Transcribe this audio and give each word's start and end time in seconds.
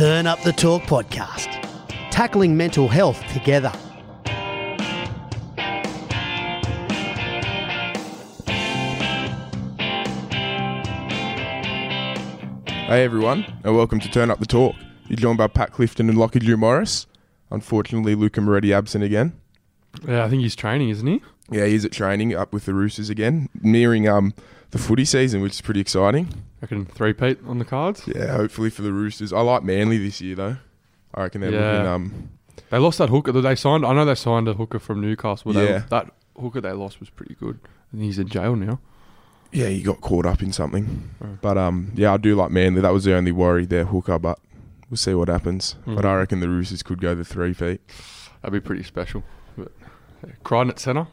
Turn 0.00 0.26
Up 0.26 0.40
the 0.44 0.52
Talk 0.54 0.84
podcast, 0.84 1.60
tackling 2.10 2.56
mental 2.56 2.88
health 2.88 3.22
together. 3.34 3.68
Hey 12.86 13.04
everyone, 13.04 13.44
and 13.62 13.76
welcome 13.76 14.00
to 14.00 14.10
Turn 14.10 14.30
Up 14.30 14.38
the 14.38 14.46
Talk. 14.46 14.74
You're 15.08 15.16
joined 15.16 15.36
by 15.36 15.48
Pat 15.48 15.72
Clifton 15.72 16.08
and 16.08 16.16
Lockie 16.16 16.38
Drew 16.38 16.56
Morris. 16.56 17.06
Unfortunately, 17.50 18.14
Luca 18.14 18.40
Moretti 18.40 18.72
absent 18.72 19.04
again. 19.04 19.38
Yeah, 20.08 20.24
I 20.24 20.30
think 20.30 20.40
he's 20.40 20.56
training, 20.56 20.88
isn't 20.88 21.06
he? 21.06 21.20
Yeah, 21.50 21.66
he's 21.66 21.84
at 21.84 21.92
training 21.92 22.34
up 22.34 22.54
with 22.54 22.64
the 22.64 22.72
Roosters 22.72 23.10
again, 23.10 23.50
nearing 23.60 24.08
um 24.08 24.32
the 24.70 24.78
footy 24.78 25.04
season, 25.04 25.40
which 25.40 25.52
is 25.52 25.60
pretty 25.60 25.80
exciting. 25.80 26.28
I 26.32 26.62
reckon 26.62 26.86
three-peat 26.86 27.38
on 27.46 27.58
the 27.58 27.64
cards. 27.64 28.02
Yeah, 28.06 28.36
hopefully 28.36 28.70
for 28.70 28.82
the 28.82 28.92
Roosters. 28.92 29.32
I 29.32 29.40
like 29.40 29.62
Manly 29.62 29.98
this 29.98 30.20
year 30.20 30.36
though. 30.36 30.56
I 31.14 31.22
reckon 31.22 31.40
they're 31.40 31.50
Yeah. 31.50 31.72
looking 31.72 31.86
um 31.86 32.28
They 32.70 32.78
lost 32.78 32.98
that 32.98 33.08
hooker. 33.08 33.32
that 33.32 33.40
They 33.40 33.54
signed. 33.56 33.84
I 33.84 33.92
know 33.94 34.04
they 34.04 34.14
signed 34.14 34.46
a 34.48 34.54
hooker 34.54 34.78
from 34.78 35.00
Newcastle. 35.00 35.52
But 35.52 35.60
Yeah. 35.60 35.78
they, 35.78 35.84
that 35.90 36.10
hooker 36.38 36.60
they 36.60 36.72
lost 36.72 37.00
was 37.00 37.10
pretty 37.10 37.34
good. 37.34 37.58
Think 37.90 38.04
he's 38.04 38.18
in 38.18 38.28
jail 38.28 38.54
now. 38.56 38.78
yeah, 39.52 39.66
he 39.66 39.82
got 39.82 40.00
caught 40.00 40.26
up 40.26 40.42
in 40.42 40.52
something. 40.52 41.10
Oh. 41.24 41.38
But 41.40 41.58
um 41.58 41.90
yeah, 41.96 42.12
I 42.14 42.16
do 42.18 42.36
like 42.36 42.50
Manly. 42.52 42.80
That 42.80 42.92
was 42.92 43.04
the 43.04 43.14
only 43.14 43.32
worry 43.32 43.66
there, 43.66 43.86
hooker, 43.86 44.18
but 44.18 44.38
we'll 44.88 44.96
see 44.96 45.14
what 45.14 45.28
happens. 45.28 45.74
But 45.86 46.04
Mhm. 46.04 46.08
I 46.08 46.14
reckon 46.16 46.38
the 46.40 46.48
Roosters 46.48 46.82
could 46.84 47.00
go 47.00 47.14
the 47.16 47.24
three 47.24 47.52
feet. 47.54 47.80
That'd 48.42 48.52
be 48.62 48.64
pretty 48.64 48.84
special. 48.84 49.24
But 49.58 49.72
yeah. 50.24 50.32
Crichton 50.44 50.70
at 50.70 50.78
centre. 50.78 51.08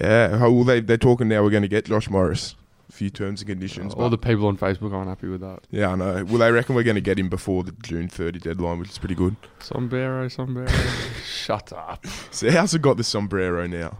Yeah, 0.00 0.38
oh, 0.42 0.50
well 0.52 0.64
they 0.64 0.80
they're 0.80 0.96
talking 0.96 1.28
now. 1.28 1.42
We're 1.42 1.50
going 1.50 1.62
to 1.62 1.68
get 1.68 1.84
Josh 1.84 2.08
Morris. 2.10 2.54
Few 2.96 3.10
terms 3.10 3.42
and 3.42 3.48
conditions. 3.48 3.92
All 3.92 4.08
the 4.08 4.16
people 4.16 4.46
on 4.46 4.56
Facebook 4.56 4.94
aren't 4.94 5.10
happy 5.10 5.28
with 5.28 5.42
that. 5.42 5.66
Yeah, 5.70 5.88
I 5.88 5.96
know. 5.96 6.24
Well, 6.24 6.38
they 6.38 6.50
reckon 6.50 6.74
we're 6.74 6.82
going 6.82 6.94
to 6.94 7.02
get 7.02 7.18
him 7.18 7.28
before 7.28 7.62
the 7.62 7.72
June 7.82 8.08
30 8.08 8.38
deadline, 8.38 8.78
which 8.78 8.88
is 8.88 8.96
pretty 8.96 9.14
good. 9.14 9.36
Sombrero, 9.58 10.28
sombrero. 10.28 10.66
Shut 11.26 11.74
up. 11.74 12.06
So 12.30 12.50
how's 12.50 12.74
it 12.74 12.80
got 12.80 12.96
the 12.96 13.04
sombrero 13.04 13.66
now? 13.66 13.98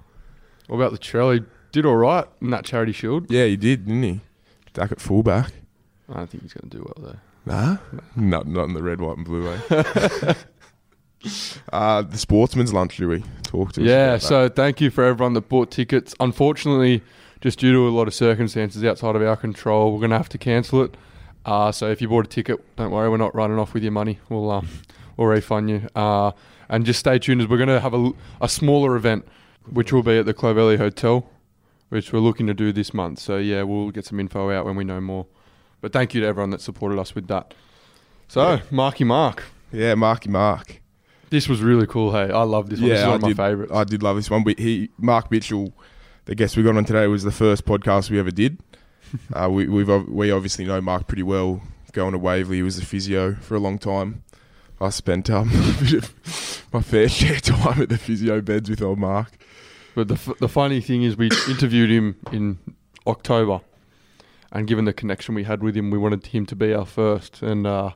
What 0.69 0.77
about 0.77 0.93
the 0.93 0.99
Trelly? 0.99 1.45
Did 1.73 1.85
all 1.85 1.97
right 1.97 2.25
in 2.41 2.49
that 2.49 2.65
charity 2.65 2.93
shield. 2.93 3.31
Yeah, 3.31 3.45
he 3.45 3.59
did, 3.59 3.85
didn't 3.85 4.03
he? 4.03 4.21
Back 4.73 4.93
at 4.93 4.99
fullback. 4.99 5.53
I 6.09 6.15
don't 6.15 6.31
think 6.31 6.45
he's 6.45 6.55
going 6.55 6.71
to 6.71 6.77
do 6.79 6.83
well 6.83 7.11
though. 7.11 7.53
Nah, 7.53 7.77
not 8.17 8.47
not 8.47 8.65
in 8.65 8.73
the 8.73 8.83
red, 8.83 9.03
white, 9.03 9.19
and 9.19 9.27
blue 9.27 9.45
way. 9.47 9.61
uh, 11.71 12.01
the 12.01 12.17
sportsman's 12.17 12.73
lunch, 12.73 12.99
Louis. 12.99 13.23
Talk 13.43 13.75
to 13.75 13.83
us. 13.83 13.87
Yeah, 13.87 14.17
so 14.17 14.49
thank 14.49 14.81
you 14.81 14.89
for 14.89 15.05
everyone 15.05 15.35
that 15.35 15.51
bought 15.51 15.71
tickets. 15.71 16.15
Unfortunately, 16.19 17.03
just 17.41 17.59
due 17.59 17.73
to 17.73 17.89
a 17.89 17.91
lot 17.91 18.09
of 18.09 18.15
circumstances 18.15 18.83
outside 18.85 19.17
of 19.17 19.23
our 19.23 19.37
control, 19.37 19.93
we're 19.93 20.01
going 20.01 20.11
to 20.11 20.17
have 20.17 20.29
to 20.31 20.39
cancel 20.39 20.83
it. 20.83 20.97
Uh, 21.45 21.71
so 21.71 21.89
if 21.91 22.01
you 22.03 22.09
bought 22.09 22.25
a 22.27 22.29
ticket, 22.29 22.59
don't 22.77 22.91
worry, 22.91 23.09
we're 23.09 23.17
not 23.17 23.35
running 23.35 23.59
off 23.59 23.73
with 23.75 23.83
your 23.83 23.93
money. 23.93 24.19
We'll 24.29 24.51
um, 24.51 24.69
we'll 25.17 25.29
refund 25.29 25.71
you. 25.71 25.89
Uh, 25.95 26.33
and 26.69 26.85
just 26.85 26.99
stay 27.01 27.19
tuned 27.19 27.41
as 27.41 27.47
we're 27.47 27.59
going 27.59 27.69
to 27.69 27.79
have 27.81 27.95
a, 27.95 28.11
a 28.41 28.49
smaller 28.49 28.97
event, 28.97 29.27
which 29.71 29.93
will 29.93 30.03
be 30.03 30.19
at 30.19 30.27
the 30.27 30.35
Clovelly 30.35 30.77
Hotel, 30.79 31.29
which 31.91 32.13
we're 32.13 32.19
looking 32.19 32.49
to 32.49 32.55
do 32.55 32.73
this 32.73 32.93
month. 32.93 33.21
So 33.21 33.37
yeah, 33.37 33.63
we'll 33.63 33.91
get 33.93 34.05
some 34.05 34.19
info 34.19 34.51
out 34.51 34.65
when 34.67 34.75
we 34.75 34.83
know 34.83 35.01
more. 35.01 35.27
But 35.81 35.93
thank 35.93 36.15
you 36.15 36.21
to 36.23 36.27
everyone 36.27 36.51
that 36.51 36.61
supported 36.61 36.99
us 36.99 37.15
with 37.15 37.29
that. 37.29 37.55
So 38.27 38.55
Yeah. 38.55 38.61
Marky 38.73 39.05
Mark, 39.05 39.45
yeah, 39.71 39.95
Marky 39.95 40.29
Mark. 40.31 40.81
this 41.31 41.49
was 41.49 41.63
really 41.63 41.87
cool. 41.87 42.11
Hey, 42.13 42.33
I 42.33 42.43
love 42.43 42.71
this 42.71 42.81
one. 42.81 42.89
this 42.89 42.99
is 42.99 43.05
Yeah, 43.05 43.11
one 43.11 43.13
I 43.13 43.15
of 43.17 43.23
my 43.23 43.29
did. 43.29 43.37
favorites. 43.37 43.73
I 43.73 43.85
did 43.85 44.03
love 44.03 44.17
this 44.17 44.29
one. 44.31 44.43
But 44.43 44.59
he, 44.59 44.91
Mark 44.99 45.31
Mitchell, 45.31 45.73
the 46.27 46.35
guest 46.35 46.57
we 46.57 46.63
got 46.63 46.77
on 46.77 46.85
today, 46.85 47.07
was 47.07 47.23
the 47.23 47.33
first 47.33 47.65
podcast 47.65 48.11
we 48.11 48.19
ever 48.19 48.31
did. 48.31 48.59
uh, 49.33 49.49
we 49.49 49.67
we've 49.69 49.89
we 50.09 50.31
obviously 50.31 50.65
know 50.65 50.81
Mark 50.81 51.07
pretty 51.07 51.23
well. 51.23 51.63
Going 51.93 52.13
to 52.13 52.19
Waverley, 52.19 52.59
he 52.59 52.63
was 52.63 52.79
a 52.79 52.85
physio 52.85 53.35
for 53.37 53.55
a 53.55 53.59
long 53.59 53.79
time. 53.79 54.23
I 54.81 54.91
spent 54.91 55.31
um, 55.31 55.49
my 56.73 56.83
fair 56.83 57.09
share 57.09 57.37
of 57.37 57.43
time 57.43 57.81
at 57.81 57.89
the 57.89 57.97
physio 57.97 58.43
beds 58.43 58.69
with 58.69 58.83
old 58.83 58.99
Mark. 58.99 59.33
But 59.95 60.09
the, 60.09 60.15
f- 60.15 60.39
the 60.39 60.49
funny 60.49 60.83
thing 60.83 61.05
is, 61.05 61.17
we 61.17 61.31
interviewed 61.49 61.89
him 61.89 62.17
in 62.33 62.59
October, 63.07 63.63
and 64.53 64.67
given 64.67 64.85
the 64.85 64.93
connection 64.93 65.35
we 65.35 65.45
had 65.45 65.63
with 65.63 65.75
him, 65.75 65.91
we 65.91 65.97
wanted 65.97 66.27
him 66.27 66.45
to 66.47 66.57
be 66.57 66.75
our 66.75 66.85
first, 66.85 67.41
and 67.41 67.67
uh, 67.67 67.93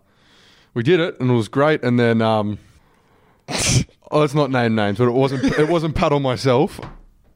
we 0.72 0.83
did 0.83 1.00
it, 1.00 1.21
and 1.21 1.31
it 1.31 1.34
was 1.34 1.49
great. 1.49 1.83
And 1.83 1.99
then, 2.00 2.22
um, 2.22 2.59
oh, 4.10 4.21
let's 4.21 4.34
not 4.34 4.50
name 4.50 4.75
names, 4.77 4.97
but 4.97 5.09
it 5.09 5.15
wasn't 5.15 5.44
it 5.44 5.69
wasn't 5.69 5.94
Pat 5.94 6.12
or 6.12 6.21
myself. 6.21 6.81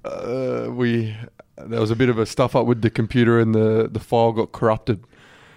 Uh, 0.05 0.69
we 0.71 1.17
there 1.57 1.81
was 1.81 1.91
a 1.91 1.97
bit 1.97 2.09
of 2.09 2.19
a 2.19 2.27
stuff 2.27 2.55
up 2.57 2.67
with 2.67 2.83
the 2.83 2.91
computer, 2.91 3.39
and 3.39 3.55
the 3.55 3.89
the 3.91 4.01
file 4.01 4.33
got 4.33 4.53
corrupted. 4.53 5.05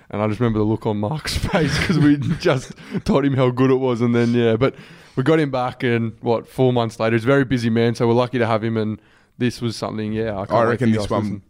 And 0.10 0.22
I 0.22 0.28
just 0.28 0.40
remember 0.40 0.60
the 0.60 0.66
look 0.66 0.86
on 0.86 0.98
Mark's 0.98 1.36
face 1.52 1.78
because 1.80 2.00
we 2.00 2.18
just 2.40 2.72
told 3.04 3.26
him 3.26 3.34
how 3.34 3.50
good 3.50 3.72
it 3.72 3.76
was, 3.76 4.00
and 4.02 4.16
then 4.16 4.34
yeah, 4.34 4.56
but 4.56 4.76
we 5.16 5.24
got 5.24 5.40
him 5.40 5.52
back, 5.52 5.84
and 5.84 6.16
what 6.22 6.48
four 6.48 6.72
months 6.72 7.00
later, 7.00 7.16
he's 7.16 7.24
a 7.24 7.28
very 7.28 7.44
busy 7.46 7.70
man, 7.70 7.94
so 7.96 8.08
we're 8.08 8.14
lucky 8.14 8.38
to 8.38 8.46
have 8.48 8.64
him. 8.64 8.78
And 8.78 9.02
this 9.38 9.62
was 9.62 9.76
something, 9.76 10.14
yeah, 10.14 10.32
I, 10.38 10.46
can't 10.46 10.52
I 10.52 10.64
reckon 10.64 10.92
this 10.92 11.10
one 11.10 11.24
listen. 11.24 11.42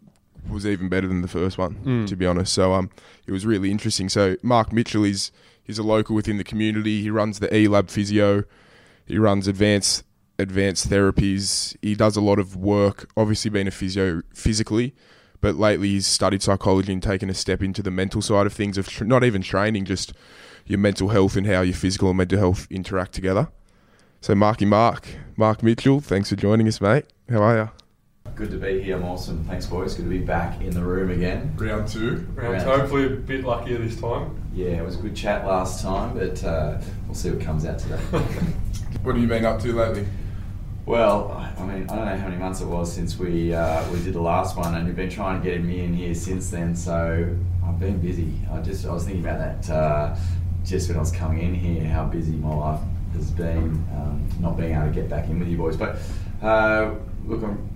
was 0.50 0.66
even 0.66 0.88
better 0.88 1.06
than 1.06 1.22
the 1.22 1.28
first 1.28 1.56
one, 1.56 1.76
Mm. 1.84 2.06
to 2.08 2.16
be 2.16 2.26
honest. 2.26 2.52
So 2.52 2.72
um, 2.72 2.90
it 3.26 3.32
was 3.32 3.46
really 3.46 3.70
interesting. 3.70 4.08
So 4.08 4.36
Mark 4.42 4.72
Mitchell 4.72 5.04
is 5.04 5.30
he's 5.62 5.78
a 5.78 5.82
local 5.84 6.16
within 6.16 6.36
the 6.38 6.44
community. 6.44 7.00
He 7.02 7.10
runs 7.10 7.38
the 7.38 7.54
E 7.54 7.68
Lab 7.68 7.88
Physio. 7.90 8.44
He 9.06 9.18
runs 9.18 9.46
advanced 9.46 10.04
advanced 10.38 10.88
therapies. 10.88 11.76
He 11.82 11.94
does 11.94 12.16
a 12.16 12.20
lot 12.20 12.38
of 12.38 12.56
work. 12.56 13.10
Obviously, 13.16 13.50
being 13.50 13.66
a 13.66 13.72
physio 13.72 14.22
physically, 14.32 14.94
but 15.40 15.56
lately 15.56 15.88
he's 15.88 16.06
studied 16.06 16.42
psychology 16.42 16.92
and 16.92 17.02
taken 17.02 17.28
a 17.28 17.34
step 17.34 17.62
into 17.62 17.82
the 17.82 17.90
mental 17.90 18.22
side 18.22 18.46
of 18.46 18.52
things. 18.52 18.78
Of 18.78 18.88
tr- 18.88 19.04
not 19.04 19.24
even 19.24 19.42
training, 19.42 19.84
just 19.84 20.12
your 20.66 20.78
mental 20.78 21.08
health 21.08 21.36
and 21.36 21.46
how 21.46 21.62
your 21.62 21.74
physical 21.74 22.08
and 22.08 22.18
mental 22.18 22.38
health 22.38 22.66
interact 22.70 23.12
together. 23.12 23.48
So 24.20 24.34
Marky 24.34 24.64
Mark, 24.64 25.08
Mark 25.36 25.62
Mitchell, 25.62 26.00
thanks 26.00 26.28
for 26.28 26.36
joining 26.36 26.66
us, 26.68 26.80
mate. 26.80 27.04
How 27.30 27.42
are 27.42 27.56
you? 27.56 27.70
Good 28.34 28.50
to 28.50 28.56
be 28.56 28.82
here. 28.82 28.96
I'm 28.96 29.04
awesome. 29.04 29.44
Thanks, 29.44 29.66
boys. 29.66 29.94
Good 29.94 30.04
to 30.04 30.08
be 30.08 30.18
back 30.18 30.60
in 30.60 30.70
the 30.70 30.82
room 30.82 31.10
again. 31.10 31.54
Round 31.56 31.88
two. 31.88 32.26
Round 32.34 32.60
two. 32.60 32.66
hopefully 32.66 33.06
a 33.06 33.10
bit 33.10 33.44
luckier 33.44 33.78
this 33.78 34.00
time. 34.00 34.40
Yeah, 34.54 34.66
it 34.66 34.84
was 34.84 34.96
a 34.96 34.98
good 35.02 35.16
chat 35.16 35.46
last 35.46 35.82
time, 35.82 36.16
but 36.16 36.44
uh, 36.44 36.80
we'll 37.06 37.14
see 37.14 37.30
what 37.30 37.40
comes 37.40 37.64
out 37.64 37.78
today. 37.78 37.98
What 39.02 39.14
have 39.14 39.22
you 39.22 39.28
been 39.28 39.44
up 39.44 39.60
to 39.62 39.72
lately? 39.72 40.06
Well, 40.88 41.52
I 41.58 41.62
mean, 41.64 41.82
I 41.90 41.96
don't 41.96 42.06
know 42.06 42.16
how 42.16 42.28
many 42.28 42.38
months 42.38 42.62
it 42.62 42.66
was 42.66 42.90
since 42.90 43.18
we 43.18 43.52
uh, 43.52 43.86
we 43.90 44.02
did 44.02 44.14
the 44.14 44.22
last 44.22 44.56
one, 44.56 44.74
and 44.74 44.86
you've 44.86 44.96
been 44.96 45.10
trying 45.10 45.38
to 45.38 45.46
get 45.46 45.62
me 45.62 45.80
in 45.80 45.92
here 45.92 46.14
since 46.14 46.48
then. 46.48 46.74
So 46.74 47.36
I've 47.66 47.78
been 47.78 48.00
busy. 48.00 48.32
I 48.50 48.60
just 48.62 48.86
I 48.86 48.92
was 48.94 49.04
thinking 49.04 49.22
about 49.22 49.38
that 49.38 49.70
uh, 49.70 50.16
just 50.64 50.88
when 50.88 50.96
I 50.96 51.00
was 51.00 51.12
coming 51.12 51.42
in 51.42 51.54
here, 51.54 51.84
how 51.84 52.06
busy 52.06 52.32
my 52.32 52.54
life 52.54 52.80
has 53.12 53.30
been, 53.30 53.86
um, 53.94 54.26
not 54.40 54.56
being 54.56 54.72
able 54.72 54.86
to 54.86 54.92
get 54.92 55.10
back 55.10 55.28
in 55.28 55.38
with 55.38 55.48
you 55.48 55.58
boys. 55.58 55.76
But 55.76 55.98
uh, 56.42 56.94
look, 57.26 57.42
I'm 57.42 57.68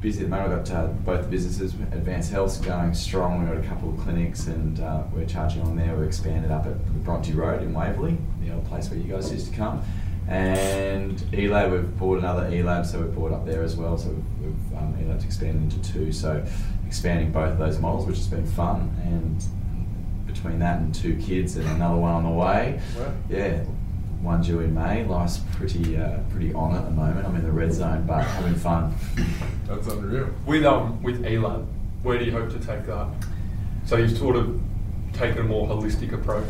busy 0.00 0.24
at 0.24 0.30
the 0.30 0.36
moment. 0.36 0.54
I've 0.54 0.64
got 0.64 0.74
uh, 0.74 0.86
both 0.86 1.30
businesses, 1.30 1.74
Advanced 1.92 2.30
Health's 2.30 2.56
going 2.56 2.94
strong. 2.94 3.40
We've 3.40 3.54
got 3.54 3.62
a 3.62 3.68
couple 3.68 3.90
of 3.90 3.98
clinics 4.00 4.46
and 4.46 4.80
uh, 4.80 5.02
we're 5.12 5.26
charging 5.26 5.60
on 5.60 5.76
there. 5.76 5.94
We've 5.94 6.06
expanded 6.06 6.50
up 6.50 6.64
at 6.64 7.04
Bronte 7.04 7.32
Road 7.32 7.62
in 7.62 7.74
Waverley, 7.74 8.16
the 8.40 8.54
old 8.54 8.66
place 8.66 8.88
where 8.88 8.98
you 8.98 9.12
guys 9.12 9.30
used 9.30 9.50
to 9.50 9.56
come. 9.56 9.82
And 10.28 11.18
ELAB, 11.32 11.70
we've 11.70 11.98
bought 11.98 12.18
another 12.18 12.50
ELAB, 12.50 12.84
so 12.84 13.00
we've 13.00 13.14
bought 13.14 13.32
up 13.32 13.46
there 13.46 13.62
as 13.62 13.76
well. 13.76 13.96
So 13.96 14.08
we've, 14.08 14.24
we've 14.40 14.78
um, 14.78 14.94
ELAB's 15.00 15.24
expanded 15.24 15.72
into 15.72 15.92
two. 15.92 16.12
So 16.12 16.44
expanding 16.86 17.30
both 17.30 17.52
of 17.52 17.58
those 17.58 17.78
models, 17.78 18.06
which 18.06 18.16
has 18.16 18.26
been 18.26 18.46
fun. 18.46 18.92
And 19.04 19.44
between 20.26 20.58
that 20.58 20.80
and 20.80 20.94
two 20.94 21.16
kids 21.16 21.56
and 21.56 21.66
another 21.68 21.96
one 21.96 22.12
on 22.12 22.24
the 22.24 22.30
way, 22.30 22.80
yeah, 23.28 23.62
one 24.20 24.42
due 24.42 24.60
in 24.60 24.74
May. 24.74 25.04
Life's 25.04 25.38
pretty 25.54 25.96
uh, 25.96 26.18
pretty 26.30 26.52
on 26.54 26.74
at 26.74 26.84
the 26.84 26.90
moment. 26.90 27.26
I'm 27.26 27.36
in 27.36 27.44
the 27.44 27.52
red 27.52 27.72
zone, 27.72 28.04
but 28.06 28.22
having 28.22 28.54
fun. 28.56 28.94
That's 29.66 29.86
unreal. 29.86 30.28
With 30.44 30.64
um 30.64 31.00
with 31.02 31.22
ELAB, 31.22 31.66
where 32.02 32.18
do 32.18 32.24
you 32.24 32.32
hope 32.32 32.50
to 32.50 32.58
take 32.58 32.86
that? 32.86 33.06
So 33.84 33.96
you've 33.96 34.18
sort 34.18 34.34
of 34.36 34.60
taken 35.12 35.38
a 35.38 35.44
more 35.44 35.68
holistic 35.68 36.12
approach 36.12 36.48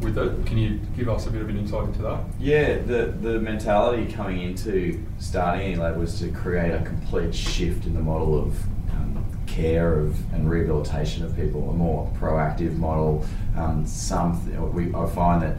with 0.00 0.18
it. 0.18 0.46
Can 0.46 0.58
you 0.58 0.80
give 0.96 1.08
us 1.08 1.26
a 1.26 1.30
bit 1.30 1.42
of 1.42 1.48
an 1.48 1.58
insight 1.58 1.84
into 1.84 2.02
that? 2.02 2.20
Yeah, 2.38 2.78
the 2.78 3.14
the 3.20 3.40
mentality 3.40 4.10
coming 4.12 4.40
into 4.42 5.04
starting 5.18 5.76
ELAB 5.76 5.96
was 5.96 6.18
to 6.20 6.30
create 6.30 6.72
a 6.72 6.82
complete 6.84 7.34
shift 7.34 7.86
in 7.86 7.94
the 7.94 8.00
model 8.00 8.38
of 8.38 8.62
um, 8.90 9.24
care 9.46 9.98
of 9.98 10.16
and 10.34 10.50
rehabilitation 10.50 11.24
of 11.24 11.34
people, 11.36 11.70
a 11.70 11.72
more 11.72 12.10
proactive 12.18 12.76
model. 12.76 13.24
Um, 13.56 13.86
some 13.86 14.74
we 14.74 14.94
I 14.94 15.06
find 15.06 15.42
that 15.42 15.56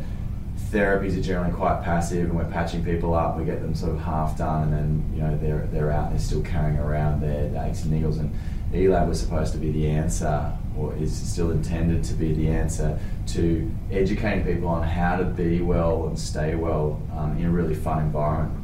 therapies 0.71 1.17
are 1.17 1.21
generally 1.21 1.53
quite 1.53 1.83
passive, 1.83 2.29
and 2.29 2.35
we're 2.35 2.45
patching 2.45 2.83
people 2.83 3.13
up. 3.13 3.37
We 3.37 3.45
get 3.45 3.61
them 3.61 3.73
sort 3.73 3.93
of 3.93 4.01
half 4.01 4.37
done, 4.37 4.63
and 4.63 4.73
then 4.73 5.11
you 5.13 5.21
know 5.21 5.37
they're 5.37 5.67
they're 5.71 5.91
out. 5.91 6.11
and 6.11 6.13
They're 6.13 6.25
still 6.25 6.41
carrying 6.41 6.77
around 6.77 7.21
their 7.21 7.65
aches 7.65 7.83
and 7.85 7.93
niggles. 7.93 8.19
And 8.19 8.33
ELAB 8.73 9.07
was 9.07 9.19
supposed 9.19 9.53
to 9.53 9.57
be 9.57 9.71
the 9.71 9.87
answer, 9.87 10.51
or 10.77 10.95
is 10.95 11.15
still 11.15 11.51
intended 11.51 12.03
to 12.03 12.13
be 12.13 12.33
the 12.33 12.47
answer 12.47 12.99
to 13.27 13.71
educating 13.91 14.45
people 14.45 14.67
on 14.67 14.83
how 14.83 15.17
to 15.17 15.23
be 15.23 15.61
well 15.61 16.07
and 16.07 16.17
stay 16.17 16.55
well 16.55 17.01
um, 17.15 17.37
in 17.37 17.45
a 17.45 17.49
really 17.49 17.75
fun 17.75 17.99
environment. 18.03 18.61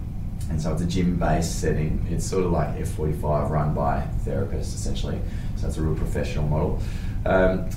And 0.49 0.61
so 0.61 0.73
it's 0.73 0.81
a 0.81 0.85
gym-based 0.85 1.61
setting. 1.61 2.05
It's 2.09 2.25
sort 2.25 2.43
of 2.43 2.51
like 2.51 2.75
F45 2.77 3.49
run 3.49 3.73
by 3.73 4.07
therapists, 4.25 4.75
essentially. 4.75 5.19
So 5.55 5.67
it's 5.67 5.77
a 5.77 5.81
real 5.81 5.95
professional 5.95 6.47
model. 6.47 6.81
Um, 7.25 7.69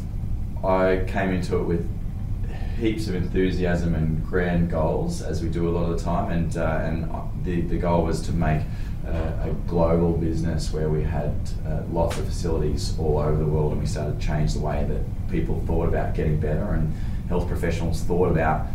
I 0.65 1.05
came 1.07 1.31
into 1.31 1.57
it 1.59 1.65
with 1.65 1.89
heaps 2.79 3.07
of 3.07 3.15
enthusiasm 3.15 3.95
and 3.95 4.27
grand 4.27 4.71
goals, 4.71 5.23
as 5.23 5.43
we 5.43 5.49
do 5.49 5.69
a 5.69 5.71
lot 5.71 5.91
of 5.91 5.99
the 5.99 6.05
time, 6.05 6.31
and 6.31 6.57
uh, 6.57 6.81
and 6.83 7.45
the 7.45 7.61
the 7.63 7.79
goal 7.79 8.05
was 8.05 8.21
to 8.23 8.33
make 8.33 8.63
a 9.07 9.55
global 9.67 10.13
business 10.13 10.73
where 10.73 10.89
we 10.89 11.03
had 11.03 11.35
uh, 11.67 11.83
lots 11.91 12.19
of 12.19 12.27
facilities 12.27 12.99
all 12.99 13.19
over 13.19 13.37
the 13.37 13.47
world, 13.47 13.73
and 13.73 13.81
we 13.81 13.87
started 13.87 14.21
to 14.21 14.27
change 14.27 14.55
the 14.55 14.61
way 14.61 14.85
that 14.89 15.31
people 15.31 15.63
thought 15.67 15.89
about 15.89 16.15
getting 16.15 16.41
better, 16.41 16.75
and 16.75 16.93
health 17.29 17.47
professionals 17.49 18.03
thought 18.03 18.31
about 18.31 18.67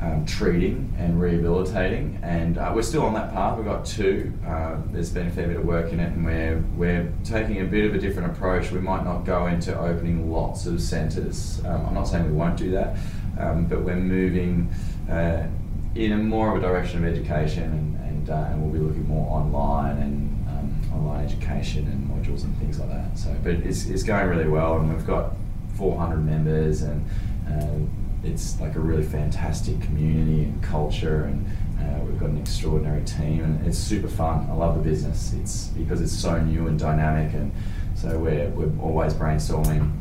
um, 0.00 0.26
treating 0.26 0.92
and 0.98 1.20
rehabilitating, 1.20 2.18
and 2.22 2.58
uh, 2.58 2.72
we're 2.74 2.82
still 2.82 3.02
on 3.02 3.14
that 3.14 3.32
path. 3.32 3.56
We've 3.56 3.66
got 3.66 3.86
two. 3.86 4.32
Uh, 4.46 4.76
there's 4.90 5.10
been 5.10 5.28
a 5.28 5.30
fair 5.30 5.46
bit 5.46 5.56
of 5.56 5.64
work 5.64 5.92
in 5.92 6.00
it, 6.00 6.12
and 6.12 6.24
we're 6.24 6.62
we're 6.76 7.12
taking 7.24 7.60
a 7.60 7.64
bit 7.64 7.86
of 7.86 7.94
a 7.94 7.98
different 7.98 8.32
approach. 8.32 8.70
We 8.70 8.80
might 8.80 9.04
not 9.04 9.24
go 9.24 9.46
into 9.46 9.78
opening 9.78 10.30
lots 10.30 10.66
of 10.66 10.80
centres. 10.80 11.60
Um, 11.64 11.86
I'm 11.86 11.94
not 11.94 12.04
saying 12.04 12.26
we 12.26 12.32
won't 12.32 12.56
do 12.56 12.70
that, 12.72 12.96
um, 13.38 13.66
but 13.66 13.82
we're 13.82 13.96
moving 13.96 14.72
uh, 15.10 15.46
in 15.94 16.12
a 16.12 16.16
more 16.18 16.54
of 16.54 16.62
a 16.62 16.66
direction 16.66 17.04
of 17.04 17.10
education, 17.10 17.62
and 17.62 17.93
and, 18.24 18.30
uh, 18.30 18.48
and 18.50 18.62
we'll 18.62 18.72
be 18.72 18.78
looking 18.78 19.06
more 19.06 19.30
online 19.30 19.98
and 19.98 20.48
um, 20.48 20.92
online 20.94 21.24
education 21.24 21.86
and 21.86 22.08
modules 22.08 22.44
and 22.44 22.56
things 22.58 22.78
like 22.78 22.88
that. 22.88 23.16
So, 23.18 23.34
but 23.42 23.54
it's 23.54 23.86
it's 23.86 24.02
going 24.02 24.28
really 24.28 24.48
well, 24.48 24.78
and 24.78 24.92
we've 24.92 25.06
got 25.06 25.32
400 25.76 26.16
members 26.18 26.82
and. 26.82 27.04
Uh, 27.48 27.78
it's 28.26 28.58
like 28.58 28.74
a 28.74 28.80
really 28.80 29.02
fantastic 29.02 29.78
community 29.82 30.44
and 30.44 30.62
culture, 30.62 31.24
and 31.24 31.46
uh, 31.78 32.02
we've 32.06 32.18
got 32.18 32.30
an 32.30 32.38
extraordinary 32.38 33.04
team, 33.04 33.44
and 33.44 33.66
it's 33.66 33.76
super 33.76 34.08
fun. 34.08 34.48
I 34.50 34.54
love 34.54 34.76
the 34.76 34.80
business. 34.80 35.34
It's 35.34 35.66
because 35.66 36.00
it's 36.00 36.18
so 36.18 36.40
new 36.40 36.66
and 36.66 36.78
dynamic, 36.78 37.34
and 37.34 37.52
so 37.94 38.18
we're 38.18 38.48
we're 38.48 38.72
always 38.82 39.12
brainstorming 39.12 39.92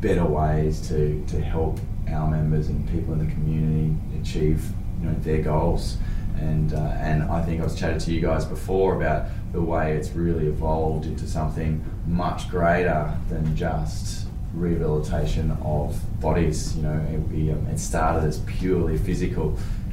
better 0.00 0.24
ways 0.24 0.86
to 0.90 1.20
to 1.26 1.40
help 1.40 1.80
our 2.08 2.30
members 2.30 2.68
and 2.68 2.88
people 2.88 3.14
in 3.14 3.18
the 3.18 3.32
community 3.32 3.96
achieve 4.20 4.70
you 5.00 5.08
know 5.08 5.14
their 5.20 5.42
goals. 5.42 5.96
And, 6.40 6.72
uh, 6.72 6.78
and 7.00 7.22
I 7.24 7.42
think 7.42 7.60
I 7.60 7.64
was 7.64 7.78
chatting 7.78 7.98
to 7.98 8.12
you 8.12 8.20
guys 8.20 8.44
before 8.44 8.96
about 8.96 9.26
the 9.52 9.60
way 9.60 9.96
it's 9.96 10.10
really 10.10 10.46
evolved 10.46 11.06
into 11.06 11.26
something 11.26 11.84
much 12.06 12.48
greater 12.48 13.16
than 13.28 13.56
just 13.56 14.28
rehabilitation 14.54 15.50
of 15.62 15.98
bodies. 16.20 16.76
You 16.76 16.82
know, 16.82 17.06
it, 17.12 17.18
we, 17.28 17.50
um, 17.50 17.66
it 17.66 17.78
started 17.78 18.26
as 18.26 18.38
purely 18.40 18.98
physical, 18.98 19.50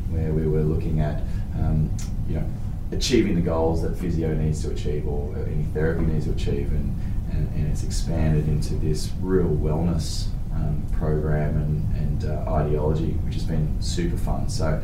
where 0.09 0.31
we 0.31 0.47
were 0.47 0.62
looking 0.62 1.00
at, 1.00 1.21
um, 1.56 1.89
you 2.27 2.36
know, 2.36 2.45
achieving 2.92 3.36
the 3.36 3.42
goals 3.42 3.81
that 3.81 3.97
physio 3.97 4.33
needs 4.33 4.62
to 4.63 4.71
achieve 4.71 5.07
or 5.07 5.36
any 5.47 5.63
therapy 5.74 6.06
needs 6.06 6.25
to 6.25 6.31
achieve, 6.31 6.71
and, 6.71 6.95
and, 7.31 7.51
and 7.56 7.68
it's 7.71 7.83
expanded 7.83 8.47
into 8.47 8.75
this 8.75 9.12
real 9.21 9.47
wellness 9.47 10.27
um, 10.53 10.86
program 10.94 11.57
and, 11.57 11.95
and 11.97 12.25
uh, 12.25 12.53
ideology, 12.53 13.12
which 13.25 13.33
has 13.33 13.44
been 13.44 13.75
super 13.81 14.18
fun. 14.18 14.47
So 14.47 14.81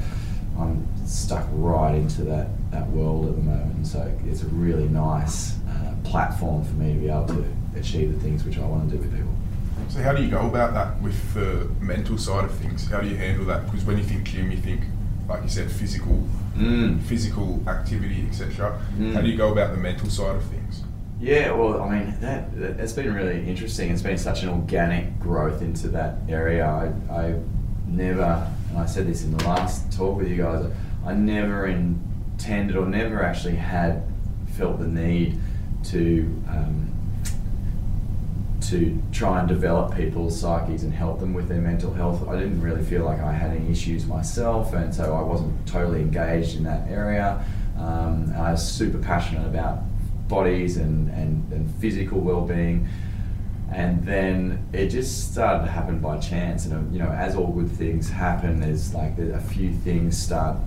I'm 0.62 1.08
stuck 1.08 1.46
right 1.52 1.96
into 1.96 2.24
that, 2.26 2.48
that 2.72 2.88
world 2.90 3.28
at 3.30 3.36
the 3.36 3.42
moment, 3.42 3.88
so 3.88 4.12
it's 4.26 4.44
a 4.44 4.48
really 4.48 4.88
nice 4.88 5.56
uh, 5.70 5.94
platform 6.04 6.64
for 6.64 6.74
me 6.74 6.94
to 6.94 7.00
be 7.00 7.10
able 7.10 7.28
to 7.28 7.46
achieve 7.76 8.14
the 8.14 8.20
things 8.20 8.44
which 8.44 8.58
I 8.58 8.66
want 8.66 8.90
to 8.90 8.96
do 8.98 9.02
with 9.02 9.14
people. 9.16 9.34
So 9.90 10.02
how 10.02 10.14
do 10.14 10.22
you 10.24 10.30
go 10.30 10.46
about 10.48 10.74
that 10.74 11.02
with 11.02 11.34
the 11.34 11.68
mental 11.84 12.18
side 12.18 12.46
of 12.46 12.52
things? 12.56 12.88
How 12.90 13.02
do 13.02 13.08
you 13.08 13.16
handle 13.18 13.46
that? 13.46 13.66
Because 13.66 13.84
when 13.86 13.98
you 13.98 14.04
think 14.04 14.24
gym, 14.24 14.52
you 14.52 14.58
think, 14.58 14.82
like 15.28 15.44
you 15.44 15.50
said, 15.50 15.72
physical, 15.72 16.28
Mm. 16.58 17.02
physical 17.04 17.62
activity, 17.68 18.26
etc. 18.28 18.78
Mm. 19.00 19.14
How 19.14 19.22
do 19.22 19.30
you 19.30 19.38
go 19.38 19.54
about 19.54 19.72
the 19.72 19.78
mental 19.78 20.10
side 20.10 20.36
of 20.36 20.44
things? 20.44 20.84
Yeah, 21.20 21.52
well, 21.54 21.82
I 21.82 21.90
mean, 21.98 22.14
that, 22.20 22.54
that 22.60 22.80
it's 22.80 22.92
been 22.94 23.14
really 23.14 23.48
interesting. 23.48 23.90
It's 23.90 24.02
been 24.02 24.18
such 24.18 24.44
an 24.44 24.50
organic 24.50 25.18
growth 25.20 25.62
into 25.62 25.88
that 25.90 26.18
area. 26.28 26.66
I, 26.66 27.14
I 27.14 27.36
never, 27.88 28.46
and 28.72 28.80
I 28.80 28.86
said 28.86 29.06
this 29.06 29.24
in 29.24 29.38
the 29.38 29.44
last 29.44 29.92
talk 29.92 30.18
with 30.18 30.30
you 30.30 30.38
guys, 30.38 30.66
I 31.06 31.14
never 31.14 31.68
intended 31.68 32.78
or 32.78 32.86
never 32.86 33.22
actually 33.22 33.56
had 33.56 34.04
felt 34.56 34.80
the 34.80 34.88
need 34.88 35.38
to 35.86 36.44
um, 36.48 36.88
to 38.62 39.02
try 39.12 39.40
and 39.40 39.50
develop 39.50 39.94
people's 39.96 40.40
psyches 40.40 40.84
and 40.84 40.94
help 40.94 41.20
them 41.20 41.34
with 41.34 41.50
their 41.50 41.60
mental 41.60 41.94
health. 41.94 42.26
I 42.28 42.40
didn't 42.40 42.62
really 42.62 42.84
feel 42.84 43.04
like 43.04 43.20
I 43.20 43.34
had 43.34 43.52
any 43.52 43.70
issues 43.70 44.06
myself, 44.06 44.74
and 44.74 44.96
so 44.96 45.14
I 45.14 45.22
wasn't 45.22 45.68
totally 45.68 46.00
engaged 46.00 46.56
in 46.56 46.64
that 46.64 46.88
area. 46.90 47.44
Um, 47.78 48.32
I 48.38 48.52
was 48.52 48.66
super 48.66 49.00
passionate 49.00 49.46
about 49.46 49.80
bodies 50.30 50.78
and, 50.78 51.10
and, 51.10 51.52
and 51.52 51.70
physical 51.82 52.22
well-being 52.22 52.88
and 53.72 54.04
then 54.06 54.68
it 54.74 54.90
just 54.90 55.32
started 55.32 55.66
to 55.66 55.72
happen 55.72 56.00
by 56.00 56.18
chance. 56.18 56.66
And 56.66 56.94
you 56.94 57.00
know 57.00 57.10
as 57.10 57.36
all 57.36 57.48
good 57.48 57.72
things 57.72 58.10
happen 58.10 58.60
there's 58.60 58.94
like 58.94 59.18
a 59.18 59.40
few 59.40 59.74
things 59.74 60.18
start 60.18 60.58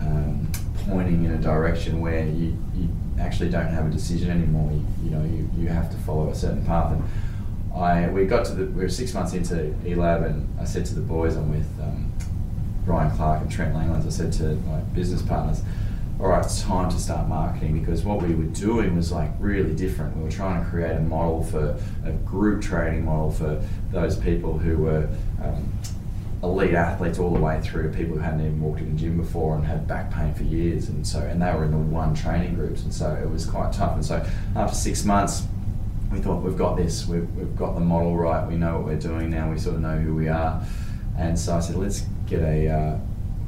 um, 0.00 0.50
pointing 0.88 1.24
in 1.24 1.32
a 1.32 1.38
direction 1.38 2.00
where 2.00 2.26
you, 2.26 2.56
you 2.74 2.88
actually 3.18 3.50
don't 3.50 3.68
have 3.68 3.86
a 3.86 3.90
decision 3.90 4.30
anymore. 4.30 4.72
You, 4.72 4.86
you 5.04 5.10
know 5.10 5.24
you, 5.24 5.50
you 5.56 5.68
have 5.68 5.90
to 5.90 5.96
follow 5.98 6.30
a 6.30 6.34
certain 6.34 6.64
path. 6.64 6.92
And 6.92 7.04
I 7.74 8.08
we 8.08 8.24
got 8.24 8.46
to 8.46 8.52
the 8.54 8.66
we 8.66 8.82
were 8.82 8.88
six 8.88 9.12
months 9.12 9.34
into 9.34 9.54
ELAB 9.84 10.26
and 10.26 10.60
I 10.60 10.64
said 10.64 10.86
to 10.86 10.94
the 10.94 11.02
boys 11.02 11.36
I'm 11.36 11.50
with 11.50 11.68
um, 11.80 12.10
Ryan 12.86 13.14
Clark 13.16 13.42
and 13.42 13.50
Trent 13.50 13.74
Langlands 13.74 14.06
I 14.06 14.10
said 14.10 14.32
to 14.34 14.54
my 14.68 14.80
business 14.94 15.20
partners 15.20 15.62
all 16.18 16.28
right, 16.28 16.42
it's 16.42 16.62
time 16.62 16.88
to 16.90 16.98
start 16.98 17.28
marketing 17.28 17.78
because 17.78 18.02
what 18.02 18.22
we 18.22 18.34
were 18.34 18.44
doing 18.44 18.96
was 18.96 19.12
like 19.12 19.30
really 19.38 19.74
different. 19.74 20.16
We 20.16 20.24
were 20.24 20.30
trying 20.30 20.64
to 20.64 20.70
create 20.70 20.96
a 20.96 21.00
model 21.00 21.44
for 21.44 21.78
a 22.06 22.12
group 22.12 22.62
training 22.62 23.04
model 23.04 23.30
for 23.30 23.62
those 23.92 24.16
people 24.16 24.56
who 24.56 24.78
were 24.78 25.08
um, 25.44 25.70
elite 26.42 26.72
athletes 26.72 27.18
all 27.18 27.34
the 27.34 27.40
way 27.40 27.60
through 27.60 27.92
people 27.92 28.14
who 28.16 28.22
hadn't 28.22 28.40
even 28.40 28.60
walked 28.60 28.80
in 28.80 28.94
the 28.94 28.98
gym 28.98 29.18
before 29.18 29.56
and 29.56 29.66
had 29.66 29.86
back 29.86 30.10
pain 30.10 30.32
for 30.32 30.44
years, 30.44 30.88
and 30.88 31.06
so 31.06 31.20
and 31.20 31.42
they 31.42 31.52
were 31.52 31.64
in 31.64 31.70
the 31.70 31.76
one 31.76 32.14
training 32.14 32.54
groups, 32.54 32.82
and 32.82 32.94
so 32.94 33.14
it 33.14 33.28
was 33.28 33.44
quite 33.44 33.74
tough. 33.74 33.92
And 33.92 34.04
so 34.04 34.24
after 34.54 34.74
six 34.74 35.04
months, 35.04 35.42
we 36.10 36.18
thought 36.18 36.42
we've 36.42 36.56
got 36.56 36.78
this, 36.78 37.06
we've, 37.06 37.30
we've 37.34 37.56
got 37.56 37.74
the 37.74 37.80
model 37.80 38.16
right, 38.16 38.46
we 38.48 38.56
know 38.56 38.76
what 38.76 38.86
we're 38.86 38.98
doing 38.98 39.28
now, 39.28 39.50
we 39.50 39.58
sort 39.58 39.74
of 39.74 39.82
know 39.82 39.98
who 39.98 40.14
we 40.14 40.28
are, 40.28 40.64
and 41.18 41.38
so 41.38 41.56
I 41.56 41.60
said 41.60 41.76
let's 41.76 42.06
get 42.26 42.40
a 42.40 42.68
uh, 42.68 42.98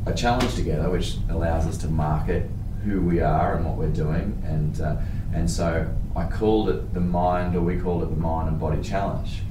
a 0.04 0.12
challenge 0.14 0.54
together 0.54 0.90
which 0.90 1.16
allows 1.30 1.66
us 1.66 1.78
to 1.78 1.86
market 1.86 2.50
who 2.84 3.00
we 3.00 3.20
are 3.20 3.56
and 3.56 3.64
what 3.64 3.76
we're 3.76 3.88
doing. 3.88 4.42
And 4.44 4.80
uh, 4.80 4.96
and 5.32 5.50
so 5.50 5.94
I 6.16 6.24
called 6.24 6.70
it 6.70 6.94
the 6.94 7.00
mind 7.00 7.54
or 7.54 7.60
we 7.60 7.78
called 7.78 8.02
it 8.02 8.10
the 8.10 8.16
mind 8.16 8.48
and 8.48 8.60
body 8.60 8.82
challenge. 8.82 9.42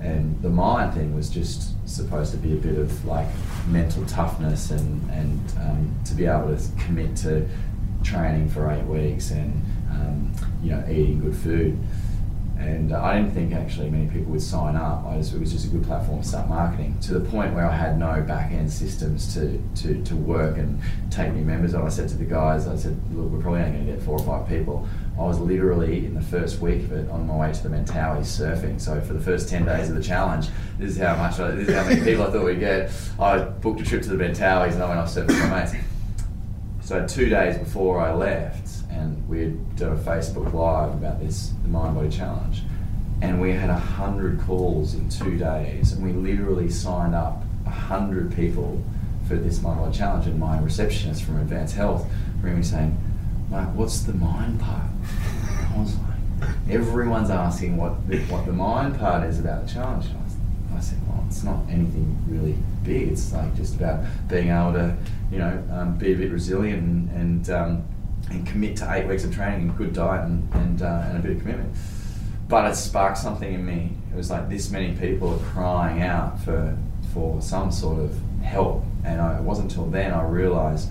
And 0.00 0.40
the 0.42 0.50
mind 0.50 0.94
thing 0.94 1.14
was 1.14 1.30
just 1.30 1.72
supposed 1.88 2.30
to 2.32 2.36
be 2.36 2.52
a 2.52 2.56
bit 2.56 2.78
of 2.78 3.04
like 3.04 3.28
mental 3.68 4.04
toughness 4.06 4.70
and 4.70 5.10
and 5.10 5.52
um, 5.58 5.94
to 6.04 6.14
be 6.14 6.26
able 6.26 6.56
to 6.56 6.62
commit 6.78 7.16
to 7.16 7.48
training 8.02 8.48
for 8.48 8.70
eight 8.70 8.84
weeks 8.84 9.30
and 9.30 9.64
um, 9.90 10.32
you 10.62 10.70
know 10.70 10.84
eating 10.88 11.20
good 11.20 11.36
food 11.36 11.78
and 12.58 12.92
uh, 12.92 13.02
I 13.02 13.16
didn't 13.16 13.32
think 13.32 13.52
actually 13.52 13.90
many 13.90 14.06
people 14.06 14.32
would 14.32 14.42
sign 14.42 14.76
up. 14.76 15.04
Just, 15.16 15.34
it 15.34 15.40
was 15.40 15.52
just 15.52 15.66
a 15.66 15.68
good 15.68 15.84
platform 15.84 16.22
to 16.22 16.26
start 16.26 16.48
marketing 16.48 16.96
to 17.02 17.14
the 17.18 17.30
point 17.30 17.54
where 17.54 17.66
I 17.66 17.76
had 17.76 17.98
no 17.98 18.22
back 18.22 18.50
end 18.50 18.72
systems 18.72 19.34
to, 19.34 19.62
to, 19.76 20.02
to 20.04 20.16
work 20.16 20.56
and 20.56 20.80
take 21.10 21.32
new 21.34 21.44
members 21.44 21.74
on. 21.74 21.84
I 21.84 21.90
said 21.90 22.08
to 22.10 22.16
the 22.16 22.24
guys, 22.24 22.66
I 22.66 22.76
said, 22.76 22.98
look, 23.12 23.30
we're 23.30 23.40
probably 23.40 23.60
only 23.60 23.72
going 23.72 23.86
to 23.86 23.92
get 23.92 24.02
four 24.02 24.18
or 24.18 24.24
five 24.24 24.48
people. 24.48 24.88
I 25.18 25.22
was 25.22 25.38
literally 25.38 26.06
in 26.06 26.14
the 26.14 26.22
first 26.22 26.60
week 26.60 26.84
of 26.84 26.92
it 26.92 27.10
on 27.10 27.26
my 27.26 27.36
way 27.36 27.52
to 27.52 27.62
the 27.62 27.68
Mentawai 27.68 28.20
surfing. 28.20 28.80
So 28.80 29.00
for 29.00 29.12
the 29.12 29.20
first 29.20 29.48
10 29.48 29.66
days 29.66 29.90
of 29.90 29.96
the 29.96 30.02
challenge, 30.02 30.48
this 30.78 30.92
is 30.92 30.98
how 30.98 31.16
much, 31.16 31.38
I, 31.38 31.50
this 31.50 31.68
is 31.68 31.74
how 31.74 31.84
many 31.84 32.02
people 32.02 32.24
I 32.24 32.30
thought 32.30 32.44
we'd 32.44 32.60
get. 32.60 32.90
I 33.18 33.38
booked 33.38 33.80
a 33.80 33.84
trip 33.84 34.02
to 34.02 34.08
the 34.08 34.22
Mentawais 34.22 34.72
and 34.72 34.82
I 34.82 34.88
went 34.88 35.00
off 35.00 35.08
surfing 35.08 35.28
with 35.28 35.50
my 35.50 35.60
mates. 35.60 35.74
So 36.86 37.04
two 37.04 37.28
days 37.28 37.58
before 37.58 37.98
I 37.98 38.14
left, 38.14 38.70
and 38.92 39.28
we 39.28 39.40
had 39.40 39.74
done 39.74 39.94
a 39.94 39.96
Facebook 39.96 40.52
Live 40.52 40.90
about 40.90 41.18
this, 41.18 41.52
the 41.64 41.68
Mind 41.68 41.96
Body 41.96 42.08
Challenge, 42.08 42.62
and 43.20 43.40
we 43.40 43.50
had 43.50 43.70
a 43.70 43.76
hundred 43.76 44.38
calls 44.42 44.94
in 44.94 45.08
two 45.08 45.36
days, 45.36 45.90
and 45.90 46.04
we 46.04 46.12
literally 46.12 46.70
signed 46.70 47.12
up 47.12 47.42
a 47.66 47.70
hundred 47.70 48.36
people 48.36 48.80
for 49.26 49.34
this 49.34 49.60
Mind 49.60 49.80
Body 49.80 49.98
Challenge, 49.98 50.28
and 50.28 50.38
my 50.38 50.60
receptionist 50.60 51.24
from 51.24 51.40
Advanced 51.40 51.74
Health 51.74 52.06
rang 52.40 52.58
me 52.58 52.62
saying, 52.62 52.96
Mark, 53.50 53.68
what's 53.74 54.02
the 54.02 54.12
mind 54.12 54.60
part? 54.60 54.86
I 55.74 55.80
was 55.80 55.96
like, 55.96 56.50
everyone's 56.70 57.30
asking 57.30 57.78
what 57.78 58.06
the, 58.06 58.18
what 58.26 58.46
the 58.46 58.52
mind 58.52 58.96
part 58.96 59.28
is 59.28 59.40
about 59.40 59.66
the 59.66 59.72
challenge. 59.72 60.06
I 60.76 60.80
said, 60.80 60.98
well, 61.08 61.24
it's 61.26 61.42
not 61.42 61.64
anything 61.68 62.16
really 62.28 62.56
big. 62.84 63.08
It's 63.08 63.32
like 63.32 63.54
just 63.56 63.76
about 63.76 64.04
being 64.28 64.48
able 64.48 64.72
to, 64.74 64.96
you 65.30 65.38
know, 65.38 65.62
um, 65.72 65.96
be 65.96 66.12
a 66.12 66.16
bit 66.16 66.30
resilient 66.30 66.82
and, 66.82 67.10
and 67.10 67.50
um, 67.50 67.84
and 68.30 68.46
commit 68.46 68.76
to 68.76 68.92
eight 68.92 69.06
weeks 69.06 69.24
of 69.24 69.34
training 69.34 69.68
and 69.68 69.76
good 69.76 69.92
diet 69.92 70.24
and, 70.24 70.52
and, 70.54 70.82
uh, 70.82 71.04
and 71.06 71.18
a 71.18 71.20
bit 71.20 71.32
of 71.32 71.40
commitment. 71.40 71.74
But 72.48 72.70
it 72.70 72.76
sparked 72.76 73.18
something 73.18 73.52
in 73.52 73.64
me. 73.64 73.92
It 74.12 74.16
was 74.16 74.30
like 74.30 74.48
this 74.48 74.70
many 74.70 74.96
people 74.96 75.34
are 75.34 75.44
crying 75.50 76.02
out 76.02 76.40
for, 76.40 76.76
for 77.12 77.40
some 77.40 77.72
sort 77.72 77.98
of 77.98 78.16
help. 78.42 78.84
And 79.04 79.20
I, 79.20 79.38
it 79.38 79.42
wasn't 79.42 79.70
until 79.70 79.86
then 79.86 80.12
I 80.12 80.22
realised 80.22 80.90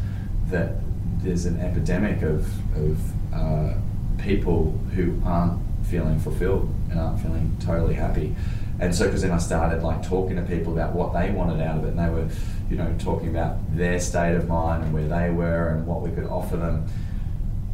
that 0.49 0.75
there's 1.21 1.45
an 1.45 1.59
epidemic 1.59 2.21
of, 2.21 2.45
of 2.75 3.33
uh, 3.33 3.73
people 4.17 4.71
who 4.93 5.19
aren't 5.25 5.59
feeling 5.85 6.19
fulfilled 6.19 6.73
and 6.89 6.99
aren't 6.99 7.19
feeling 7.21 7.55
totally 7.59 7.95
happy. 7.95 8.35
And 8.79 8.93
so 8.93 9.05
because 9.05 9.21
then 9.21 9.31
I 9.31 9.37
started 9.37 9.83
like 9.83 10.05
talking 10.05 10.35
to 10.35 10.41
people 10.41 10.73
about 10.73 10.93
what 10.93 11.13
they 11.13 11.31
wanted 11.31 11.61
out 11.61 11.77
of 11.77 11.85
it, 11.85 11.89
and 11.89 11.99
they 11.99 12.09
were, 12.09 12.27
you 12.69 12.75
know, 12.75 12.93
talking 12.99 13.29
about 13.29 13.57
their 13.75 13.99
state 13.99 14.35
of 14.35 14.47
mind 14.47 14.83
and 14.83 14.93
where 14.93 15.07
they 15.07 15.29
were 15.29 15.69
and 15.69 15.87
what 15.87 16.01
we 16.01 16.11
could 16.11 16.25
offer 16.25 16.57
them. 16.57 16.87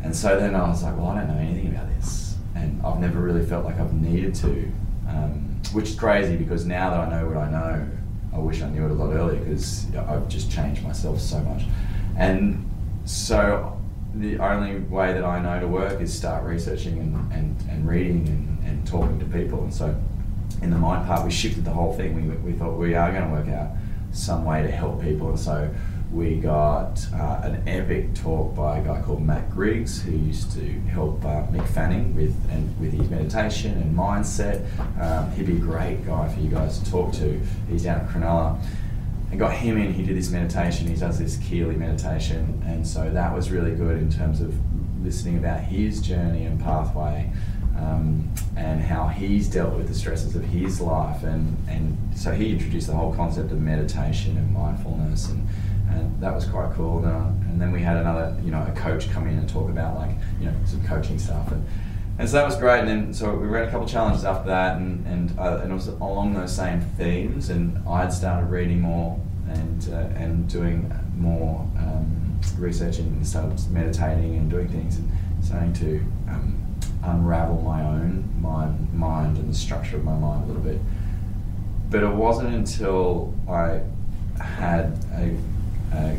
And 0.04 0.16
so 0.16 0.40
then 0.40 0.56
I 0.56 0.68
was 0.68 0.84
like, 0.84 0.96
well, 0.98 1.08
I 1.08 1.20
don't 1.20 1.28
know 1.30 1.42
anything 1.42 1.68
about 1.74 1.88
this, 1.96 2.36
and 2.56 2.82
I've 2.86 3.00
never 3.00 3.20
really 3.20 3.46
felt 3.46 3.66
like 3.66 3.80
I've 3.80 3.94
needed 3.94 4.36
to, 4.36 4.72
um, 5.08 5.60
which 5.74 5.90
is 5.90 5.96
crazy 5.96 6.36
because 6.36 6.66
now 6.66 6.92
that 6.92 7.00
I 7.00 7.10
know 7.10 7.28
what 7.28 7.38
I 7.38 7.50
know, 7.50 7.88
I 8.34 8.38
wish 8.38 8.62
I 8.62 8.70
knew 8.70 8.86
it 8.86 8.92
a 8.92 8.94
lot 8.94 9.14
earlier 9.14 9.40
because 9.40 9.94
I've 9.96 10.28
just 10.30 10.52
changed 10.52 10.84
myself 10.84 11.20
so 11.20 11.40
much. 11.40 11.64
And 12.18 12.70
so 13.06 13.78
the 14.16 14.38
only 14.40 14.80
way 14.80 15.14
that 15.14 15.24
I 15.24 15.42
know 15.42 15.60
to 15.60 15.68
work 15.68 16.02
is 16.02 16.14
start 16.14 16.44
researching 16.44 17.00
and, 17.00 17.32
and, 17.32 17.70
and 17.70 17.88
reading 17.88 18.28
and, 18.28 18.70
and 18.70 18.88
talking 18.88 19.20
to 19.20 19.26
people. 19.26 19.64
And 19.64 19.74
so 19.74 19.96
in 20.62 20.70
the 20.70 20.78
mind 20.78 21.08
part, 21.08 21.26
we 21.26 21.32
shifted 21.32 21.66
the 21.66 21.72
whole 21.72 21.94
thing. 21.94 22.16
We, 22.16 22.52
we 22.52 22.58
thought 22.58 22.78
we 22.78 22.94
are 22.94 23.12
going 23.12 23.24
to 23.24 23.30
work 23.30 23.48
out 23.48 23.70
some 24.14 24.46
way 24.46 24.62
to 24.64 24.72
help 24.72 25.02
people. 25.02 25.30
And 25.30 25.40
so 25.40 25.74
we 26.12 26.36
got 26.36 27.06
uh, 27.14 27.40
an 27.44 27.64
epic 27.68 28.14
talk 28.14 28.54
by 28.54 28.80
a 28.80 28.84
guy 28.84 29.02
called 29.02 29.22
Matt 29.22 29.50
Griggs, 29.50 30.02
who 30.02 30.12
used 30.12 30.52
to 30.54 30.66
help 30.90 31.24
uh, 31.24 31.48
Mick 31.48 31.68
Fanning 31.70 32.16
with 32.16 32.36
and 32.52 32.80
with 32.80 32.92
his 32.92 33.10
meditation 33.10 33.74
and 33.74 33.96
mindset. 33.96 34.66
Um, 35.00 35.32
he'd 35.32 35.48
be 35.48 35.54
a 35.54 35.60
great 35.60 36.06
guy 36.06 36.28
for 36.28 36.40
you 36.40 36.50
guys 36.50 36.80
to 36.80 36.92
talk 36.92 37.14
to. 37.14 37.42
He's 37.70 37.84
down 37.84 38.02
at 38.02 38.10
Cronulla. 38.10 38.62
And 39.32 39.40
got 39.40 39.54
him 39.54 39.78
in. 39.78 39.94
He 39.94 40.04
did 40.04 40.18
this 40.18 40.30
meditation. 40.30 40.88
He 40.88 40.96
does 40.96 41.18
this 41.18 41.38
Keely 41.38 41.78
meditation, 41.78 42.62
and 42.68 42.86
so 42.86 43.10
that 43.12 43.34
was 43.34 43.50
really 43.50 43.74
good 43.74 43.98
in 43.98 44.12
terms 44.12 44.42
of 44.42 44.54
listening 45.02 45.38
about 45.38 45.62
his 45.62 46.02
journey 46.02 46.44
and 46.44 46.60
pathway. 46.62 47.32
Um, 47.78 48.32
and 48.56 48.82
how 48.82 49.08
he's 49.08 49.50
dealt 49.50 49.76
with 49.76 49.88
the 49.88 49.94
stresses 49.94 50.36
of 50.36 50.44
his 50.44 50.82
life, 50.82 51.24
and, 51.24 51.58
and 51.68 51.98
so 52.16 52.32
he 52.32 52.52
introduced 52.52 52.88
the 52.88 52.94
whole 52.94 53.16
concept 53.16 53.52
of 53.52 53.60
meditation 53.60 54.38
and 54.38 54.54
mindfulness, 54.54 55.30
and 55.30 55.48
and 55.90 56.22
that 56.22 56.34
was 56.34 56.46
quite 56.46 56.72
cool. 56.74 57.00
And, 57.00 57.08
uh, 57.08 57.50
and 57.50 57.62
then 57.62 57.72
we 57.72 57.82
had 57.82 57.98
another, 57.98 58.36
you 58.44 58.52
know, 58.52 58.66
a 58.66 58.72
coach 58.80 59.10
come 59.12 59.28
in 59.28 59.38
and 59.38 59.48
talk 59.50 59.70
about 59.70 59.96
like, 59.96 60.12
you 60.40 60.46
know, 60.46 60.54
some 60.66 60.84
coaching 60.86 61.20
stuff, 61.20 61.52
and 61.52 61.66
and 62.20 62.30
so 62.30 62.38
that 62.38 62.46
was 62.46 62.56
great. 62.56 62.82
And 62.82 62.88
then 62.88 63.14
so 63.14 63.36
we 63.36 63.48
ran 63.48 63.68
a 63.68 63.72
couple 63.72 63.88
challenges 63.88 64.26
after 64.26 64.50
that, 64.50 64.78
and 64.78 65.06
and 65.08 65.38
uh, 65.40 65.60
and 65.62 65.72
it 65.72 65.76
was 65.76 65.88
along 65.88 66.34
those 66.34 66.56
same 66.56 66.82
themes. 66.82 67.50
And 67.50 67.78
I'd 67.88 68.14
started 68.14 68.50
reading 68.50 68.82
more 68.82 69.20
and 69.50 69.90
uh, 69.92 70.20
and 70.20 70.48
doing 70.48 70.94
more 71.18 71.68
um, 71.78 72.40
research 72.58 73.00
and 73.00 73.26
started 73.26 73.60
meditating 73.72 74.36
and 74.36 74.50
doing 74.50 74.68
things 74.68 74.98
and 74.98 75.12
starting 75.42 75.74
to 75.74 76.00
um, 76.30 76.61
unravel 77.04 77.62
my 77.62 77.84
own 77.84 78.30
mind, 78.42 78.94
mind 78.94 79.38
and 79.38 79.50
the 79.50 79.58
structure 79.58 79.98
of 79.98 80.04
my 80.04 80.16
mind 80.16 80.44
a 80.44 80.48
little 80.48 80.62
bit. 80.62 80.80
But 81.90 82.04
it 82.04 82.14
wasn't 82.14 82.54
until 82.54 83.34
I 83.50 83.82
had 84.42 84.98
a 85.14 85.36
a, 85.94 86.18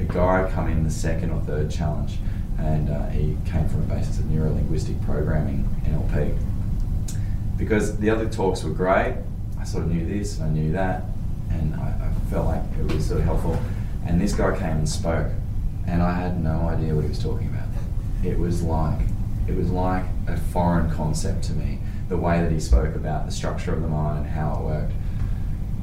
a 0.00 0.04
guy 0.04 0.50
come 0.52 0.68
in 0.68 0.84
the 0.84 0.90
second 0.90 1.30
or 1.30 1.40
third 1.42 1.70
challenge, 1.70 2.18
and 2.58 2.90
uh, 2.90 3.08
he 3.08 3.36
came 3.46 3.68
from 3.68 3.82
a 3.82 3.94
basis 3.94 4.18
of 4.18 4.26
neuro 4.26 4.50
linguistic 4.52 5.00
programming, 5.02 5.68
NLP. 5.84 6.38
Because 7.56 7.96
the 7.98 8.10
other 8.10 8.28
talks 8.28 8.62
were 8.62 8.70
great, 8.70 9.16
I 9.58 9.64
sort 9.64 9.84
of 9.84 9.90
knew 9.90 10.06
this 10.06 10.38
and 10.38 10.46
I 10.46 10.50
knew 10.50 10.72
that, 10.72 11.02
and 11.50 11.74
I, 11.74 11.88
I 11.88 12.30
felt 12.30 12.46
like 12.46 12.62
it 12.78 12.92
was 12.92 13.06
sort 13.06 13.20
of 13.20 13.26
helpful. 13.26 13.58
And 14.06 14.20
this 14.20 14.34
guy 14.34 14.56
came 14.56 14.78
and 14.78 14.88
spoke, 14.88 15.28
and 15.86 16.02
I 16.02 16.12
had 16.12 16.42
no 16.42 16.68
idea 16.68 16.94
what 16.94 17.02
he 17.02 17.08
was 17.08 17.22
talking 17.22 17.48
about. 17.48 17.68
It 18.24 18.38
was 18.38 18.62
like 18.62 19.00
it 19.48 19.56
was 19.56 19.70
like 19.70 20.04
a 20.26 20.36
foreign 20.36 20.90
concept 20.90 21.44
to 21.44 21.52
me. 21.52 21.78
The 22.08 22.16
way 22.16 22.40
that 22.40 22.52
he 22.52 22.60
spoke 22.60 22.94
about 22.94 23.26
the 23.26 23.32
structure 23.32 23.72
of 23.72 23.82
the 23.82 23.88
mind 23.88 24.26
how 24.26 24.54
it 24.54 24.60
worked, 24.62 24.92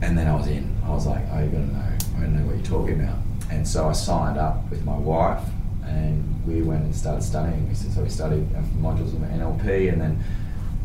and 0.01 0.17
then 0.17 0.27
I 0.27 0.35
was 0.35 0.47
in. 0.47 0.75
I 0.83 0.89
was 0.89 1.05
like, 1.05 1.23
"Oh, 1.31 1.39
you 1.39 1.49
got 1.49 1.57
to 1.57 1.73
know 1.73 1.95
I 2.17 2.21
don't 2.21 2.35
know 2.35 2.45
what 2.45 2.55
you're 2.55 2.65
talking 2.65 3.01
about. 3.01 3.17
And 3.51 3.67
so 3.67 3.89
I 3.89 3.93
signed 3.93 4.37
up 4.37 4.69
with 4.69 4.83
my 4.85 4.97
wife 4.97 5.43
and 5.85 6.45
we 6.45 6.61
went 6.61 6.83
and 6.83 6.95
started 6.95 7.23
studying. 7.23 7.73
So 7.75 8.01
we 8.01 8.09
studied 8.09 8.47
um, 8.55 8.71
modules 8.79 9.13
of 9.13 9.21
NLP 9.21 9.91
and 9.91 10.01
then 10.01 10.23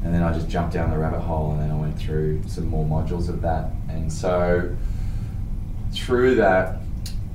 and 0.03 0.15
then 0.15 0.23
I 0.23 0.33
just 0.33 0.49
jumped 0.49 0.73
down 0.73 0.91
the 0.91 0.97
rabbit 0.97 1.21
hole 1.21 1.53
and 1.53 1.61
then 1.61 1.71
I 1.71 1.75
went 1.75 1.99
through 1.99 2.43
some 2.47 2.67
more 2.67 2.87
modules 2.87 3.29
of 3.29 3.43
that. 3.43 3.71
And 3.91 4.11
so 4.11 4.75
through 5.93 6.37
that, 6.37 6.79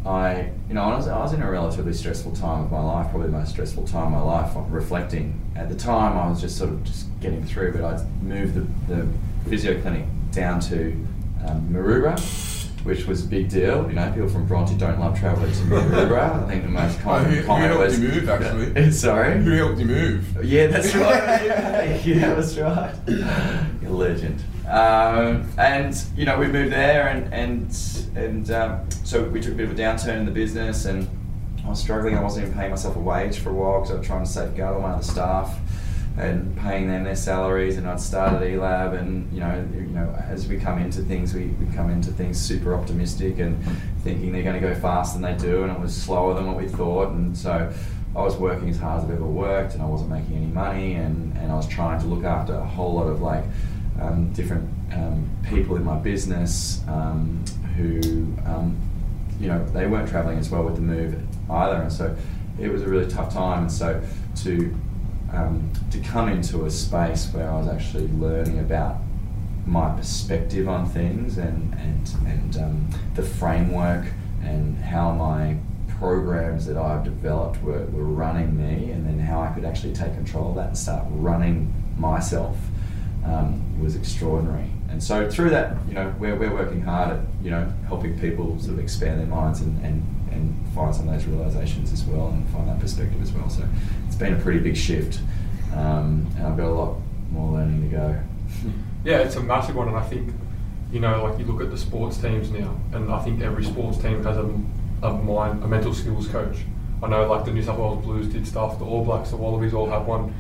I, 0.06 0.52
you 0.68 0.76
know, 0.76 0.84
I 0.84 0.96
was, 0.96 1.08
I 1.08 1.18
was 1.18 1.34
in 1.34 1.42
a 1.42 1.50
relatively 1.50 1.94
stressful 1.94 2.34
time 2.34 2.64
of 2.66 2.72
my 2.72 2.82
life, 2.82 3.10
probably 3.10 3.28
the 3.28 3.38
most 3.38 3.50
stressful 3.50 3.88
time 3.88 4.08
of 4.08 4.12
my 4.12 4.22
life, 4.22 4.52
reflecting. 4.70 5.42
At 5.56 5.70
the 5.70 5.76
time, 5.76 6.18
I 6.18 6.30
was 6.30 6.40
just 6.40 6.58
sort 6.58 6.70
of 6.70 6.84
just 6.84 7.08
getting 7.22 7.44
through, 7.44 7.74
but 7.74 7.84
I 7.84 8.04
moved 8.22 8.54
the, 8.54 8.94
the 8.94 9.08
physio 9.50 9.82
clinic 9.82 10.06
down 10.32 10.60
to 10.60 10.92
um, 11.46 11.70
Maroubra 11.72 12.20
which 12.86 13.08
was 13.08 13.26
a 13.26 13.28
big 13.28 13.50
deal. 13.50 13.88
You 13.90 13.96
know, 13.96 14.12
people 14.12 14.30
from 14.30 14.46
Bronte 14.46 14.78
don't 14.78 15.00
love 15.00 15.20
travelling 15.20 15.52
to 15.52 15.60
Maroubra. 15.62 16.44
I 16.44 16.48
think 16.48 16.64
the 16.64 16.70
most 16.70 17.00
common 17.02 17.26
oh, 17.26 17.36
who, 17.36 17.44
comment 17.44 17.72
who 17.72 17.80
helped 17.80 17.92
was. 17.92 18.00
you 18.00 18.08
move, 18.10 18.30
actually? 18.30 18.92
Sorry? 18.92 19.42
Who 19.42 19.52
helped 19.52 19.80
you 19.80 19.86
move? 19.86 20.46
Yeah, 20.46 20.68
that's 20.68 20.94
right. 20.96 22.06
yeah, 22.06 22.36
that's 22.36 22.56
right. 22.58 22.96
You're 23.08 23.90
a 23.90 23.94
legend. 23.94 24.44
Um, 24.70 25.50
and 25.58 26.00
you 26.16 26.26
know, 26.26 26.38
we 26.38 26.48
moved 26.48 26.72
there, 26.72 27.08
and 27.08 27.34
and 27.34 28.16
and 28.16 28.52
um, 28.52 28.90
so 29.04 29.24
we 29.24 29.42
took 29.42 29.54
a 29.54 29.56
bit 29.56 29.66
of 29.66 29.72
a 29.72 29.82
downturn 29.82 30.20
in 30.20 30.26
the 30.26 30.32
business, 30.32 30.86
and 30.86 31.08
I 31.66 31.70
was 31.70 31.80
struggling. 31.80 32.16
I 32.16 32.22
wasn't 32.22 32.46
even 32.46 32.58
paying 32.58 32.70
myself 32.70 32.96
a 32.96 33.00
wage 33.00 33.40
for 33.40 33.50
a 33.50 33.54
while 33.54 33.82
because 33.82 33.96
I 33.96 33.98
was 33.98 34.08
trying 34.08 34.24
to 34.24 34.30
safeguard 34.30 34.76
all 34.76 34.82
my 34.82 34.92
other 34.92 35.04
staff 35.04 35.58
and 36.18 36.56
paying 36.58 36.88
them 36.88 37.04
their 37.04 37.16
salaries 37.16 37.78
and 37.78 37.88
I'd 37.88 38.00
started 38.00 38.42
eLab 38.42 38.98
and 38.98 39.32
you 39.34 39.42
know 39.42 39.68
you 39.74 39.82
know 39.88 40.16
as 40.30 40.48
we 40.48 40.58
come 40.58 40.80
into 40.80 41.02
things 41.02 41.34
we, 41.34 41.48
we 41.48 41.74
come 41.76 41.90
into 41.90 42.10
things 42.12 42.40
super 42.40 42.74
optimistic 42.74 43.40
and 43.40 43.62
thinking 44.02 44.32
they're 44.32 44.44
going 44.44 44.60
to 44.60 44.66
go 44.66 44.74
faster 44.76 45.20
than 45.20 45.38
they 45.38 45.44
do 45.44 45.64
and 45.64 45.72
it 45.72 45.80
was 45.80 45.94
slower 45.94 46.34
than 46.34 46.48
what 46.48 46.56
we 46.56 46.68
thought 46.70 47.10
and 47.10 47.38
so 47.38 47.72
I 48.16 48.22
was 48.22 48.38
working 48.38 48.70
as 48.70 48.78
hard 48.78 49.00
as 49.00 49.10
I've 49.10 49.16
ever 49.16 49.26
worked 49.26 49.74
and 49.74 49.84
I 49.84 49.86
wasn't 49.86 50.10
making 50.10 50.38
any 50.38 50.46
money 50.46 50.94
and, 50.94 51.36
and 51.38 51.52
I 51.52 51.56
was 51.56 51.68
trying 51.68 52.00
to 52.00 52.06
look 52.06 52.24
after 52.24 52.54
a 52.54 52.66
whole 52.66 52.94
lot 52.94 53.08
of 53.08 53.22
like 53.22 53.44
um, 54.00 54.32
different 54.32 54.70
um, 54.94 55.30
people 55.50 55.76
in 55.76 55.84
my 55.84 55.98
business 55.98 56.82
um, 56.88 57.44
who 57.76 58.00
um, 58.46 58.78
you 59.38 59.48
know 59.48 59.66
they 59.74 59.86
weren't 59.86 60.08
traveling 60.08 60.38
as 60.38 60.50
well 60.50 60.64
with 60.64 60.76
the 60.76 60.82
move 60.82 61.22
either 61.50 61.82
and 61.82 61.92
so 61.92 62.16
it 62.58 62.70
was 62.70 62.84
a 62.84 62.88
really 62.88 63.10
tough 63.12 63.34
time 63.34 63.64
and 63.64 63.72
so 63.72 64.02
to 64.34 64.74
um, 65.36 65.72
to 65.92 66.00
come 66.00 66.30
into 66.30 66.66
a 66.66 66.72
space 66.72 67.28
where 67.34 67.50
I 67.50 67.58
was 67.58 67.68
actually 67.68 68.08
learning 68.08 68.60
about 68.60 68.98
my 69.66 69.96
perspective 69.96 70.70
on 70.70 70.88
things 70.88 71.38
and 71.38 71.74
and 71.74 72.10
and 72.28 72.58
um, 72.58 72.90
the 73.16 73.24
framework 73.24 74.06
and 74.44 74.78
how 74.78 75.12
my 75.12 75.58
programs 76.00 76.66
that 76.66 76.78
I've 76.78 77.04
developed 77.04 77.62
were, 77.64 77.86
were 77.86 78.04
running 78.04 78.56
me 78.56 78.92
and 78.92 79.06
then 79.06 79.20
how 79.20 79.42
I 79.42 79.48
could 79.54 79.66
actually 79.66 79.94
take 79.94 80.14
control 80.14 80.50
of 80.50 80.56
that 80.56 80.68
and 80.68 80.78
start 80.78 81.06
running 81.10 81.74
myself 81.98 82.58
um, 83.26 83.82
was 83.82 83.96
extraordinary. 83.96 84.70
And 84.90 85.02
so 85.02 85.30
through 85.30 85.50
that, 85.52 85.76
you 85.88 85.94
know, 85.94 86.14
we're, 86.20 86.36
we're 86.36 86.54
working 86.54 86.82
hard 86.82 87.18
at, 87.18 87.20
you 87.42 87.50
know, 87.50 87.72
helping 87.88 88.20
people 88.20 88.60
sort 88.60 88.74
of 88.74 88.80
expand 88.80 89.20
their 89.20 89.28
minds 89.28 89.62
and, 89.62 89.84
and, 89.84 90.04
and 90.32 90.74
find 90.76 90.94
some 90.94 91.08
of 91.08 91.14
those 91.14 91.26
realizations 91.26 91.92
as 91.92 92.04
well 92.04 92.28
and 92.28 92.48
find 92.50 92.68
that 92.68 92.80
perspective 92.80 93.22
as 93.22 93.32
well. 93.32 93.50
So 93.50 93.64
it's 94.16 94.22
been 94.22 94.34
a 94.34 94.40
pretty 94.40 94.60
big 94.60 94.78
shift, 94.78 95.20
um, 95.74 96.26
and 96.38 96.48
I've 96.48 96.56
got 96.56 96.68
a 96.68 96.74
lot 96.74 96.96
more 97.32 97.58
learning 97.58 97.90
to 97.90 97.98
go. 97.98 98.20
Yeah, 99.04 99.20
it's 99.20 99.36
a 99.36 99.40
massive 99.40 99.76
one, 99.76 99.88
and 99.88 99.96
I 99.96 100.02
think 100.02 100.34
you 100.92 101.00
know, 101.00 101.24
like 101.24 101.38
you 101.38 101.46
look 101.46 101.62
at 101.62 101.70
the 101.70 101.78
sports 101.78 102.18
teams 102.18 102.50
now, 102.50 102.76
and 102.92 103.14
I 103.14 103.22
think 103.22 103.40
every 103.42 103.64
sports 103.64 104.00
team 104.00 104.24
has 104.24 104.36
a, 104.38 104.50
a 105.04 105.14
mind, 105.14 105.64
a 105.64 105.68
mental 105.68 105.94
skills 105.94 106.28
coach. 106.28 106.58
I 107.04 107.08
know, 107.08 107.30
like 107.30 107.46
the 107.46 107.52
New 107.52 107.62
South 107.62 107.78
Wales 107.78 108.04
Blues 108.04 108.26
did 108.26 108.48
stuff, 108.48 108.80
the 108.80 108.86
All 108.86 109.06
Blacks, 109.06 109.30
the 109.30 109.36
Wallabies 109.36 109.76
all 109.76 109.88
have 109.92 110.08
one. 110.08 110.34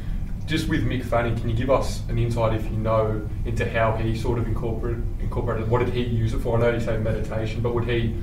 Just 0.47 0.67
with 0.67 0.83
Mick 0.83 1.05
Fanning, 1.05 1.37
can 1.37 1.47
you 1.47 1.55
give 1.55 1.69
us 1.69 2.01
an 2.09 2.17
insight, 2.17 2.55
if 2.55 2.63
you 2.71 2.77
know, 2.77 3.29
into 3.45 3.69
how 3.69 3.95
he 3.97 4.17
sort 4.17 4.39
of 4.39 4.47
incorporated, 4.47 5.05
incorporated 5.19 5.69
what 5.69 5.85
did 5.85 5.93
he 5.93 6.01
use 6.01 6.33
it 6.33 6.39
for? 6.39 6.57
I 6.57 6.61
know 6.61 6.73
you 6.73 6.79
say 6.79 6.97
meditation, 6.97 7.61
but 7.61 7.75
would 7.75 7.87
he? 7.87 8.15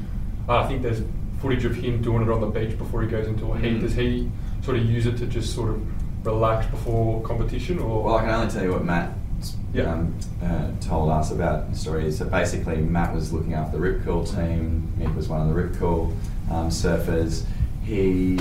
Uh, 0.49 0.57
I 0.57 0.67
think 0.67 0.83
there's 0.83 1.03
footage 1.41 1.65
of 1.65 1.77
him 1.77 2.03
doing 2.03 2.23
it 2.23 2.31
on 2.31 2.41
the 2.41 2.49
beach 2.49 2.77
before 2.77 3.03
he 3.03 3.09
goes 3.09 3.29
into 3.29 3.53
a 3.53 3.59
heat. 3.59 3.77
Mm. 3.77 3.81
Does 3.81 3.95
he 3.95 4.29
sort 4.63 4.77
of 4.77 4.89
use 4.89 5.07
it 5.07 5.17
to 5.19 5.27
just 5.27 5.55
sort 5.55 5.71
of 5.71 6.27
relax 6.27 6.67
before 6.67 7.21
competition, 7.23 7.79
or? 7.79 8.03
Well, 8.05 8.17
I 8.17 8.21
can 8.23 8.31
only 8.31 8.53
tell 8.53 8.63
you 8.63 8.73
what 8.73 8.85
Matt 8.85 9.13
yeah. 9.73 9.93
um, 9.93 10.15
uh, 10.43 10.71
told 10.81 11.11
us 11.11 11.31
about 11.31 11.71
the 11.71 11.77
story. 11.77 12.11
So 12.13 12.25
basically, 12.27 12.77
Matt 12.77 13.15
was 13.15 13.33
looking 13.33 13.55
after 13.55 13.77
the 13.77 13.83
Rip 13.83 14.05
Curl 14.05 14.25
team. 14.25 14.93
Mick 14.99 15.15
was 15.15 15.29
one 15.29 15.41
of 15.41 15.49
the 15.49 15.55
Rip 15.55 15.75
Curl 15.75 16.13
um, 16.51 16.69
surfers. 16.69 17.45
He 17.85 18.39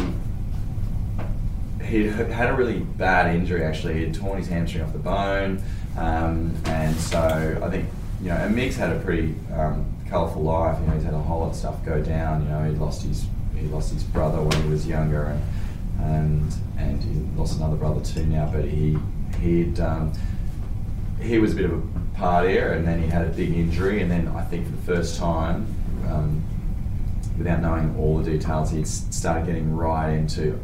he 1.84 2.08
had 2.08 2.50
a 2.50 2.54
really 2.54 2.80
bad 2.80 3.36
injury. 3.36 3.64
Actually, 3.64 3.96
he 3.96 4.04
had 4.06 4.14
torn 4.14 4.38
his 4.38 4.48
hamstring 4.48 4.84
off 4.84 4.94
the 4.94 5.00
bone, 5.00 5.62
um, 5.98 6.56
and 6.66 6.96
so 6.96 7.60
I 7.64 7.70
think 7.70 7.88
you 8.22 8.30
know. 8.30 8.36
And 8.36 8.56
Mick's 8.56 8.76
had 8.76 8.96
a 8.96 9.00
pretty 9.00 9.36
um, 9.54 9.86
colourful 10.08 10.44
life. 10.44 10.80
You 10.80 10.88
know, 10.88 10.94
he's 10.94 11.04
had 11.04 11.14
a 11.14 11.20
whole 11.20 11.42
lot 11.42 11.50
of 11.50 11.56
stuff 11.56 11.84
go 11.84 12.02
down. 12.02 12.44
You 12.44 12.50
know, 12.50 12.64
he 12.66 12.72
lost 12.78 13.04
his 13.04 13.26
he 13.56 13.68
lost 13.68 13.94
his 13.94 14.04
brother 14.04 14.42
when 14.42 14.62
he 14.64 14.70
was 14.70 14.88
younger, 14.88 15.24
and 15.24 15.42
and 16.04 16.54
and 16.78 17.04
he 17.04 17.38
lost 17.38 17.58
another 17.58 17.76
brother 17.76 18.04
too 18.04 18.26
now. 18.26 18.50
But 18.52 18.66
he 18.66 18.98
he'd 19.40 19.80
um, 19.80 20.14
he 21.20 21.40
was 21.40 21.54
a 21.54 21.56
bit 21.56 21.66
of 21.66 21.72
a 21.74 21.82
partier, 22.18 22.76
and 22.76 22.88
then 22.88 23.02
he 23.02 23.08
had 23.08 23.26
a 23.26 23.30
big 23.30 23.54
injury, 23.54 24.02
and 24.02 24.10
then 24.10 24.28
I 24.30 24.44
think 24.44 24.66
for 24.66 24.72
the 24.72 24.82
first 24.82 25.18
time, 25.18 25.68
um, 26.08 26.44
without 27.38 27.62
knowing 27.62 27.96
all 27.98 28.18
the 28.18 28.32
details, 28.32 28.72
he 28.72 28.84
started 28.84 29.46
getting 29.46 29.76
right 29.76 30.12
into 30.12 30.60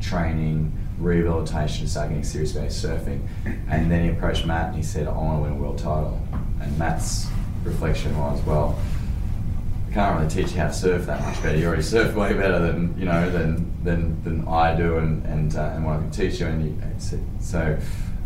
training, 0.00 0.72
rehabilitation, 0.98 1.86
started 1.86 2.10
getting 2.10 2.24
serious 2.24 2.56
about 2.56 2.68
surfing, 2.68 3.26
and 3.68 3.90
then 3.90 4.04
he 4.04 4.10
approached 4.10 4.46
Matt 4.46 4.68
and 4.68 4.76
he 4.76 4.82
said, 4.82 5.06
"I 5.06 5.12
want 5.12 5.38
to 5.38 5.42
win 5.42 5.52
a 5.52 5.62
world 5.62 5.78
title," 5.78 6.20
and 6.60 6.78
Matt's 6.78 7.28
reflection 7.64 8.16
was, 8.18 8.42
"Well." 8.44 8.78
I 9.92 9.94
can't 9.94 10.18
really 10.18 10.30
teach 10.30 10.54
you 10.54 10.58
how 10.58 10.68
to 10.68 10.72
surf 10.72 11.04
that 11.04 11.20
much 11.20 11.42
better. 11.42 11.58
You 11.58 11.66
already 11.66 11.82
surf 11.82 12.14
way 12.14 12.32
better 12.32 12.58
than 12.58 12.98
you 12.98 13.04
know 13.04 13.30
than 13.30 13.70
than, 13.84 14.24
than 14.24 14.48
I 14.48 14.74
do, 14.74 14.96
and 14.96 15.22
and, 15.26 15.54
uh, 15.54 15.72
and 15.74 15.84
what 15.84 15.96
I 15.96 15.98
can 15.98 16.10
teach 16.10 16.40
you. 16.40 16.46
And 16.46 16.64
you, 16.64 17.20
so 17.40 17.78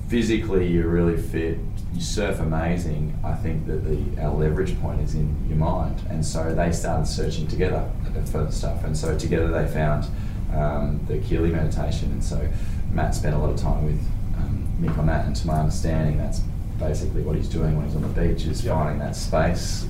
physically, 0.06 0.68
you're 0.68 0.86
really 0.86 1.16
fit. 1.16 1.58
You 1.92 2.00
surf 2.00 2.38
amazing. 2.38 3.18
I 3.24 3.34
think 3.34 3.66
that 3.66 3.84
the 3.84 4.22
our 4.22 4.32
leverage 4.32 4.80
point 4.80 5.00
is 5.00 5.16
in 5.16 5.44
your 5.48 5.58
mind, 5.58 6.00
and 6.08 6.24
so 6.24 6.54
they 6.54 6.70
started 6.70 7.04
searching 7.06 7.48
together 7.48 7.90
for 8.26 8.44
the 8.44 8.52
stuff, 8.52 8.84
and 8.84 8.96
so 8.96 9.18
together 9.18 9.48
they 9.48 9.66
found 9.66 10.06
um, 10.54 11.04
the 11.08 11.18
Keely 11.18 11.50
meditation, 11.50 12.12
and 12.12 12.22
so 12.22 12.48
Matt 12.92 13.12
spent 13.12 13.34
a 13.34 13.38
lot 13.38 13.50
of 13.50 13.56
time 13.56 13.84
with 13.86 14.00
um, 14.36 14.68
Mick 14.80 14.96
on 14.98 15.06
that, 15.06 15.26
and 15.26 15.34
to 15.34 15.46
my 15.48 15.58
understanding, 15.58 16.16
that's 16.16 16.42
basically 16.78 17.22
what 17.22 17.34
he's 17.34 17.48
doing 17.48 17.76
when 17.76 17.86
he's 17.86 17.96
on 17.96 18.02
the 18.02 18.08
beach 18.20 18.44
is 18.44 18.62
Yep. 18.64 18.72
finding 18.72 18.98
that 19.00 19.16
space 19.16 19.88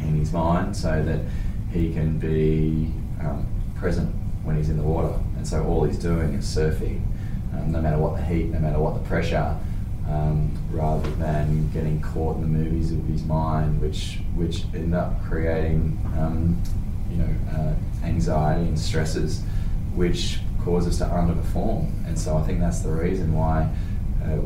in 0.00 0.16
his 0.16 0.32
mind 0.32 0.76
so 0.76 1.02
that 1.02 1.20
he 1.72 1.92
can 1.92 2.18
be 2.18 2.92
um, 3.20 3.46
present 3.76 4.14
when 4.44 4.56
he's 4.56 4.70
in 4.70 4.76
the 4.76 4.82
water. 4.82 5.14
And 5.36 5.46
so 5.46 5.64
all 5.64 5.84
he's 5.84 5.98
doing 5.98 6.34
is 6.34 6.44
surfing, 6.44 7.02
um, 7.52 7.72
no 7.72 7.80
matter 7.80 7.98
what 7.98 8.16
the 8.16 8.24
heat, 8.24 8.46
no 8.46 8.58
matter 8.58 8.78
what 8.78 8.94
the 8.94 9.08
pressure, 9.08 9.56
um, 10.08 10.56
rather 10.70 11.08
than 11.12 11.70
getting 11.70 12.00
caught 12.00 12.36
in 12.36 12.42
the 12.42 12.48
movies 12.48 12.92
of 12.92 13.04
his 13.04 13.24
mind, 13.24 13.80
which 13.80 14.20
which 14.34 14.64
end 14.74 14.94
up 14.94 15.22
creating 15.24 15.98
um, 16.16 16.60
you 17.10 17.18
know 17.18 17.34
uh, 17.52 18.06
anxiety 18.06 18.66
and 18.66 18.78
stresses, 18.78 19.42
which 19.94 20.38
cause 20.64 20.86
us 20.86 20.98
to 20.98 21.04
underperform. 21.04 21.90
And 22.06 22.18
so 22.18 22.36
I 22.36 22.42
think 22.42 22.60
that's 22.60 22.80
the 22.80 22.90
reason 22.90 23.34
why. 23.34 23.68
Uh, 24.24 24.38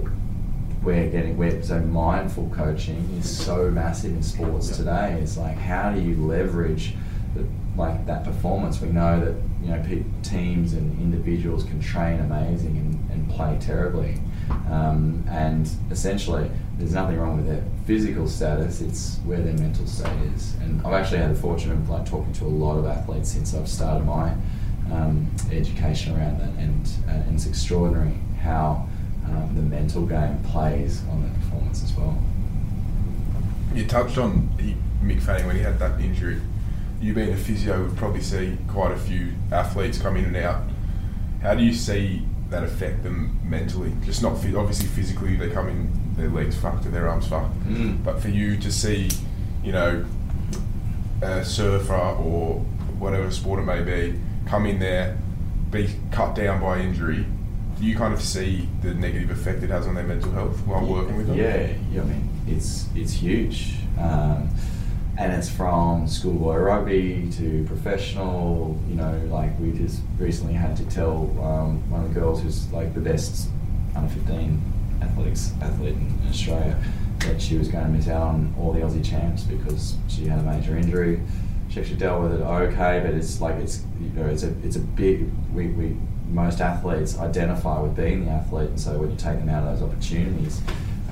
we're 0.82 1.08
getting 1.08 1.36
we're 1.36 1.62
so 1.62 1.78
mindful 1.80 2.50
coaching 2.54 3.08
is 3.18 3.44
so 3.44 3.70
massive 3.70 4.12
in 4.12 4.22
sports 4.22 4.76
today. 4.76 5.18
It's 5.20 5.36
like 5.36 5.56
how 5.56 5.92
do 5.92 6.00
you 6.00 6.16
leverage 6.16 6.94
the, 7.34 7.46
like 7.76 8.04
that 8.06 8.24
performance? 8.24 8.80
We 8.80 8.88
know 8.88 9.24
that 9.24 9.34
you 9.62 9.70
know 9.70 9.82
pe- 9.82 10.04
teams 10.22 10.72
and 10.72 10.98
individuals 11.00 11.64
can 11.64 11.80
train 11.80 12.20
amazing 12.20 12.76
and, 12.76 13.10
and 13.10 13.30
play 13.30 13.56
terribly, 13.60 14.18
um, 14.68 15.24
and 15.30 15.70
essentially 15.90 16.50
there's 16.78 16.94
nothing 16.94 17.18
wrong 17.18 17.36
with 17.36 17.46
their 17.46 17.64
physical 17.86 18.26
status. 18.28 18.80
It's 18.80 19.18
where 19.24 19.40
their 19.40 19.54
mental 19.54 19.86
state 19.86 20.20
is. 20.34 20.54
And 20.62 20.84
I've 20.84 20.94
actually 20.94 21.18
had 21.18 21.30
the 21.30 21.40
fortune 21.40 21.70
of 21.70 21.88
like 21.88 22.06
talking 22.06 22.32
to 22.34 22.44
a 22.44 22.46
lot 22.46 22.76
of 22.76 22.86
athletes 22.86 23.30
since 23.30 23.54
I've 23.54 23.68
started 23.68 24.04
my 24.04 24.34
um, 24.90 25.30
education 25.52 26.16
around 26.16 26.40
that, 26.40 26.50
and 26.58 26.90
and 27.06 27.34
it's 27.36 27.46
extraordinary 27.46 28.14
how 28.42 28.88
um, 29.34 29.54
the 29.54 29.62
mental 29.62 30.06
game 30.06 30.38
plays 30.44 31.02
on 31.10 31.22
the 31.22 31.28
performance 31.40 31.82
as 31.82 31.94
well. 31.94 32.16
You 33.74 33.86
touched 33.86 34.18
on 34.18 34.48
he, 34.58 34.76
Mick 35.02 35.22
Fanning 35.22 35.46
when 35.46 35.56
he 35.56 35.62
had 35.62 35.78
that 35.78 36.00
injury. 36.00 36.40
You 37.00 37.14
being 37.14 37.32
a 37.32 37.36
physio 37.36 37.82
would 37.82 37.96
probably 37.96 38.20
see 38.20 38.56
quite 38.68 38.92
a 38.92 38.96
few 38.96 39.32
athletes 39.50 39.98
come 39.98 40.16
in 40.16 40.24
and 40.24 40.36
out. 40.36 40.62
How 41.42 41.54
do 41.54 41.64
you 41.64 41.72
see 41.72 42.24
that 42.50 42.62
affect 42.62 43.02
them 43.02 43.40
mentally? 43.44 43.92
Just 44.04 44.22
not 44.22 44.32
obviously 44.32 44.86
physically, 44.86 45.36
they 45.36 45.50
come 45.50 45.68
in, 45.68 45.90
their 46.16 46.28
legs 46.28 46.56
fucked 46.56 46.86
or 46.86 46.90
their 46.90 47.08
arms 47.08 47.26
fucked. 47.26 47.58
Mm. 47.64 48.04
But 48.04 48.20
for 48.20 48.28
you 48.28 48.56
to 48.58 48.70
see, 48.70 49.10
you 49.64 49.72
know, 49.72 50.04
a 51.22 51.44
surfer 51.44 51.94
or 51.94 52.60
whatever 52.98 53.30
sport 53.30 53.60
it 53.60 53.64
may 53.64 53.82
be, 53.82 54.20
come 54.46 54.66
in 54.66 54.78
there, 54.78 55.18
be 55.70 55.88
cut 56.12 56.34
down 56.34 56.60
by 56.60 56.78
injury, 56.78 57.26
do 57.82 57.88
you 57.88 57.96
kind 57.96 58.14
of 58.14 58.22
see 58.22 58.68
the 58.80 58.94
negative 58.94 59.30
effect 59.30 59.60
it 59.64 59.70
has 59.70 59.88
on 59.88 59.96
their 59.96 60.04
mental 60.04 60.30
health 60.30 60.56
while 60.68 60.86
working 60.86 61.16
with 61.16 61.26
them? 61.26 61.36
Yeah, 61.36 61.66
yeah, 61.90 62.02
I 62.02 62.04
mean, 62.04 62.30
it's 62.46 62.86
it's 62.94 63.12
huge, 63.12 63.74
um, 63.98 64.48
and 65.18 65.32
it's 65.32 65.50
from 65.50 66.06
schoolboy 66.06 66.58
rugby 66.58 67.28
to 67.38 67.64
professional. 67.66 68.80
You 68.88 68.94
know, 68.94 69.20
like 69.32 69.58
we 69.58 69.72
just 69.72 70.00
recently 70.16 70.54
had 70.54 70.76
to 70.76 70.84
tell 70.84 71.22
um, 71.42 71.90
one 71.90 72.04
of 72.04 72.14
the 72.14 72.20
girls 72.20 72.40
who's 72.40 72.72
like 72.72 72.94
the 72.94 73.00
best 73.00 73.48
under 73.96 74.14
fifteen 74.14 74.62
athletics 75.02 75.52
athlete 75.60 75.96
in 75.96 76.28
Australia 76.28 76.80
that 77.18 77.42
she 77.42 77.58
was 77.58 77.66
going 77.66 77.84
to 77.84 77.90
miss 77.90 78.06
out 78.06 78.22
on 78.22 78.54
all 78.60 78.72
the 78.72 78.80
Aussie 78.80 79.04
champs 79.04 79.42
because 79.42 79.96
she 80.06 80.26
had 80.26 80.38
a 80.38 80.42
major 80.44 80.76
injury. 80.76 81.20
She 81.68 81.80
actually 81.80 81.96
dealt 81.96 82.22
with 82.22 82.34
it 82.34 82.44
okay, 82.44 83.00
but 83.04 83.12
it's 83.12 83.40
like 83.40 83.56
it's 83.56 83.82
you 84.00 84.10
know 84.10 84.26
it's 84.26 84.44
a 84.44 84.54
it's 84.62 84.76
a 84.76 84.80
big 84.80 85.28
we, 85.52 85.66
we 85.68 85.96
most 86.32 86.60
athletes 86.60 87.18
identify 87.18 87.80
with 87.80 87.94
being 87.94 88.24
the 88.24 88.30
athlete, 88.30 88.70
and 88.70 88.80
so 88.80 88.98
when 88.98 89.10
you 89.10 89.16
take 89.16 89.38
them 89.38 89.48
out 89.48 89.66
of 89.66 89.78
those 89.78 89.88
opportunities, 89.88 90.60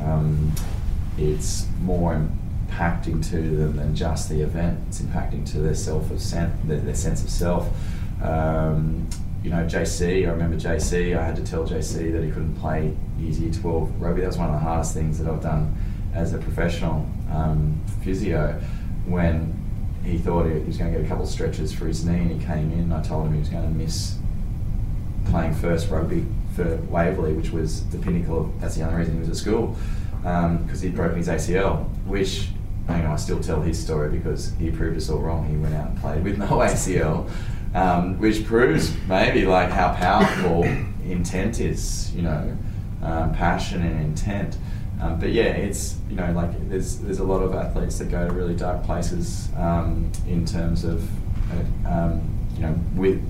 um, 0.02 0.52
it's 1.18 1.66
more 1.82 2.14
impacting 2.70 3.24
to 3.30 3.36
them 3.36 3.76
than 3.76 3.94
just 3.94 4.28
the 4.28 4.40
event. 4.40 4.78
It's 4.88 5.00
impacting 5.02 5.50
to 5.52 5.58
their 5.58 5.74
self 5.74 6.10
of 6.10 6.20
sen- 6.20 6.58
their, 6.64 6.80
their 6.80 6.94
sense 6.94 7.22
of 7.22 7.30
self. 7.30 7.68
Um, 8.22 9.08
you 9.42 9.50
know, 9.50 9.64
JC. 9.64 10.26
I 10.26 10.30
remember 10.30 10.56
JC. 10.56 11.16
I 11.16 11.24
had 11.24 11.36
to 11.36 11.44
tell 11.44 11.66
JC 11.66 12.12
that 12.12 12.22
he 12.22 12.30
couldn't 12.30 12.56
play 12.56 12.94
his 13.18 13.40
year 13.40 13.52
twelve 13.52 14.00
rugby. 14.00 14.22
That 14.22 14.28
was 14.28 14.38
one 14.38 14.48
of 14.48 14.54
the 14.54 14.60
hardest 14.60 14.94
things 14.94 15.18
that 15.18 15.30
I've 15.30 15.42
done 15.42 15.74
as 16.14 16.32
a 16.32 16.38
professional 16.38 17.06
um, 17.32 17.78
physio. 18.02 18.60
When 19.06 19.56
he 20.04 20.18
thought 20.18 20.46
he 20.46 20.52
was 20.60 20.76
going 20.76 20.92
to 20.92 20.98
get 20.98 21.04
a 21.04 21.08
couple 21.08 21.24
of 21.24 21.30
stretches 21.30 21.72
for 21.72 21.86
his 21.86 22.04
knee, 22.04 22.18
and 22.18 22.40
he 22.40 22.46
came 22.46 22.70
in, 22.72 22.92
I 22.92 23.02
told 23.02 23.26
him 23.26 23.34
he 23.34 23.38
was 23.38 23.48
going 23.48 23.64
to 23.64 23.70
miss 23.70 24.16
playing 25.26 25.54
first 25.54 25.90
rugby 25.90 26.26
for 26.54 26.76
Waverley, 26.88 27.32
which 27.32 27.50
was 27.50 27.88
the 27.90 27.98
pinnacle 27.98 28.40
of, 28.40 28.60
that's 28.60 28.76
the 28.76 28.84
only 28.84 28.96
reason 28.96 29.14
he 29.14 29.20
was 29.20 29.28
at 29.28 29.36
school, 29.36 29.76
because 30.22 30.80
he'd 30.80 30.94
broken 30.94 31.18
his 31.18 31.28
ACL, 31.28 31.88
which, 32.06 32.48
you 32.88 32.96
know, 32.96 33.12
I 33.12 33.16
still 33.16 33.40
tell 33.40 33.60
his 33.60 33.82
story 33.82 34.10
because 34.10 34.52
he 34.58 34.70
proved 34.70 34.96
us 34.96 35.08
all 35.08 35.18
wrong. 35.18 35.48
He 35.48 35.56
went 35.56 35.74
out 35.74 35.90
and 35.90 36.00
played 36.00 36.24
with 36.24 36.38
no 36.38 36.46
ACL, 36.46 37.30
um, 37.74 38.18
which 38.18 38.44
proves 38.44 38.94
maybe 39.08 39.46
like 39.46 39.70
how 39.70 39.94
powerful 39.94 40.64
intent 41.04 41.60
is, 41.60 42.14
you 42.14 42.22
know, 42.22 42.56
um, 43.02 43.32
passion 43.34 43.82
and 43.82 44.00
intent. 44.00 44.56
Um, 45.00 45.18
but 45.18 45.30
yeah, 45.30 45.44
it's 45.44 45.96
you 46.10 46.16
know 46.16 46.30
like 46.32 46.68
there's 46.68 46.98
there's 46.98 47.20
a 47.20 47.24
lot 47.24 47.42
of 47.42 47.54
athletes 47.54 47.98
that 47.98 48.10
go 48.10 48.26
to 48.26 48.34
really 48.34 48.54
dark 48.54 48.84
places 48.84 49.48
um, 49.56 50.12
in 50.26 50.44
terms 50.44 50.84
of 50.84 51.08
uh, 51.50 51.88
um, 51.88 52.38
you 52.54 52.62
know 52.62 52.78
with 52.94 53.22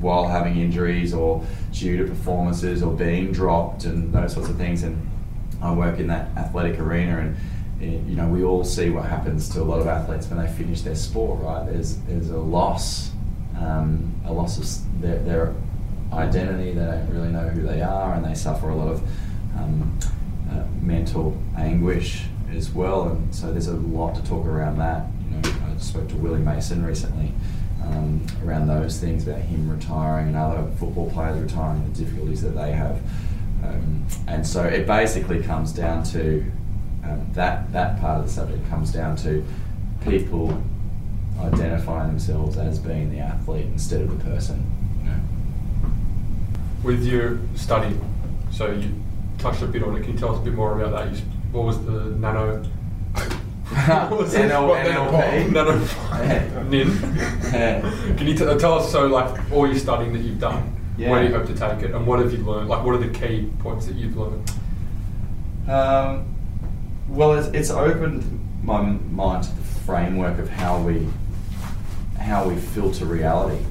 while 0.00 0.28
having 0.28 0.56
injuries 0.56 1.12
or 1.14 1.44
due 1.72 1.96
to 1.98 2.04
performances 2.04 2.82
or 2.82 2.92
being 2.92 3.32
dropped 3.32 3.84
and 3.84 4.12
those 4.12 4.34
sorts 4.34 4.48
of 4.48 4.56
things. 4.56 4.82
And 4.82 5.08
I 5.62 5.72
work 5.72 5.98
in 5.98 6.06
that 6.08 6.28
athletic 6.36 6.78
arena, 6.78 7.18
and 7.18 7.36
eh, 7.82 7.98
you 8.08 8.16
know 8.16 8.28
we 8.28 8.44
all 8.44 8.64
see 8.64 8.90
what 8.90 9.06
happens 9.06 9.48
to 9.50 9.62
a 9.62 9.64
lot 9.64 9.80
of 9.80 9.86
athletes 9.86 10.28
when 10.28 10.44
they 10.44 10.50
finish 10.52 10.82
their 10.82 10.94
sport. 10.94 11.40
Right? 11.42 11.66
There's 11.66 11.96
there's 12.02 12.30
a 12.30 12.38
loss, 12.38 13.10
um, 13.58 14.20
a 14.26 14.32
loss 14.32 14.58
of 14.58 15.00
their, 15.00 15.18
their 15.20 15.54
identity. 16.12 16.72
They 16.72 16.84
don't 16.84 17.10
really 17.10 17.32
know 17.32 17.48
who 17.48 17.62
they 17.62 17.82
are, 17.82 18.14
and 18.14 18.24
they 18.24 18.34
suffer 18.34 18.68
a 18.68 18.76
lot 18.76 18.88
of 18.88 19.02
um, 19.56 19.98
uh, 20.50 20.64
mental 20.80 21.36
anguish 21.56 22.24
as 22.54 22.70
well. 22.70 23.08
And 23.08 23.34
so 23.34 23.50
there's 23.50 23.68
a 23.68 23.76
lot 23.76 24.14
to 24.14 24.22
talk 24.24 24.46
around 24.46 24.78
that. 24.78 25.06
You 25.30 25.36
know, 25.38 25.56
I 25.74 25.78
spoke 25.78 26.08
to 26.08 26.16
Willie 26.16 26.40
Mason 26.40 26.84
recently 26.84 27.32
um, 27.86 28.26
around 28.44 28.66
those 28.66 28.98
things 28.98 29.26
about 29.26 29.40
him 29.40 29.70
retiring 29.70 30.28
and 30.28 30.36
other 30.36 30.70
football 30.78 31.10
players 31.10 31.38
retiring, 31.40 31.84
the 31.92 32.04
difficulties 32.04 32.42
that 32.42 32.54
they 32.54 32.72
have. 32.72 33.00
Um, 33.64 34.06
and 34.28 34.46
so 34.46 34.64
it 34.64 34.86
basically 34.86 35.42
comes 35.42 35.72
down 35.72 36.04
to 36.04 36.44
um, 37.04 37.26
that 37.32 37.72
that 37.72 38.00
part 38.00 38.20
of 38.20 38.26
the 38.26 38.32
subject 38.32 38.68
comes 38.68 38.92
down 38.92 39.16
to 39.16 39.44
people 40.04 40.62
identifying 41.40 42.08
themselves 42.08 42.56
as 42.56 42.78
being 42.78 43.10
the 43.10 43.18
athlete 43.18 43.66
instead 43.66 44.00
of 44.00 44.10
the 44.10 44.24
person. 44.24 44.64
With 46.82 47.04
your 47.04 47.40
study, 47.56 47.98
so 48.52 48.70
you 48.70 48.94
touched 49.38 49.62
a 49.62 49.66
bit 49.66 49.82
on 49.82 49.96
it. 49.96 50.02
Can 50.02 50.12
you 50.12 50.18
tell 50.18 50.34
us 50.34 50.40
a 50.40 50.44
bit 50.44 50.54
more 50.54 50.80
about 50.80 50.92
that? 50.92 51.12
You, 51.12 51.20
what 51.50 51.64
was 51.64 51.84
the 51.84 52.10
nano? 52.16 52.64
What 53.70 54.10
was 54.18 54.34
it? 54.34 54.50
NL, 54.50 54.68
What, 54.68 54.86
NLP. 54.86 56.68
Nin. 56.68 58.16
Can 58.16 58.26
you 58.26 58.34
t- 58.34 58.58
tell 58.58 58.74
us 58.78 58.90
so 58.92 59.06
like 59.06 59.50
all 59.52 59.66
your 59.66 59.76
studying 59.78 60.12
that 60.12 60.20
you've 60.20 60.38
done? 60.40 60.72
Where 60.96 61.20
do 61.20 61.26
you 61.28 61.32
Yeah. 61.32 61.38
hope 61.38 61.46
to 61.48 61.54
take 61.54 61.82
it, 61.82 61.94
and 61.94 62.06
what 62.06 62.20
have 62.20 62.32
you 62.32 62.38
learned? 62.38 62.68
Like, 62.68 62.84
what 62.84 62.94
are 62.94 62.98
the 62.98 63.08
key 63.08 63.50
points 63.58 63.86
that 63.86 63.96
you've 63.96 64.16
learned? 64.16 64.50
Um, 65.68 66.24
well, 67.08 67.34
it's, 67.34 67.48
it's 67.48 67.70
opened 67.70 68.24
my 68.62 68.80
mind 68.80 69.44
to 69.44 69.50
the 69.54 69.62
framework 69.62 70.38
of 70.38 70.48
how 70.48 70.78
we 70.80 71.06
how 72.18 72.48
we 72.48 72.56
filter 72.56 73.04
reality, 73.04 73.62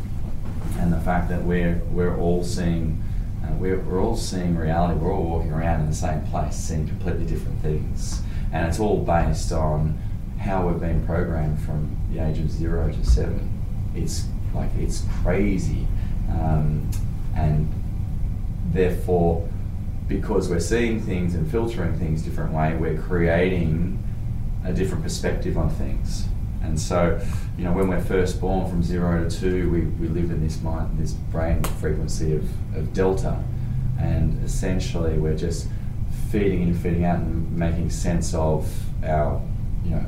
and 0.80 0.92
the 0.94 1.00
fact 1.00 1.30
that 1.30 1.44
we're 1.44 1.82
we're 1.92 2.16
all 2.18 2.44
seeing 2.44 3.02
um, 3.44 3.60
we're, 3.60 3.80
we're 3.80 4.02
all 4.02 4.16
seeing 4.18 4.56
reality. 4.56 5.00
We're 5.00 5.14
all 5.14 5.24
walking 5.24 5.52
around 5.52 5.82
in 5.82 5.88
the 5.90 5.96
same 5.96 6.22
place, 6.28 6.56
seeing 6.56 6.88
completely 6.88 7.26
different 7.26 7.60
things, 7.62 8.22
and 8.56 8.70
it's 8.70 8.80
all 8.80 9.00
based 9.00 9.52
on 9.52 10.00
how 10.40 10.66
we've 10.66 10.80
been 10.80 11.06
programmed 11.06 11.60
from 11.60 11.98
the 12.10 12.20
age 12.20 12.40
of 12.40 12.50
zero 12.50 12.90
to 12.90 13.06
seven. 13.06 13.52
It's 13.94 14.28
like 14.54 14.70
it's 14.80 15.04
crazy, 15.22 15.86
um, 16.30 16.90
and 17.36 17.70
therefore, 18.72 19.46
because 20.08 20.48
we're 20.48 20.62
seeing 20.62 21.02
things 21.02 21.36
and 21.36 21.52
filtering 21.52 22.00
things 22.00 22.22
different 22.22 22.54
way, 22.54 22.78
we're 22.78 22.98
creating 23.02 24.02
a 24.64 24.72
different 24.72 25.04
perspective 25.04 25.58
on 25.58 25.70
things. 25.72 26.26
And 26.64 26.80
so, 26.80 27.20
you 27.58 27.66
know, 27.66 27.74
when 27.74 27.90
we're 27.90 28.02
first 28.02 28.40
born 28.40 28.70
from 28.70 28.82
zero 28.82 29.28
to 29.28 29.40
two, 29.40 29.70
we, 29.70 29.82
we 29.82 30.08
live 30.08 30.32
in 30.32 30.42
this 30.42 30.62
mind, 30.62 30.98
this 30.98 31.12
brain 31.12 31.62
frequency 31.82 32.34
of, 32.38 32.44
of 32.74 32.94
delta, 32.94 33.38
and 34.00 34.42
essentially 34.46 35.18
we're 35.18 35.38
just 35.38 35.68
feeding 36.36 36.64
in, 36.64 36.74
feeding 36.74 37.06
out, 37.06 37.20
and 37.20 37.50
making 37.56 37.90
sense 37.90 38.34
of 38.34 38.70
our, 39.06 39.42
you 39.86 39.92
know, 39.92 40.06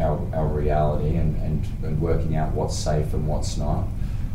our, 0.00 0.34
our 0.34 0.48
reality 0.48 1.14
and, 1.14 1.36
and, 1.36 1.64
and 1.84 2.00
working 2.00 2.34
out 2.34 2.52
what's 2.52 2.76
safe 2.76 3.14
and 3.14 3.28
what's 3.28 3.56
not. 3.56 3.86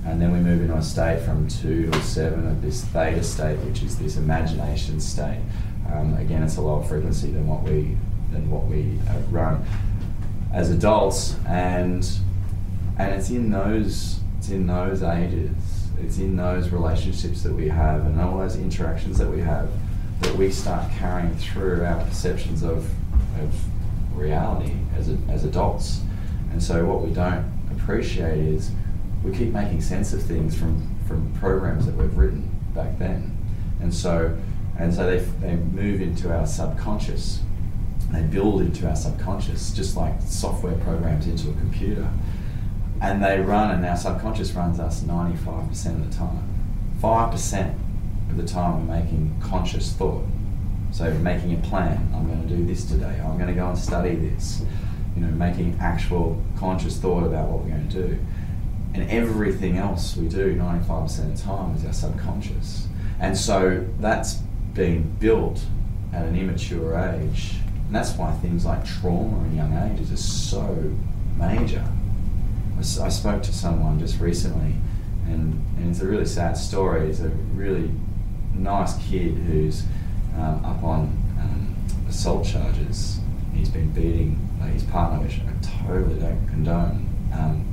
And 0.06 0.22
then 0.22 0.32
we 0.32 0.40
move 0.40 0.62
into 0.62 0.76
a 0.76 0.82
state 0.82 1.22
from 1.22 1.50
two 1.50 1.92
to 1.92 2.02
seven 2.02 2.48
of 2.48 2.62
this 2.62 2.86
theta 2.86 3.22
state, 3.24 3.58
which 3.60 3.84
is 3.84 4.00
this 4.00 4.16
imagination 4.16 5.02
state. 5.02 5.42
Um, 5.92 6.16
again, 6.16 6.44
it's 6.44 6.56
a 6.56 6.62
lower 6.62 6.82
frequency 6.82 7.32
than 7.32 7.46
what 7.46 7.64
we 7.64 7.98
than 8.32 8.50
what 8.50 8.64
we 8.64 8.98
uh, 9.10 9.20
run 9.30 9.66
as 10.54 10.72
adults, 10.72 11.36
and 11.46 12.10
and 12.98 13.14
it's 13.14 13.30
in 13.30 13.52
those 13.52 14.22
it's 14.38 14.50
in 14.50 14.66
those 14.66 15.04
ages, 15.04 15.52
it's 16.00 16.18
in 16.20 16.38
those 16.38 16.70
relationships 16.70 17.44
that 17.44 17.54
we 17.54 17.68
have, 17.68 18.06
and 18.06 18.20
all 18.20 18.38
those 18.38 18.56
interactions 18.56 19.18
that 19.18 19.30
we 19.30 19.42
have, 19.42 19.70
that 20.24 20.36
we 20.36 20.52
start 20.52 20.92
carrying 20.94 21.36
through 21.36 21.86
our 21.86 22.04
perceptions 22.06 22.64
of 22.64 22.90
of 23.40 23.54
reality 24.16 24.74
as 24.98 25.10
a, 25.10 25.18
as 25.30 25.44
adults. 25.44 26.02
And 26.52 26.62
so, 26.62 26.86
what 26.86 27.02
we 27.02 27.14
don't 27.14 27.46
appreciate 27.72 28.38
is 28.38 28.72
we 29.24 29.32
keep 29.32 29.50
making 29.50 29.82
sense 29.82 30.14
of 30.14 30.22
things 30.22 30.56
from 30.56 30.96
from 31.08 31.34
programs 31.40 31.86
that 31.86 31.96
we've 31.96 32.16
written 32.18 32.50
back 32.74 32.98
then, 33.00 33.38
and 33.82 33.94
so 33.94 34.38
and 34.78 34.94
so 34.94 35.06
they 35.06 35.20
they 35.46 35.56
move 35.56 36.02
into 36.02 36.34
our 36.34 36.46
subconscious 36.46 37.42
they 38.14 38.22
build 38.22 38.62
into 38.62 38.88
our 38.88 38.96
subconscious, 38.96 39.72
just 39.72 39.98
like 39.98 40.14
software 40.22 40.76
programs 40.76 41.26
into 41.26 41.50
a 41.50 41.54
computer. 41.54 42.08
And 43.02 43.24
they 43.24 43.40
run, 43.40 43.72
and 43.72 43.84
our 43.86 43.98
subconscious 43.98 44.52
runs 44.52 44.80
us 44.80 45.02
95% 45.02 45.72
of 45.96 46.10
the 46.10 46.16
time. 46.16 46.48
5% 47.02 47.76
of 48.34 48.46
the 48.46 48.52
time 48.52 48.88
we're 48.88 48.96
making 48.96 49.36
conscious 49.42 49.94
thought. 49.94 50.26
So 50.92 51.12
making 51.16 51.54
a 51.54 51.58
plan, 51.68 52.12
I'm 52.14 52.28
going 52.28 52.48
to 52.48 52.56
do 52.56 52.66
this 52.66 52.86
today, 52.86 53.20
I'm 53.24 53.38
going 53.38 53.48
to 53.48 53.54
go 53.54 53.68
and 53.68 53.78
study 53.78 54.16
this. 54.16 54.64
You 55.16 55.22
know, 55.22 55.32
making 55.32 55.78
actual 55.80 56.42
conscious 56.58 56.98
thought 56.98 57.24
about 57.24 57.48
what 57.48 57.64
we're 57.64 57.70
going 57.70 57.88
to 57.90 58.08
do. 58.08 58.20
And 58.96 59.10
everything 59.10 59.78
else 59.78 60.16
we 60.16 60.28
do 60.28 60.56
95% 60.56 61.20
of 61.20 61.38
the 61.38 61.44
time 61.44 61.76
is 61.76 61.86
our 61.86 61.94
subconscious. 61.94 62.88
And 63.20 63.38
so 63.38 63.86
that's 64.00 64.36
being 64.74 65.16
built 65.20 65.64
at 66.12 66.26
an 66.26 66.36
immature 66.36 66.98
age 66.98 67.56
and 67.94 68.00
that's 68.04 68.18
why 68.18 68.32
things 68.38 68.66
like 68.66 68.84
trauma 68.84 69.44
in 69.46 69.56
young 69.56 69.72
ages 69.78 70.12
are 70.12 70.18
so 70.18 70.92
major. 71.38 71.86
I 72.76 72.82
spoke 72.82 73.44
to 73.44 73.54
someone 73.54 74.00
just 74.00 74.20
recently, 74.20 74.74
and, 75.28 75.64
and 75.78 75.92
it's 75.92 76.02
a 76.02 76.08
really 76.08 76.26
sad 76.26 76.58
story. 76.58 77.08
It's 77.08 77.20
a 77.20 77.30
really 77.54 77.92
nice 78.56 78.96
kid 79.08 79.36
who's 79.36 79.84
um, 80.36 80.64
up 80.66 80.84
on 80.84 81.02
um, 81.40 81.76
assault 82.08 82.46
charges. 82.46 83.20
He's 83.54 83.70
been 83.70 83.92
beating 83.92 84.40
like, 84.60 84.74
his 84.74 84.84
partner, 84.84 85.20
which 85.20 85.40
I 85.42 85.86
totally 85.86 86.20
don't 86.20 86.48
condone. 86.48 87.10
Um, 87.34 87.66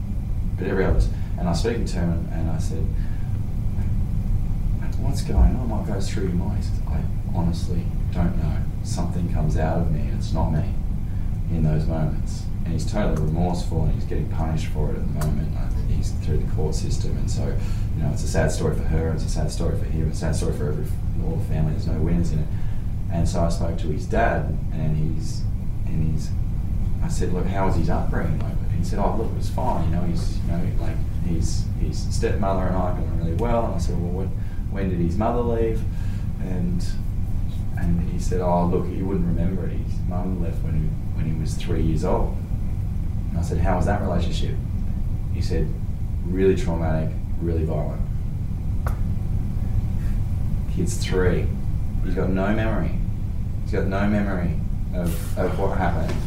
but 0.58 0.66
every 0.66 0.84
other, 0.84 1.00
and 1.38 1.48
I 1.48 1.50
was 1.50 1.60
speaking 1.60 1.86
to 1.86 1.98
him, 1.98 2.28
and 2.32 2.50
I 2.50 2.58
said, 2.58 2.84
"What's 4.98 5.22
going 5.22 5.56
on? 5.56 5.70
What 5.70 5.86
goes 5.86 6.10
through 6.10 6.24
your 6.24 6.32
mind?" 6.32 6.62
Says, 6.62 6.80
"I 6.86 7.00
honestly 7.34 7.84
don't 8.12 8.36
know. 8.38 8.56
Something 8.82 9.32
comes 9.32 9.56
out 9.56 9.78
of 9.78 9.92
me 9.92 10.00
and 10.00 10.18
it's 10.18 10.32
not 10.32 10.50
me 10.50 10.64
in 11.50 11.62
those 11.62 11.86
moments. 11.86 12.44
And 12.64 12.72
he's 12.72 12.90
totally 12.90 13.22
remorseful 13.22 13.84
and 13.84 13.94
he's 13.94 14.04
getting 14.04 14.28
punished 14.28 14.66
for 14.68 14.90
it 14.90 14.96
at 14.96 15.02
the 15.02 15.26
moment. 15.26 15.56
Through 16.02 16.38
the 16.38 16.50
court 16.52 16.74
system. 16.74 17.16
And 17.16 17.30
so, 17.30 17.44
you 17.44 18.02
know, 18.02 18.10
it's 18.12 18.24
a 18.24 18.28
sad 18.28 18.50
story 18.50 18.74
for 18.74 18.84
her, 18.84 19.12
it's 19.12 19.24
a 19.24 19.28
sad 19.28 19.50
story 19.50 19.78
for 19.78 19.84
him, 19.84 20.08
it's 20.08 20.18
a 20.18 20.20
sad 20.20 20.36
story 20.36 20.56
for 20.56 20.68
every, 20.68 20.86
all 21.24 21.36
the 21.36 21.44
family. 21.44 21.72
There's 21.72 21.86
no 21.86 21.98
winners 22.00 22.32
in 22.32 22.40
it. 22.40 22.46
And 23.12 23.28
so 23.28 23.40
I 23.40 23.48
spoke 23.48 23.78
to 23.78 23.88
his 23.88 24.06
dad 24.06 24.56
and 24.72 24.96
he's, 24.96 25.42
and 25.86 26.12
he's, 26.12 26.30
I 27.02 27.08
said, 27.08 27.32
look, 27.32 27.46
how 27.46 27.66
was 27.66 27.76
his 27.76 27.90
upbringing? 27.90 28.38
Like, 28.38 28.54
he 28.78 28.84
said, 28.84 28.98
oh, 28.98 29.16
look, 29.16 29.30
it 29.30 29.36
was 29.36 29.50
fine. 29.50 29.90
You 29.90 29.96
know, 29.96 30.02
he's, 30.02 30.38
you 30.38 30.52
know, 30.52 30.66
like, 30.80 30.96
his, 31.26 31.64
his 31.80 31.98
stepmother 32.14 32.66
and 32.66 32.76
I 32.76 32.90
got 32.92 32.98
on 32.98 33.18
really 33.18 33.34
well. 33.34 33.66
And 33.66 33.74
I 33.74 33.78
said, 33.78 34.00
well, 34.00 34.24
what, 34.24 34.28
when 34.70 34.88
did 34.88 34.98
his 34.98 35.16
mother 35.16 35.40
leave? 35.40 35.82
And 36.40 36.82
and 37.80 38.10
he 38.10 38.18
said, 38.18 38.40
"Oh, 38.40 38.66
look, 38.66 38.86
he 38.86 39.02
wouldn't 39.02 39.26
remember 39.26 39.66
it. 39.66 39.72
His 39.72 39.98
mum 40.08 40.42
left 40.42 40.62
when 40.62 40.74
he 40.74 40.86
when 41.16 41.24
he 41.24 41.40
was 41.40 41.54
three 41.54 41.82
years 41.82 42.04
old." 42.04 42.36
And 43.30 43.38
I 43.38 43.42
said, 43.42 43.58
"How 43.58 43.76
was 43.76 43.86
that 43.86 44.02
relationship?" 44.02 44.54
He 45.32 45.40
said, 45.40 45.68
"Really 46.30 46.56
traumatic, 46.56 47.10
really 47.40 47.64
violent." 47.64 48.02
Kid's 50.74 50.96
three. 50.96 51.46
He's 52.04 52.14
got 52.14 52.30
no 52.30 52.54
memory. 52.54 52.92
He's 53.64 53.72
got 53.72 53.86
no 53.86 54.08
memory 54.08 54.58
of, 54.94 55.38
of 55.38 55.58
what 55.58 55.76
happened. 55.76 56.18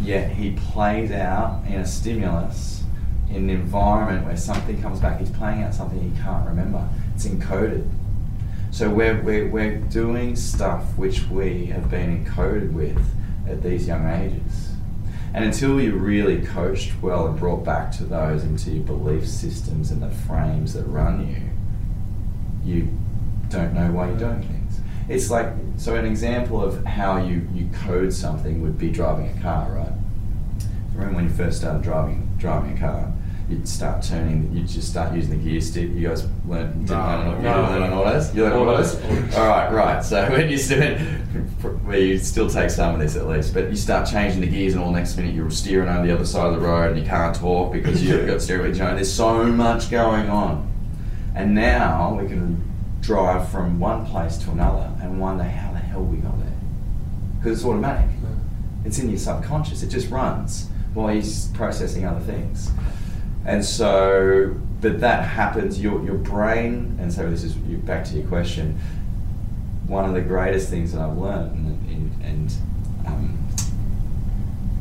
Yet 0.00 0.32
he 0.32 0.52
plays 0.52 1.10
out 1.12 1.62
in 1.66 1.74
a 1.74 1.86
stimulus, 1.86 2.82
in 3.30 3.36
an 3.36 3.50
environment 3.50 4.26
where 4.26 4.36
something 4.36 4.80
comes 4.82 5.00
back. 5.00 5.20
He's 5.20 5.30
playing 5.30 5.62
out 5.62 5.74
something 5.74 6.00
he 6.00 6.20
can't 6.20 6.46
remember. 6.46 6.88
It's 7.14 7.26
encoded 7.26 7.88
so 8.72 8.88
we're, 8.88 9.20
we're, 9.20 9.48
we're 9.48 9.76
doing 9.76 10.34
stuff 10.34 10.96
which 10.96 11.28
we 11.28 11.66
have 11.66 11.90
been 11.90 12.24
encoded 12.24 12.72
with 12.72 12.98
at 13.46 13.62
these 13.62 13.86
young 13.86 14.08
ages. 14.08 14.71
And 15.34 15.44
until 15.44 15.80
you're 15.80 15.96
really 15.96 16.44
coached 16.44 16.92
well 17.00 17.26
and 17.26 17.38
brought 17.38 17.64
back 17.64 17.90
to 17.92 18.04
those 18.04 18.44
into 18.44 18.70
your 18.70 18.84
belief 18.84 19.26
systems 19.26 19.90
and 19.90 20.02
the 20.02 20.10
frames 20.10 20.74
that 20.74 20.84
run 20.84 21.26
you, 21.26 22.72
you 22.74 22.88
don't 23.48 23.72
know 23.72 23.90
why 23.92 24.08
you're 24.08 24.18
doing 24.18 24.42
things. 24.42 24.80
It's 25.08 25.30
like, 25.30 25.48
so 25.78 25.96
an 25.96 26.04
example 26.04 26.62
of 26.62 26.84
how 26.84 27.16
you, 27.16 27.46
you 27.54 27.68
code 27.72 28.12
something 28.12 28.62
would 28.62 28.78
be 28.78 28.90
driving 28.90 29.36
a 29.36 29.42
car, 29.42 29.72
right? 29.72 29.92
Remember 30.94 31.16
when 31.16 31.24
you 31.24 31.30
first 31.30 31.58
started 31.58 31.82
driving, 31.82 32.28
driving 32.38 32.76
a 32.76 32.80
car? 32.80 33.12
you'd 33.52 33.68
start 33.68 34.02
turning, 34.02 34.50
you'd 34.52 34.68
just 34.68 34.88
start 34.88 35.14
using 35.14 35.30
the 35.30 35.50
gear 35.50 35.60
stick. 35.60 35.90
You 35.90 36.08
guys 36.08 36.26
learn, 36.46 36.84
didn't 36.84 36.88
no, 36.88 36.96
learn, 36.96 37.42
no, 37.42 37.72
you 37.74 37.80
learn 37.80 37.92
autos? 37.92 38.34
You 38.34 38.42
learn 38.44 38.52
autos? 38.52 38.94
All 39.34 39.48
right, 39.48 39.72
right. 39.72 40.04
So 40.04 40.30
when 40.30 40.48
you 40.48 40.56
still, 40.56 40.98
where 41.62 41.98
you 41.98 42.18
still 42.18 42.48
take 42.48 42.70
some 42.70 42.94
of 42.94 43.00
this 43.00 43.16
at 43.16 43.26
least, 43.26 43.54
but 43.54 43.70
you 43.70 43.76
start 43.76 44.08
changing 44.08 44.40
the 44.40 44.46
gears 44.46 44.74
and 44.74 44.82
all 44.82 44.90
next 44.90 45.16
minute 45.16 45.34
you're 45.34 45.50
steering 45.50 45.88
on 45.88 46.06
the 46.06 46.12
other 46.12 46.26
side 46.26 46.52
of 46.52 46.60
the 46.60 46.66
road 46.66 46.90
and 46.90 46.98
you 46.98 47.06
can't 47.06 47.34
talk 47.34 47.72
because 47.72 48.02
you've 48.02 48.26
got 48.26 48.40
steering 48.42 48.72
wheel. 48.72 48.94
There's 48.94 49.12
so 49.12 49.44
much 49.44 49.90
going 49.90 50.28
on. 50.28 50.70
And 51.34 51.54
now 51.54 52.18
we 52.20 52.28
can 52.28 52.62
drive 53.00 53.48
from 53.48 53.80
one 53.80 54.06
place 54.06 54.36
to 54.38 54.50
another 54.50 54.92
and 55.00 55.20
wonder 55.20 55.44
how 55.44 55.72
the 55.72 55.78
hell 55.78 56.02
we 56.02 56.18
got 56.18 56.38
there. 56.40 56.52
Because 57.38 57.58
it's 57.58 57.66
automatic. 57.66 58.10
It's 58.84 58.98
in 58.98 59.08
your 59.08 59.18
subconscious. 59.18 59.82
It 59.82 59.88
just 59.88 60.10
runs 60.10 60.68
while 60.94 61.14
you're 61.14 61.24
processing 61.54 62.04
other 62.04 62.20
things. 62.20 62.70
And 63.44 63.64
so, 63.64 64.54
but 64.80 65.00
that 65.00 65.24
happens, 65.24 65.80
your, 65.80 66.04
your 66.04 66.14
brain, 66.14 66.96
and 67.00 67.12
so 67.12 67.28
this 67.28 67.42
is 67.42 67.54
back 67.54 68.04
to 68.06 68.16
your 68.16 68.26
question, 68.28 68.78
one 69.92 70.06
of 70.06 70.14
the 70.14 70.22
greatest 70.22 70.70
things 70.70 70.92
that 70.92 71.02
I've 71.02 71.18
learned 71.18 71.54
in, 71.86 71.92
in, 71.92 72.24
and 72.24 72.56
um, 73.06 73.48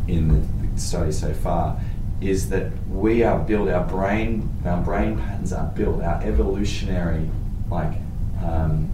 in 0.08 0.30
the 0.74 0.80
study 0.80 1.12
so 1.12 1.34
far 1.34 1.78
is 2.21 2.50
that 2.50 2.71
we 2.88 3.21
are 3.21 3.38
built, 3.38 3.67
our 3.67 3.86
brain, 3.86 4.50
our 4.65 4.82
brain 4.82 5.17
patterns 5.19 5.52
are 5.52 5.67
built, 5.76 6.02
our 6.02 6.24
evolutionary 6.24 7.30
like 7.69 7.91
um, 8.41 8.93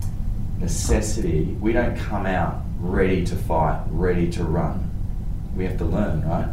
necessity, 0.57 1.55
we 1.61 1.71
don't 1.71 1.95
come 1.95 2.25
out 2.25 2.63
ready 2.79 3.23
to 3.23 3.35
fight, 3.35 3.83
ready 3.89 4.27
to 4.31 4.43
run. 4.43 4.89
We 5.55 5.65
have 5.65 5.77
to 5.77 5.85
learn, 5.85 6.27
right? 6.27 6.49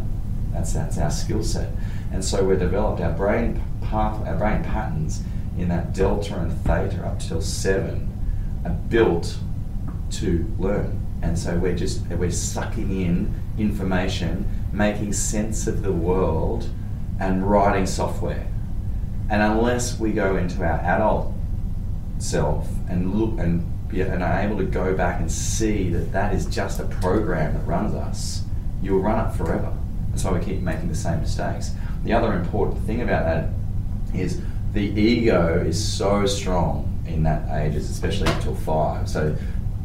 That's, 0.53 0.75
that's 0.75 0.99
our 0.99 1.11
skill 1.11 1.43
set. 1.43 1.71
And 2.13 2.23
so 2.23 2.45
we've 2.45 2.59
developed 2.59 3.01
our 3.01 3.13
brain 3.13 3.63
path, 3.81 4.27
our 4.27 4.37
brain 4.37 4.63
patterns 4.63 5.23
in 5.57 5.69
that 5.69 5.95
delta 5.95 6.39
and 6.39 6.53
theta 6.65 7.03
up 7.07 7.19
till 7.19 7.41
seven 7.41 8.11
are 8.67 8.71
built 8.71 9.39
to 10.21 10.47
learn. 10.59 11.01
And 11.23 11.39
so 11.39 11.57
we're 11.57 11.77
just 11.77 12.07
we're 12.09 12.31
sucking 12.31 12.91
in 13.01 13.35
information, 13.59 14.49
making 14.73 15.13
sense 15.13 15.67
of 15.67 15.83
the 15.83 15.93
world, 15.93 16.69
and 17.21 17.49
writing 17.49 17.87
software. 17.87 18.47
And 19.31 19.43
unless 19.43 19.99
we 19.99 20.13
go 20.13 20.37
into 20.37 20.63
our 20.63 20.79
adult 20.81 21.33
self 22.19 22.69
and 22.89 23.15
look 23.15 23.39
and 23.39 23.89
be, 23.89 24.03
and 24.03 24.23
are 24.23 24.41
able 24.41 24.59
to 24.59 24.65
go 24.65 24.95
back 24.95 25.21
and 25.21 25.31
see 25.31 25.89
that 25.91 26.13
that 26.13 26.35
is 26.35 26.47
just 26.47 26.81
a 26.81 26.85
program 26.85 27.55
that 27.55 27.67
runs 27.67 27.95
us, 27.95 28.43
you'll 28.83 29.01
run 29.01 29.27
it 29.27 29.35
forever. 29.35 29.73
That's 30.11 30.25
why 30.25 30.39
we 30.39 30.45
keep 30.45 30.61
making 30.61 30.89
the 30.89 30.95
same 30.95 31.21
mistakes. 31.21 31.73
The 32.05 32.13
other 32.13 32.35
important 32.35 32.85
thing 32.85 33.01
about 33.01 33.25
that 33.25 33.49
is 34.15 34.41
the 34.73 34.83
ego 34.83 35.65
is 35.67 35.83
so 35.83 36.27
strong 36.27 37.03
in 37.07 37.23
that 37.23 37.49
ages, 37.65 37.91
especially 37.91 38.31
until 38.31 38.55
five. 38.55 39.09
So, 39.09 39.37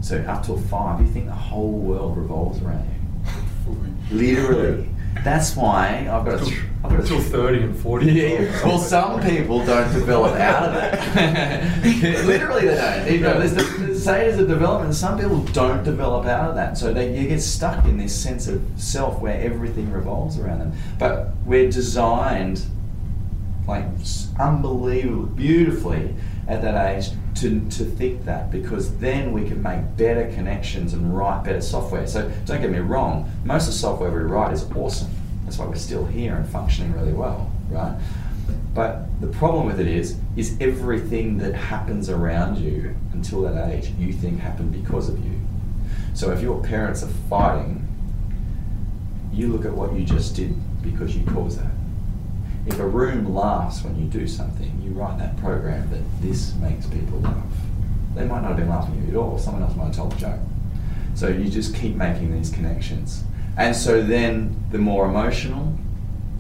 so 0.02 0.18
up 0.22 0.46
till 0.46 0.58
five, 0.58 1.02
you 1.02 1.08
think 1.08 1.26
the 1.26 1.32
whole 1.32 1.72
world 1.72 2.18
revolves 2.18 2.62
around 2.62 2.86
you. 2.88 3.76
Literally. 4.18 4.90
That's 5.24 5.56
why 5.56 6.08
I've 6.10 6.26
got 6.26 6.42
a. 6.42 6.46
Th- 6.46 6.62
I've 6.84 6.92
got 6.92 7.00
a 7.00 7.02
Until 7.02 7.20
30 7.20 7.62
and 7.64 7.78
40. 7.78 8.06
yeah, 8.12 8.66
well, 8.66 8.80
some 8.80 9.22
people 9.22 9.66
don't 9.66 9.92
develop 9.92 10.36
out 10.40 10.70
of 10.70 10.74
that. 10.74 11.84
Literally, 12.26 12.68
they 12.68 12.76
don't. 12.76 13.12
You 13.12 13.20
know, 13.20 13.40
there's 13.40 13.54
the, 13.54 13.64
there's 13.86 14.02
stages 14.02 14.40
of 14.40 14.48
development. 14.48 14.96
Some 14.96 15.20
people 15.20 15.40
don't 15.46 15.84
develop 15.84 16.26
out 16.26 16.50
of 16.52 16.56
that, 16.56 16.78
so 16.78 16.94
they 16.94 17.20
you 17.20 17.28
get 17.28 17.42
stuck 17.42 17.84
in 17.86 17.98
this 17.98 18.16
sense 18.16 18.48
of 18.48 18.62
self 18.78 19.20
where 19.20 19.42
everything 19.42 19.92
revolves 19.92 20.40
around 20.40 20.60
them. 20.60 20.74
But 20.98 21.36
we're 21.46 21.70
designed 21.70 22.64
like 23.68 23.86
unbelievably 24.40 25.36
beautifully 25.36 26.16
at 26.50 26.64
that 26.64 26.98
age 26.98 27.12
to, 27.36 27.62
to 27.70 27.86
think 27.86 28.26
that 28.26 28.52
because 28.52 28.98
then 28.98 29.32
we 29.32 29.48
can 29.48 29.62
make 29.62 29.96
better 29.96 30.32
connections 30.34 30.94
and 30.94 31.16
write 31.16 31.44
better 31.44 31.62
software. 31.62 32.08
So 32.08 32.30
don't 32.46 32.60
get 32.60 32.72
me 32.72 32.80
wrong, 32.80 33.32
most 33.46 33.68
of 33.68 33.74
the 33.74 33.80
software 33.80 34.12
we 34.12 34.20
write 34.20 34.52
is 34.52 34.70
awesome. 34.72 35.12
That's 35.46 35.58
why 35.58 35.68
we're 35.68 35.76
still 35.76 36.06
here 36.06 36.36
and 36.36 36.48
functioning 36.50 36.92
really 36.94 37.14
well, 37.14 37.52
right? 37.70 37.98
But 38.74 39.06
the 39.22 39.28
problem 39.28 39.68
with 39.68 39.80
it 39.80 39.88
is, 39.88 40.18
is 40.36 40.58
everything 40.60 41.38
that 41.38 41.54
happens 41.54 42.10
around 42.10 42.58
you 42.58 42.96
until 43.14 43.44
that 43.44 43.72
age, 43.72 43.92
you 44.00 44.12
think 44.12 44.40
happened 44.40 44.72
because 44.72 45.08
of 45.08 45.24
you. 45.24 45.40
So 46.16 46.32
if 46.32 46.42
your 46.42 46.62
parents 46.64 47.04
are 47.04 47.14
fighting, 47.30 47.88
you 49.32 49.50
look 49.50 49.66
at 49.66 49.72
what 49.72 49.94
you 49.94 50.04
just 50.04 50.36
did 50.36 50.56
because 50.82 51.16
you 51.16 51.24
caused 51.26 51.60
that. 51.60 51.72
If 52.70 52.78
a 52.80 52.88
room 52.88 53.34
laughs 53.34 53.84
when 53.84 54.00
you 54.00 54.06
do 54.06 54.28
something, 54.28 54.80
you 54.84 54.92
write 54.92 55.18
that 55.18 55.36
program 55.38 55.90
that 55.90 56.04
this 56.22 56.54
makes 56.56 56.86
people 56.86 57.20
laugh. 57.20 57.44
They 58.14 58.26
might 58.26 58.42
not 58.42 58.50
have 58.50 58.58
been 58.58 58.70
laughing 58.70 59.00
at 59.00 59.08
you 59.08 59.10
at 59.10 59.16
all. 59.16 59.40
Someone 59.40 59.64
else 59.64 59.76
might 59.76 59.88
have 59.88 59.96
told 59.96 60.14
a 60.14 60.18
joke. 60.18 60.40
So 61.16 61.30
you 61.30 61.50
just 61.50 61.76
keep 61.76 61.96
making 61.96 62.32
these 62.32 62.52
connections. 62.52 63.24
And 63.58 63.76
so 63.76 64.04
then 64.04 64.64
the 64.72 64.78
more 64.78 65.10
emotional 65.10 65.78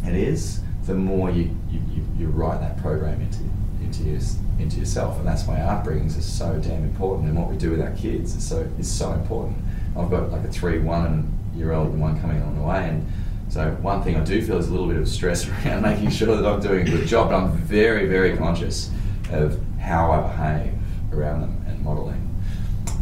it 0.06 0.14
is, 0.14 0.62
the 0.86 0.94
more 0.94 1.32
you, 1.32 1.58
you, 1.70 1.82
you, 1.92 2.06
you 2.18 2.28
write 2.28 2.62
that 2.62 2.78
program 2.78 3.20
into, 3.22 3.44
into, 3.84 4.04
your, 4.04 4.22
into 4.60 4.80
yourself. 4.80 5.18
And 5.18 5.28
that's 5.28 5.46
why 5.46 5.56
upbringings 5.58 6.16
are 6.16 6.22
so 6.22 6.60
damn 6.60 6.84
important 6.84 7.28
and 7.28 7.38
what 7.38 7.50
we 7.50 7.58
do 7.58 7.72
with 7.72 7.82
our 7.82 7.92
kids 7.96 8.36
is 8.36 8.48
so, 8.48 8.70
is 8.78 8.90
so 8.90 9.14
important. 9.14 9.58
I've 9.98 10.12
got 10.12 10.32
like 10.32 10.44
a 10.44 10.50
three, 10.50 10.78
one 10.78 11.38
year 11.56 11.74
old 11.74 11.90
and 11.90 12.00
one 12.00 12.22
coming 12.22 12.42
on 12.44 12.56
the 12.56 12.62
way. 12.62 12.88
And 12.88 13.12
so 13.50 13.72
one 13.82 14.04
thing 14.04 14.16
I 14.16 14.24
do 14.24 14.42
feel 14.46 14.58
is 14.58 14.68
a 14.68 14.72
little 14.72 14.88
bit 14.88 14.98
of 14.98 15.10
stress 15.10 15.48
around 15.66 15.82
making 15.82 16.12
sure 16.12 16.36
that 16.36 16.46
I'm 16.46 16.60
doing 16.60 16.88
a 16.88 16.92
good 16.92 17.08
job, 17.08 17.30
but 17.30 17.36
I'm 17.36 17.52
very, 17.52 18.08
very 18.08 18.38
conscious 18.38 18.92
of 19.32 19.60
how 19.80 20.12
I 20.12 20.22
behave 20.22 20.74
around 21.12 21.42
them 21.42 21.66
and 21.68 21.84
modelling. 21.84 22.26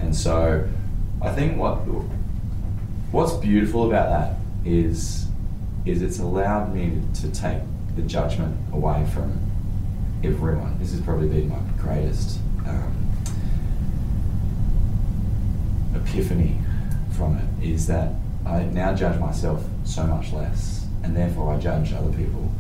And 0.01 0.15
so 0.15 0.67
I 1.21 1.31
think 1.31 1.57
what 1.57 1.75
what's 3.12 3.33
beautiful 3.33 3.88
about 3.88 4.10
that 4.10 4.38
is 4.65 5.27
is 5.86 6.01
it's 6.01 6.19
allowed 6.19 6.73
me 6.73 7.01
to 7.15 7.31
take 7.31 7.62
the 7.95 8.01
judgment 8.03 8.55
away 8.73 9.05
from 9.13 9.39
everyone. 10.23 10.77
This 10.79 10.91
has 10.91 11.01
probably 11.01 11.27
been 11.27 11.49
my 11.49 11.60
greatest 11.77 12.39
um, 12.65 12.93
epiphany 15.95 16.57
from 17.12 17.38
it 17.38 17.67
is 17.69 17.88
that 17.88 18.13
I 18.45 18.63
now 18.63 18.93
judge 18.93 19.19
myself 19.19 19.63
so 19.88 20.04
much 20.06 20.32
less, 20.32 20.86
and 21.04 21.15
therefore 21.15 21.54
I 21.54 21.58
judge 21.58 21.93
other 21.93 22.12
people 22.12 22.52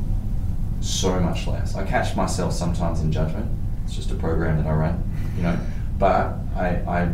so 0.79 1.19
much 1.19 1.47
less. 1.47 1.75
I 1.75 1.83
catch 1.85 2.15
myself 2.15 2.53
sometimes 2.53 3.01
in 3.01 3.11
judgment. 3.11 3.49
It's 3.85 3.95
just 3.95 4.11
a 4.11 4.15
program 4.15 4.57
that 4.57 4.67
I 4.67 4.73
run, 4.73 5.03
you 5.35 5.43
know. 5.43 5.59
But 5.99 6.35
I, 6.55 6.67
I 6.87 7.11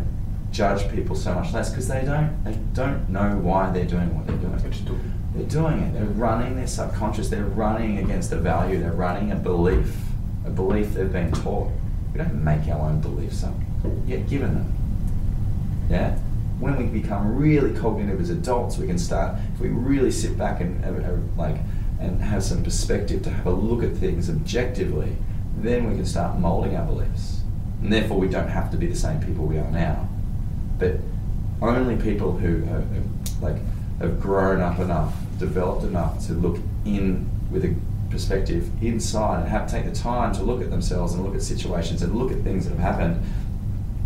judge 0.52 0.89
people 0.91 1.15
so 1.15 1.34
much 1.34 1.54
less 1.54 1.69
because 1.69 1.88
they 1.88 2.04
don't 2.06 2.43
they 2.43 2.54
don't 2.73 3.10
know 3.10 3.38
why 3.38 3.71
they're 3.71 3.86
doing 3.86 4.15
what 4.15 4.28
they're 4.28 4.38
doing. 4.38 4.54
What 4.54 4.80
you 4.80 4.86
doing? 4.86 5.13
They're 5.36 5.47
doing 5.47 5.80
it. 5.80 5.93
They're 5.93 6.06
running 6.06 6.56
their 6.56 6.67
subconscious. 6.67 7.30
They're 7.30 7.43
running 7.43 7.97
against 7.97 8.32
a 8.32 8.38
value. 8.38 8.80
They're 8.80 8.91
running 8.91 9.32
a 9.32 9.36
belief, 9.36 9.95
a 10.45 10.52
belief 10.52 10.93
they've 10.93 11.12
been 11.12 11.32
taught. 11.32 11.71
We 12.12 12.19
don't 12.19 12.43
make 12.43 12.67
our 12.67 12.82
own 12.82 13.02
beliefs 13.02 13.43
up. 13.43 13.56
You 13.84 14.04
get 14.08 14.30
given 14.30 14.54
them. 14.54 14.73
Yeah. 15.89 16.17
When 16.63 16.78
we 16.78 16.86
become 16.86 17.36
really 17.36 17.78
cognitive 17.78 18.21
as 18.21 18.30
adults, 18.30 18.78
we 18.78 18.88
can 18.88 18.97
start. 18.97 19.38
If 19.54 19.60
we 19.60 19.67
really 19.67 20.12
sit 20.12 20.38
back 20.38 20.62
and 20.62 20.82
have, 20.86 21.38
like 21.38 21.58
and 21.99 22.21
have 22.21 22.41
some 22.41 22.63
perspective 22.63 23.21
to 23.23 23.30
have 23.30 23.47
a 23.47 23.52
look 23.52 23.84
at 23.84 23.97
things 23.97 24.30
objectively, 24.30 25.17
then 25.58 25.89
we 25.89 25.97
can 25.97 26.06
start 26.06 26.39
molding 26.39 26.78
our 26.78 26.86
beliefs. 26.86 27.41
And 27.82 27.91
therefore, 27.91 28.17
we 28.17 28.30
don't 28.30 28.47
have 28.47 28.71
to 28.71 28.78
be 28.78 28.88
the 28.88 28.95
same 28.95 29.19
people 29.19 29.45
we 29.45 29.58
are 29.58 29.69
now. 29.71 30.08
But 30.80 30.99
only 31.62 31.97
people 32.02 32.38
who 32.38 32.62
have, 32.62 32.89
have, 32.93 33.41
like 33.41 33.58
have 33.99 34.21
grown 34.21 34.62
up 34.62 34.80
enough, 34.80 35.13
developed 35.39 35.84
enough 35.84 36.26
to 36.28 36.34
look 36.34 36.60
in 36.86 37.30
with 37.52 37.65
a 37.65 37.76
perspective 38.10 38.69
inside 38.82 39.41
and 39.41 39.49
have 39.49 39.69
take 39.69 39.84
the 39.84 39.91
time 39.91 40.32
to 40.36 40.43
look 40.43 40.62
at 40.62 40.69
themselves 40.69 41.13
and 41.13 41.26
look 41.26 41.36
at 41.36 41.41
situations 41.41 42.04
and 42.04 42.15
look 42.15 42.32
at 42.32 42.41
things 42.43 42.63
that 42.63 42.69
have 42.69 42.80
happened 42.80 43.21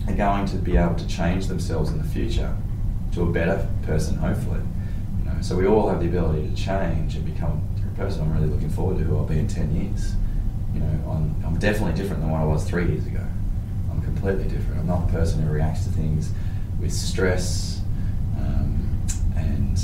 are 0.08 0.14
going 0.14 0.46
to 0.48 0.56
be 0.58 0.78
able 0.78 0.96
to 0.96 1.08
change 1.08 1.48
themselves 1.48 1.92
in 1.92 1.98
the 1.98 2.04
future 2.04 2.56
to 3.14 3.24
a 3.24 3.32
better 3.32 3.68
person, 3.84 4.16
hopefully. 4.16 4.62
You 5.20 5.26
know, 5.26 5.42
so 5.42 5.56
we 5.56 5.68
all 5.68 5.90
have 5.90 6.00
the 6.00 6.08
ability 6.08 6.50
to 6.50 6.56
change 6.56 7.16
and 7.16 7.26
become 7.26 7.62
a 7.86 7.98
person 7.98 8.22
I'm 8.22 8.34
really 8.34 8.48
looking 8.48 8.70
forward 8.70 8.98
to 9.00 9.04
who 9.04 9.18
I'll 9.18 9.26
be 9.26 9.40
in 9.40 9.48
10 9.48 9.76
years. 9.76 10.14
You 10.74 10.82
know, 10.82 11.12
I'm, 11.12 11.36
I'm 11.46 11.60
definitely 11.60 12.00
different 12.00 12.22
than 12.22 12.32
what 12.32 12.42
I 12.42 12.46
was 12.46 12.64
three 12.64 12.88
years 12.88 13.06
ago. 13.06 13.26
I'm 13.92 14.02
completely 14.02 14.46
different. 14.46 14.80
I'm 14.80 14.88
not 14.88 15.10
a 15.10 15.12
person 15.12 15.42
who 15.42 15.52
reacts 15.52 15.86
to 15.86 15.92
things 15.92 16.32
with 16.80 16.94
stress, 16.94 17.82
um, 18.38 19.02
and 19.36 19.80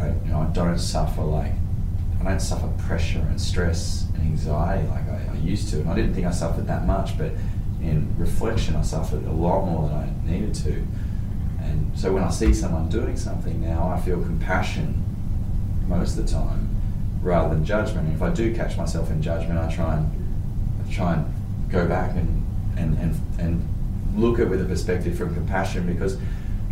I, 0.00 0.08
you 0.08 0.32
know, 0.32 0.40
I 0.40 0.46
don't 0.52 0.78
suffer 0.78 1.20
like 1.20 1.52
I 2.20 2.24
don't 2.24 2.40
suffer 2.40 2.68
pressure 2.78 3.20
and 3.20 3.40
stress 3.40 4.06
and 4.14 4.22
anxiety 4.22 4.88
like 4.88 5.08
I, 5.08 5.28
I 5.32 5.36
used 5.36 5.68
to. 5.70 5.80
And 5.80 5.90
I 5.90 5.94
didn't 5.94 6.14
think 6.14 6.26
I 6.26 6.30
suffered 6.30 6.66
that 6.66 6.86
much, 6.86 7.16
but 7.16 7.32
in 7.80 8.14
reflection, 8.18 8.76
I 8.76 8.82
suffered 8.82 9.24
a 9.24 9.32
lot 9.32 9.64
more 9.64 9.88
than 9.88 9.96
I 9.96 10.30
needed 10.30 10.54
to. 10.56 10.84
And 11.60 11.98
so 11.98 12.12
when 12.12 12.22
I 12.22 12.30
see 12.30 12.52
someone 12.54 12.88
doing 12.88 13.16
something 13.16 13.60
now, 13.60 13.88
I 13.88 14.00
feel 14.00 14.20
compassion 14.20 15.04
most 15.86 16.18
of 16.18 16.26
the 16.26 16.32
time 16.32 16.68
rather 17.22 17.54
than 17.54 17.64
judgment. 17.64 18.06
And 18.06 18.16
if 18.16 18.22
I 18.22 18.30
do 18.30 18.54
catch 18.54 18.76
myself 18.76 19.10
in 19.10 19.22
judgment, 19.22 19.58
I 19.58 19.72
try 19.72 19.96
and 19.96 20.86
I 20.86 20.92
try 20.92 21.14
and 21.14 21.32
go 21.70 21.86
back 21.86 22.16
and 22.16 22.44
and, 22.76 22.96
and, 22.98 23.20
and 23.38 23.68
look 24.14 24.38
at 24.38 24.46
it 24.46 24.50
with 24.50 24.62
a 24.62 24.64
perspective 24.64 25.16
from 25.16 25.34
compassion 25.34 25.86
because 25.86 26.16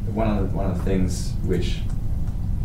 one 0.07 0.29
of 0.29 0.51
the, 0.51 0.57
one 0.57 0.71
of 0.71 0.79
the 0.79 0.85
things 0.85 1.33
which 1.45 1.81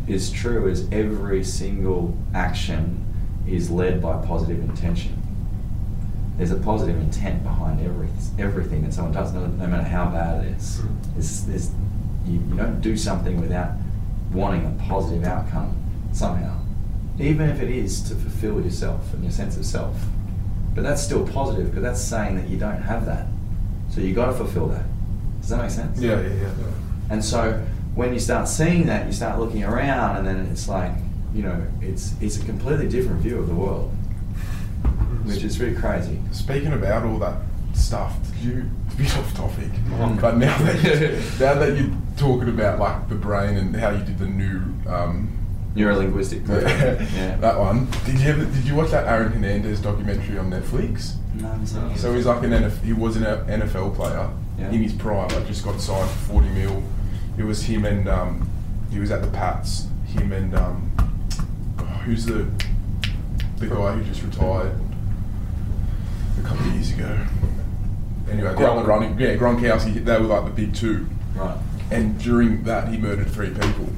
is 0.08 0.32
true 0.32 0.68
is 0.68 0.88
every 0.92 1.44
single 1.44 2.18
action 2.34 3.06
is 3.48 3.70
led 3.70 4.02
by 4.02 4.24
positive 4.26 4.60
intention. 4.60 5.21
There's 6.38 6.52
a 6.52 6.58
positive 6.58 7.00
intent 7.00 7.44
behind 7.44 7.82
every, 7.82 8.08
everything 8.40 8.84
that 8.84 8.94
someone 8.94 9.14
does, 9.14 9.34
no, 9.34 9.46
no 9.46 9.68
matter 9.68 9.84
how 9.84 10.06
bad 10.06 10.46
it 10.46 10.58
is. 10.58 10.80
Hmm. 10.80 11.20
It's, 11.20 11.48
it's, 11.48 11.72
you, 12.26 12.34
you 12.34 12.56
don't 12.56 12.82
do 12.82 12.98
something 12.98 13.40
without 13.40 13.72
wanting 14.32 14.66
a 14.66 14.84
positive 14.84 15.24
outcome 15.26 15.76
somehow, 16.14 16.60
even 17.20 17.50
if 17.50 17.62
it 17.62 17.70
is 17.70 18.02
to 18.10 18.16
fulfill 18.16 18.62
yourself 18.62 19.14
and 19.14 19.24
your 19.24 19.32
sense 19.32 19.58
of 19.58 19.66
self. 19.66 19.96
But 20.74 20.84
that's 20.84 21.04
still 21.04 21.28
positive 21.28 21.68
because 21.68 21.84
that's 21.84 22.02
saying 22.02 22.36
that 22.38 22.48
you 22.48 22.58
don't 22.58 22.82
have 22.82 23.06
that. 23.06 23.28
So 23.90 24.00
you 24.00 24.14
got 24.14 24.28
to 24.28 24.34
fulfill 24.34 24.68
that. 24.68 24.86
Does 25.42 25.50
that 25.50 25.62
make 25.62 25.72
sense? 25.72 26.00
Yeah, 26.00 26.22
yeah, 26.22 26.34
yeah. 26.34 26.52
And 27.10 27.24
so 27.24 27.62
when 27.94 28.14
you 28.14 28.20
start 28.20 28.48
seeing 28.48 28.86
that, 28.86 29.06
you 29.06 29.12
start 29.12 29.38
looking 29.38 29.64
around, 29.66 30.18
and 30.18 30.26
then 30.26 30.46
it's 30.50 30.70
like, 30.70 30.94
you 31.34 31.44
know, 31.44 31.68
it's 31.82 32.14
it's 32.22 32.38
a 32.42 32.46
completely 32.46 32.88
different 32.88 33.20
view 33.20 33.38
of 33.38 33.48
the 33.48 33.56
world, 33.56 33.92
which 35.26 35.44
is 35.44 35.60
really 35.60 35.76
crazy. 35.76 36.20
Speaking 36.32 36.74
about 36.74 37.04
all 37.04 37.20
that 37.20 37.38
stuff, 37.74 38.16
did 38.28 38.44
you 38.44 38.70
a 38.92 38.96
bit 38.96 39.18
off 39.18 39.34
topic? 39.36 39.72
Mhm. 39.90 40.20
But 40.22 40.38
now 40.38 40.58
that 40.58 40.84
now 41.40 41.54
that 41.56 41.78
you're 41.78 41.92
talking 42.18 42.50
about 42.50 42.80
like 42.80 43.10
the 43.10 43.16
brain 43.16 43.58
and 43.58 43.76
how 43.76 43.90
you 43.92 44.04
did 44.04 44.20
the 44.20 44.28
new 44.28 44.62
um, 44.88 45.38
Neurolinguistic 45.76 46.46
program. 46.46 47.08
yeah. 47.16 47.36
that 47.38 47.58
one, 47.58 47.88
did 48.06 48.20
you 48.20 48.30
ever, 48.30 48.44
did 48.46 48.66
you 48.66 48.76
watch 48.76 48.92
that 48.92 49.08
Aaron 49.08 49.32
Hernandez 49.32 49.80
documentary 49.80 50.38
on 50.38 50.52
Netflix? 50.52 51.14
No, 51.34 51.58
so, 51.64 51.92
So 51.96 52.14
he's 52.14 52.26
like 52.26 52.44
an 52.44 52.52
NF, 52.52 52.82
he 52.84 52.92
was 52.92 53.16
an 53.16 53.24
NFL 53.24 53.96
player 53.96 54.30
Yeah. 54.60 54.70
in 54.70 54.84
his 54.84 54.92
prime. 54.92 55.30
Like 55.30 55.48
just 55.48 55.64
got 55.64 55.80
signed 55.80 56.10
for 56.10 56.34
forty 56.34 56.50
mil. 56.50 56.84
It 57.38 57.44
was 57.44 57.64
him 57.64 57.86
and 57.86 58.10
um, 58.10 58.50
he 58.92 59.00
was 59.00 59.12
at 59.12 59.22
the 59.22 59.30
Pats. 59.30 59.88
Him 60.08 60.34
and 60.34 60.54
um, 60.54 60.92
who's 62.04 62.26
the 62.26 62.46
the 63.58 63.68
guy 63.68 63.94
who 63.94 64.04
just 64.04 64.24
retired 64.24 64.76
a 66.44 66.48
couple 66.48 66.68
of 66.68 66.74
years 66.74 66.92
ago. 66.92 67.18
Anyway, 68.30 68.54
Gronk. 68.54 68.86
running, 68.88 69.20
yeah, 69.20 69.36
Gronkowski, 69.36 70.04
they 70.06 70.14
were 70.14 70.28
like 70.28 70.46
the 70.46 70.52
big 70.52 70.74
two. 70.74 71.08
Right. 71.36 71.58
And 71.92 72.18
during 72.20 72.64
that, 72.64 72.88
he 72.88 72.98
murdered 72.98 73.28
three 73.30 73.50
people. 73.50 73.90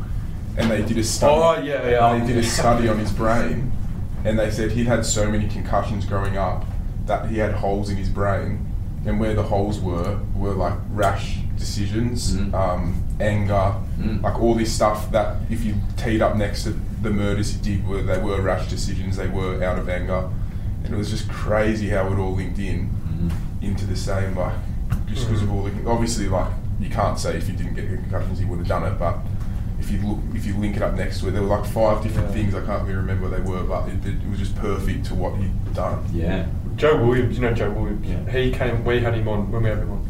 And 0.58 0.70
they 0.72 0.82
did 0.84 0.98
a 0.98 1.04
study. 1.04 1.34
Oh, 1.36 1.64
yeah, 1.64 1.90
yeah. 1.90 2.20
They 2.20 2.28
did 2.34 2.38
a 2.38 2.44
study 2.48 2.88
on 2.88 2.98
his 3.00 3.12
brain, 3.12 3.72
and 4.26 4.38
they 4.38 4.50
said 4.52 4.72
he'd 4.72 4.88
had 4.88 5.06
so 5.06 5.30
many 5.30 5.48
concussions 5.48 6.06
growing 6.06 6.38
up 6.38 6.66
that 7.06 7.30
he 7.30 7.38
had 7.38 7.54
holes 7.54 7.90
in 7.90 7.98
his 7.98 8.10
brain, 8.10 8.66
and 9.06 9.20
where 9.20 9.34
the 9.34 9.44
holes 9.44 9.80
were 9.80 10.20
were 10.36 10.54
like 10.54 10.74
rash 10.92 11.38
decisions, 11.58 12.36
Mm. 12.36 12.54
um, 12.54 13.04
anger, 13.20 13.74
Mm. 14.00 14.22
like 14.24 14.40
all 14.42 14.56
this 14.56 14.72
stuff 14.72 15.12
that 15.12 15.38
if 15.50 15.64
you 15.64 15.76
teed 15.98 16.22
up 16.22 16.36
next 16.36 16.64
to 16.64 16.76
the 17.02 17.10
murders 17.10 17.54
he 17.54 17.62
did, 17.62 17.88
were 17.88 18.02
they 18.02 18.18
were 18.18 18.42
rash 18.42 18.68
decisions, 18.70 19.18
they 19.18 19.28
were 19.28 19.64
out 19.64 19.78
of 19.78 19.90
anger, 19.90 20.30
and 20.84 20.94
it 20.94 20.98
was 20.98 21.10
just 21.10 21.30
crazy 21.30 21.90
how 21.90 22.08
it 22.12 22.18
all 22.18 22.34
linked 22.36 22.60
in 22.60 22.90
Mhm. 22.90 23.32
into 23.62 23.86
the 23.86 23.96
same 23.96 24.36
like 24.36 24.54
just 25.08 25.28
because 25.28 25.44
of 25.44 25.52
all 25.52 25.64
the 25.64 25.90
obviously 25.90 26.28
like 26.28 26.48
you 26.80 26.90
can't 26.90 27.18
say 27.20 27.38
if 27.38 27.48
you 27.48 27.56
didn't 27.56 27.76
get 27.76 27.90
the 27.90 27.98
concussions 27.98 28.40
you 28.42 28.48
would 28.48 28.60
have 28.60 28.68
done 28.68 28.84
it 28.84 28.98
but 29.00 29.18
if 29.80 29.92
you 29.92 30.00
look 30.02 30.20
if 30.34 30.46
you 30.46 30.56
link 30.58 30.76
it 30.76 30.82
up 30.82 30.96
next 30.96 31.20
to 31.20 31.28
it 31.28 31.32
there 31.32 31.42
were 31.42 31.48
like 31.48 31.66
five 31.66 32.02
different 32.04 32.30
Yeah. 32.30 32.34
things 32.36 32.56
I 32.56 32.62
can't 32.62 32.84
really 32.84 32.96
remember 32.96 33.30
what 33.30 33.38
they 33.38 33.50
were 33.52 33.64
but 33.64 33.88
it, 33.90 34.06
it 34.06 34.30
was 34.30 34.40
just 34.40 34.56
perfect 34.56 35.06
to 35.08 35.16
what 35.16 35.36
he'd 35.38 35.74
done 35.74 36.00
Yeah. 36.14 36.46
Joe 36.76 37.06
Williams, 37.06 37.36
you 37.36 37.42
know 37.44 37.54
Joe 37.54 37.70
Williams. 37.70 38.08
Yeah. 38.08 38.32
He 38.32 38.50
came. 38.52 38.84
We 38.84 39.00
had 39.00 39.14
him 39.14 39.28
on 39.28 39.52
when 39.52 39.62
we 39.62 39.70
had 39.70 39.78
him 39.78 39.92
on 39.92 40.04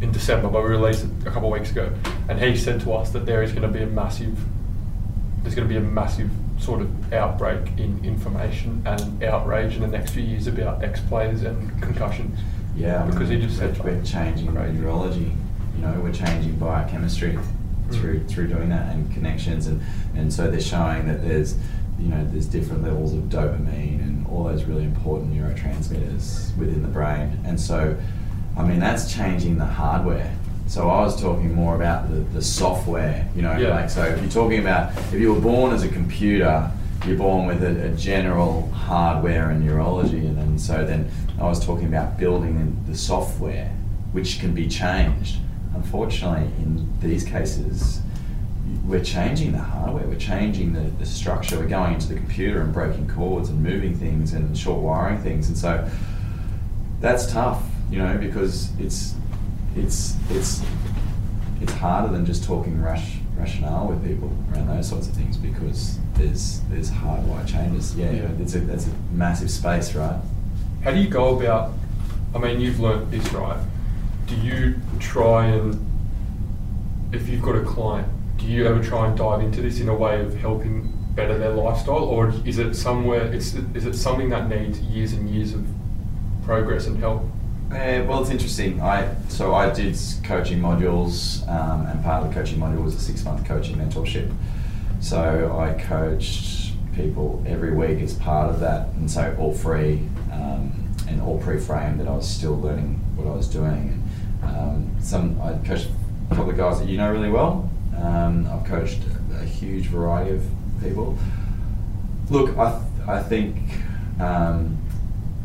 in 0.00 0.12
December, 0.12 0.48
but 0.48 0.62
we 0.62 0.70
released 0.70 1.04
it 1.04 1.10
a 1.26 1.30
couple 1.30 1.52
of 1.52 1.58
weeks 1.58 1.72
ago, 1.72 1.90
and 2.28 2.38
he 2.38 2.56
said 2.56 2.80
to 2.82 2.92
us 2.92 3.10
that 3.10 3.26
there 3.26 3.42
is 3.42 3.50
going 3.50 3.62
to 3.62 3.68
be 3.68 3.82
a 3.82 3.86
massive, 3.86 4.38
there's 5.42 5.54
going 5.56 5.66
to 5.66 5.72
be 5.72 5.76
a 5.78 5.80
massive 5.80 6.30
sort 6.64 6.80
of 6.80 7.12
outbreak 7.12 7.60
in 7.78 8.02
information 8.04 8.82
and 8.86 9.22
outrage 9.22 9.76
in 9.76 9.82
the 9.82 9.88
next 9.88 10.12
few 10.12 10.22
years 10.22 10.46
about 10.46 10.82
ex 10.82 11.00
players 11.00 11.42
and 11.42 11.70
concussions. 11.82 12.38
Yeah, 12.74 13.02
I 13.04 13.06
because 13.06 13.28
mean, 13.30 13.40
he 13.40 13.46
just 13.46 13.60
we're, 13.60 13.74
said 13.74 13.84
we're 13.84 14.02
changing 14.02 14.52
Crazy. 14.54 14.78
neurology. 14.78 15.32
You 15.76 15.82
know, 15.82 16.00
we're 16.00 16.12
changing 16.12 16.56
biochemistry 16.56 17.38
through 17.90 18.20
Mm. 18.20 18.28
through 18.30 18.48
doing 18.48 18.70
that 18.70 18.94
and 18.94 19.12
connections, 19.12 19.66
and 19.66 19.80
and 20.16 20.32
so 20.32 20.50
they're 20.50 20.60
showing 20.60 21.06
that 21.06 21.22
there's 21.22 21.54
you 21.98 22.08
know 22.08 22.24
there's 22.32 22.46
different 22.46 22.82
levels 22.82 23.12
of 23.12 23.24
dopamine 23.24 24.00
and 24.02 24.26
all 24.28 24.44
those 24.44 24.64
really 24.64 24.84
important 24.84 25.34
neurotransmitters 25.34 26.56
within 26.56 26.80
the 26.82 26.88
brain, 26.88 27.38
and 27.44 27.60
so 27.60 27.94
I 28.56 28.62
mean 28.64 28.80
that's 28.80 29.12
changing 29.12 29.58
the 29.58 29.66
hardware. 29.66 30.34
So 30.74 30.90
I 30.90 31.02
was 31.02 31.14
talking 31.22 31.54
more 31.54 31.76
about 31.76 32.10
the, 32.10 32.16
the 32.16 32.42
software, 32.42 33.28
you 33.36 33.42
know, 33.42 33.56
Yeah. 33.56 33.76
like 33.76 33.88
so 33.88 34.02
if 34.06 34.20
you're 34.20 34.28
talking 34.28 34.58
about 34.58 34.90
if 35.12 35.20
you 35.20 35.32
were 35.32 35.40
born 35.40 35.72
as 35.72 35.84
a 35.84 35.88
computer, 35.88 36.68
you're 37.06 37.16
born 37.16 37.46
with 37.46 37.62
a, 37.62 37.86
a 37.86 37.88
general 37.90 38.68
hardware 38.72 39.50
and 39.50 39.64
neurology, 39.64 40.26
and 40.26 40.36
then 40.36 40.58
so 40.58 40.84
then 40.84 41.08
I 41.40 41.44
was 41.44 41.64
talking 41.64 41.86
about 41.86 42.18
building 42.18 42.76
the 42.88 42.96
software, 42.96 43.70
which 44.10 44.40
can 44.40 44.52
be 44.52 44.66
changed. 44.66 45.36
Unfortunately, 45.76 46.50
in 46.58 46.92
these 46.98 47.22
cases, 47.22 48.00
we're 48.84 49.04
changing 49.04 49.52
the 49.52 49.58
hardware, 49.58 50.08
we're 50.08 50.16
changing 50.18 50.72
the, 50.72 50.90
the 50.98 51.06
structure, 51.06 51.56
we're 51.56 51.68
going 51.68 51.94
into 51.94 52.08
the 52.08 52.16
computer 52.16 52.60
and 52.62 52.72
breaking 52.72 53.08
cords 53.08 53.48
and 53.48 53.62
moving 53.62 53.96
things 53.96 54.32
and 54.32 54.58
short 54.58 54.82
wiring 54.82 55.22
things, 55.22 55.46
and 55.46 55.56
so 55.56 55.88
that's 57.00 57.30
tough, 57.30 57.62
you 57.92 57.98
know, 57.98 58.18
because 58.18 58.70
it's 58.80 59.14
it's 59.76 60.16
it's 60.30 60.62
it's 61.60 61.72
harder 61.72 62.12
than 62.12 62.26
just 62.26 62.44
talking 62.44 62.80
rash, 62.82 63.16
rationale 63.36 63.88
with 63.88 64.04
people 64.06 64.30
around 64.52 64.68
those 64.68 64.88
sorts 64.88 65.08
of 65.08 65.14
things 65.14 65.36
because 65.36 65.98
there's 66.14 66.60
there's 66.70 66.90
hardwired 66.90 67.46
changes. 67.46 67.94
Yeah, 67.96 68.10
Yeah. 68.10 68.28
it's 68.38 68.54
a 68.54 68.60
that's 68.60 68.86
a 68.86 68.90
massive 69.12 69.50
space, 69.50 69.94
right? 69.94 70.20
How 70.82 70.90
do 70.90 70.98
you 70.98 71.08
go 71.08 71.38
about? 71.38 71.72
I 72.34 72.38
mean, 72.38 72.60
you've 72.60 72.80
learnt 72.80 73.10
this, 73.10 73.32
right? 73.32 73.58
Do 74.26 74.34
you 74.36 74.76
try 74.98 75.46
and, 75.46 75.78
if 77.12 77.28
you've 77.28 77.42
got 77.42 77.54
a 77.56 77.62
client, 77.62 78.08
do 78.38 78.46
you 78.46 78.66
ever 78.66 78.82
try 78.82 79.06
and 79.06 79.16
dive 79.16 79.40
into 79.40 79.62
this 79.62 79.80
in 79.80 79.88
a 79.88 79.94
way 79.94 80.20
of 80.20 80.36
helping 80.36 80.92
better 81.14 81.38
their 81.38 81.50
lifestyle, 81.52 82.02
or 82.04 82.32
is 82.44 82.58
it 82.58 82.74
somewhere? 82.74 83.32
It's 83.32 83.54
is 83.74 83.86
it 83.86 83.94
something 83.94 84.30
that 84.30 84.48
needs 84.48 84.80
years 84.80 85.12
and 85.12 85.30
years 85.30 85.54
of 85.54 85.64
progress 86.44 86.86
and 86.86 86.98
help? 86.98 87.22
Uh, 87.70 88.04
well, 88.06 88.20
it's 88.20 88.30
interesting. 88.30 88.80
I 88.80 89.14
so 89.28 89.54
I 89.54 89.70
did 89.70 89.98
coaching 90.22 90.60
modules, 90.60 91.48
um, 91.48 91.86
and 91.86 92.02
part 92.04 92.22
of 92.22 92.28
the 92.28 92.34
coaching 92.34 92.58
module 92.58 92.84
was 92.84 92.94
a 92.94 93.00
six-month 93.00 93.46
coaching 93.46 93.76
mentorship. 93.76 94.32
So 95.00 95.56
I 95.58 95.72
coached 95.82 96.72
people 96.94 97.42
every 97.46 97.74
week 97.74 98.00
as 98.00 98.14
part 98.14 98.50
of 98.50 98.60
that, 98.60 98.88
and 98.88 99.10
so 99.10 99.34
all 99.40 99.52
free 99.52 100.06
um, 100.30 100.94
and 101.08 101.20
all 101.22 101.38
pre-framed. 101.38 101.98
That 102.00 102.06
I 102.06 102.14
was 102.14 102.28
still 102.28 102.56
learning 102.60 103.00
what 103.16 103.26
I 103.26 103.34
was 103.34 103.48
doing. 103.48 104.02
And, 104.42 104.56
um, 104.56 104.96
some 105.00 105.40
I 105.40 105.54
coached 105.66 105.88
a 106.30 106.34
couple 106.34 106.50
of 106.50 106.56
guys 106.56 106.78
that 106.78 106.88
you 106.88 106.98
know 106.98 107.10
really 107.10 107.30
well. 107.30 107.68
Um, 107.96 108.46
I've 108.46 108.66
coached 108.66 109.00
a, 109.32 109.44
huge 109.44 109.86
variety 109.86 110.36
of 110.36 110.44
people. 110.82 111.18
Look, 112.28 112.56
I, 112.58 112.70
th- 112.70 113.08
I 113.08 113.22
think 113.22 113.56
um, 114.20 114.78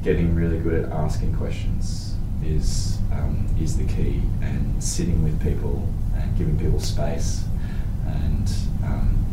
getting 0.03 0.35
really 0.35 0.59
good 0.59 0.85
at 0.85 0.91
asking 0.91 1.35
questions 1.35 2.08
is 2.43 2.97
um, 3.11 3.47
is 3.59 3.77
the 3.77 3.85
key, 3.85 4.21
and 4.41 4.81
sitting 4.83 5.23
with 5.23 5.41
people 5.41 5.87
and 6.15 6.37
giving 6.37 6.57
people 6.57 6.79
space, 6.79 7.43
and 8.05 8.51
um, 8.83 9.25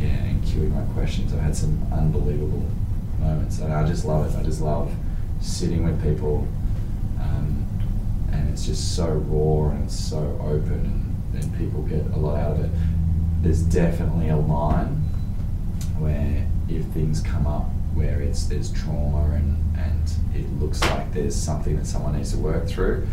yeah, 0.00 0.06
and 0.08 0.42
queuing 0.44 0.72
my 0.72 0.92
questions. 0.94 1.32
I've 1.32 1.40
had 1.40 1.56
some 1.56 1.80
unbelievable 1.92 2.64
moments, 3.18 3.58
and 3.58 3.72
I 3.72 3.86
just 3.86 4.04
love 4.04 4.32
it. 4.32 4.38
I 4.38 4.42
just 4.42 4.60
love 4.60 4.94
sitting 5.40 5.84
with 5.84 6.02
people, 6.02 6.46
um, 7.20 7.66
and 8.32 8.50
it's 8.50 8.66
just 8.66 8.94
so 8.94 9.06
raw 9.08 9.70
and 9.70 9.90
so 9.90 10.18
open, 10.42 11.16
and, 11.34 11.42
and 11.42 11.58
people 11.58 11.82
get 11.82 12.04
a 12.14 12.18
lot 12.18 12.38
out 12.38 12.52
of 12.52 12.64
it. 12.64 12.70
There's 13.42 13.62
definitely 13.62 14.28
a 14.28 14.36
line 14.36 14.96
where 15.98 16.46
if 16.68 16.84
things 16.86 17.20
come 17.20 17.46
up 17.46 17.68
where 17.98 18.20
it's 18.20 18.44
there's 18.44 18.70
trauma 18.72 19.34
and 19.34 19.56
and 19.76 20.10
it 20.34 20.50
looks 20.60 20.80
like 20.82 21.12
there's 21.12 21.34
something 21.34 21.76
that 21.76 21.86
someone 21.86 22.16
needs 22.16 22.32
to 22.32 22.38
work 22.38 22.66
through. 22.66 23.06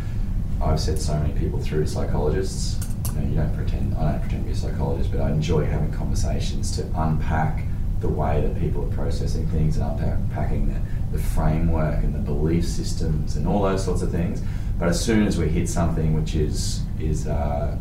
I've 0.61 0.79
sent 0.79 0.99
so 0.99 1.15
many 1.15 1.33
people 1.33 1.59
through 1.59 1.85
psychologists. 1.87 2.79
You 3.13 3.19
know, 3.19 3.27
you 3.27 3.35
don't 3.35 3.55
pretend 3.55 3.95
I 3.95 4.11
don't 4.11 4.21
pretend 4.21 4.43
to 4.43 4.47
be 4.47 4.51
a 4.51 4.55
psychologist, 4.55 5.11
but 5.11 5.21
I 5.21 5.31
enjoy 5.31 5.65
having 5.65 5.91
conversations 5.91 6.75
to 6.77 6.83
unpack 6.95 7.63
the 8.01 8.09
way 8.09 8.41
that 8.41 8.59
people 8.59 8.83
are 8.83 8.95
processing 8.95 9.47
things 9.47 9.77
and 9.77 9.99
unpacking 9.99 10.67
the, 10.71 11.17
the 11.17 11.23
framework 11.23 12.03
and 12.03 12.13
the 12.13 12.19
belief 12.19 12.65
systems 12.65 13.35
and 13.35 13.47
all 13.47 13.61
those 13.63 13.83
sorts 13.83 14.01
of 14.01 14.11
things. 14.11 14.41
But 14.77 14.89
as 14.89 15.03
soon 15.03 15.25
as 15.25 15.37
we 15.37 15.47
hit 15.47 15.69
something 15.69 16.13
which 16.13 16.35
is 16.35 16.81
is 16.99 17.27
uh, 17.27 17.77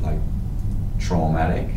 like 0.00 0.18
traumatic, 0.98 1.68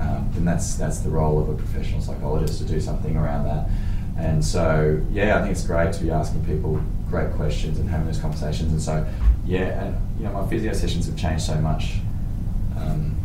um, 0.00 0.30
then 0.32 0.44
that's 0.44 0.74
that's 0.74 0.98
the 1.00 1.10
role 1.10 1.40
of 1.40 1.48
a 1.48 1.54
professional 1.54 2.00
psychologist 2.00 2.58
to 2.58 2.64
do 2.64 2.80
something 2.80 3.16
around 3.16 3.44
that. 3.44 3.68
And 4.16 4.44
so, 4.44 5.00
yeah, 5.10 5.38
I 5.38 5.42
think 5.42 5.52
it's 5.52 5.66
great 5.66 5.92
to 5.94 6.02
be 6.02 6.10
asking 6.10 6.44
people 6.44 6.80
great 7.10 7.32
questions 7.32 7.78
and 7.78 7.88
having 7.88 8.06
those 8.06 8.18
conversations. 8.18 8.72
And 8.72 8.82
so, 8.82 9.06
yeah, 9.44 9.84
and 9.84 9.96
you 10.18 10.24
know, 10.24 10.32
my 10.32 10.46
physio 10.48 10.72
sessions 10.72 11.06
have 11.06 11.16
changed 11.16 11.44
so 11.44 11.56
much 11.56 11.96
um, 12.76 13.16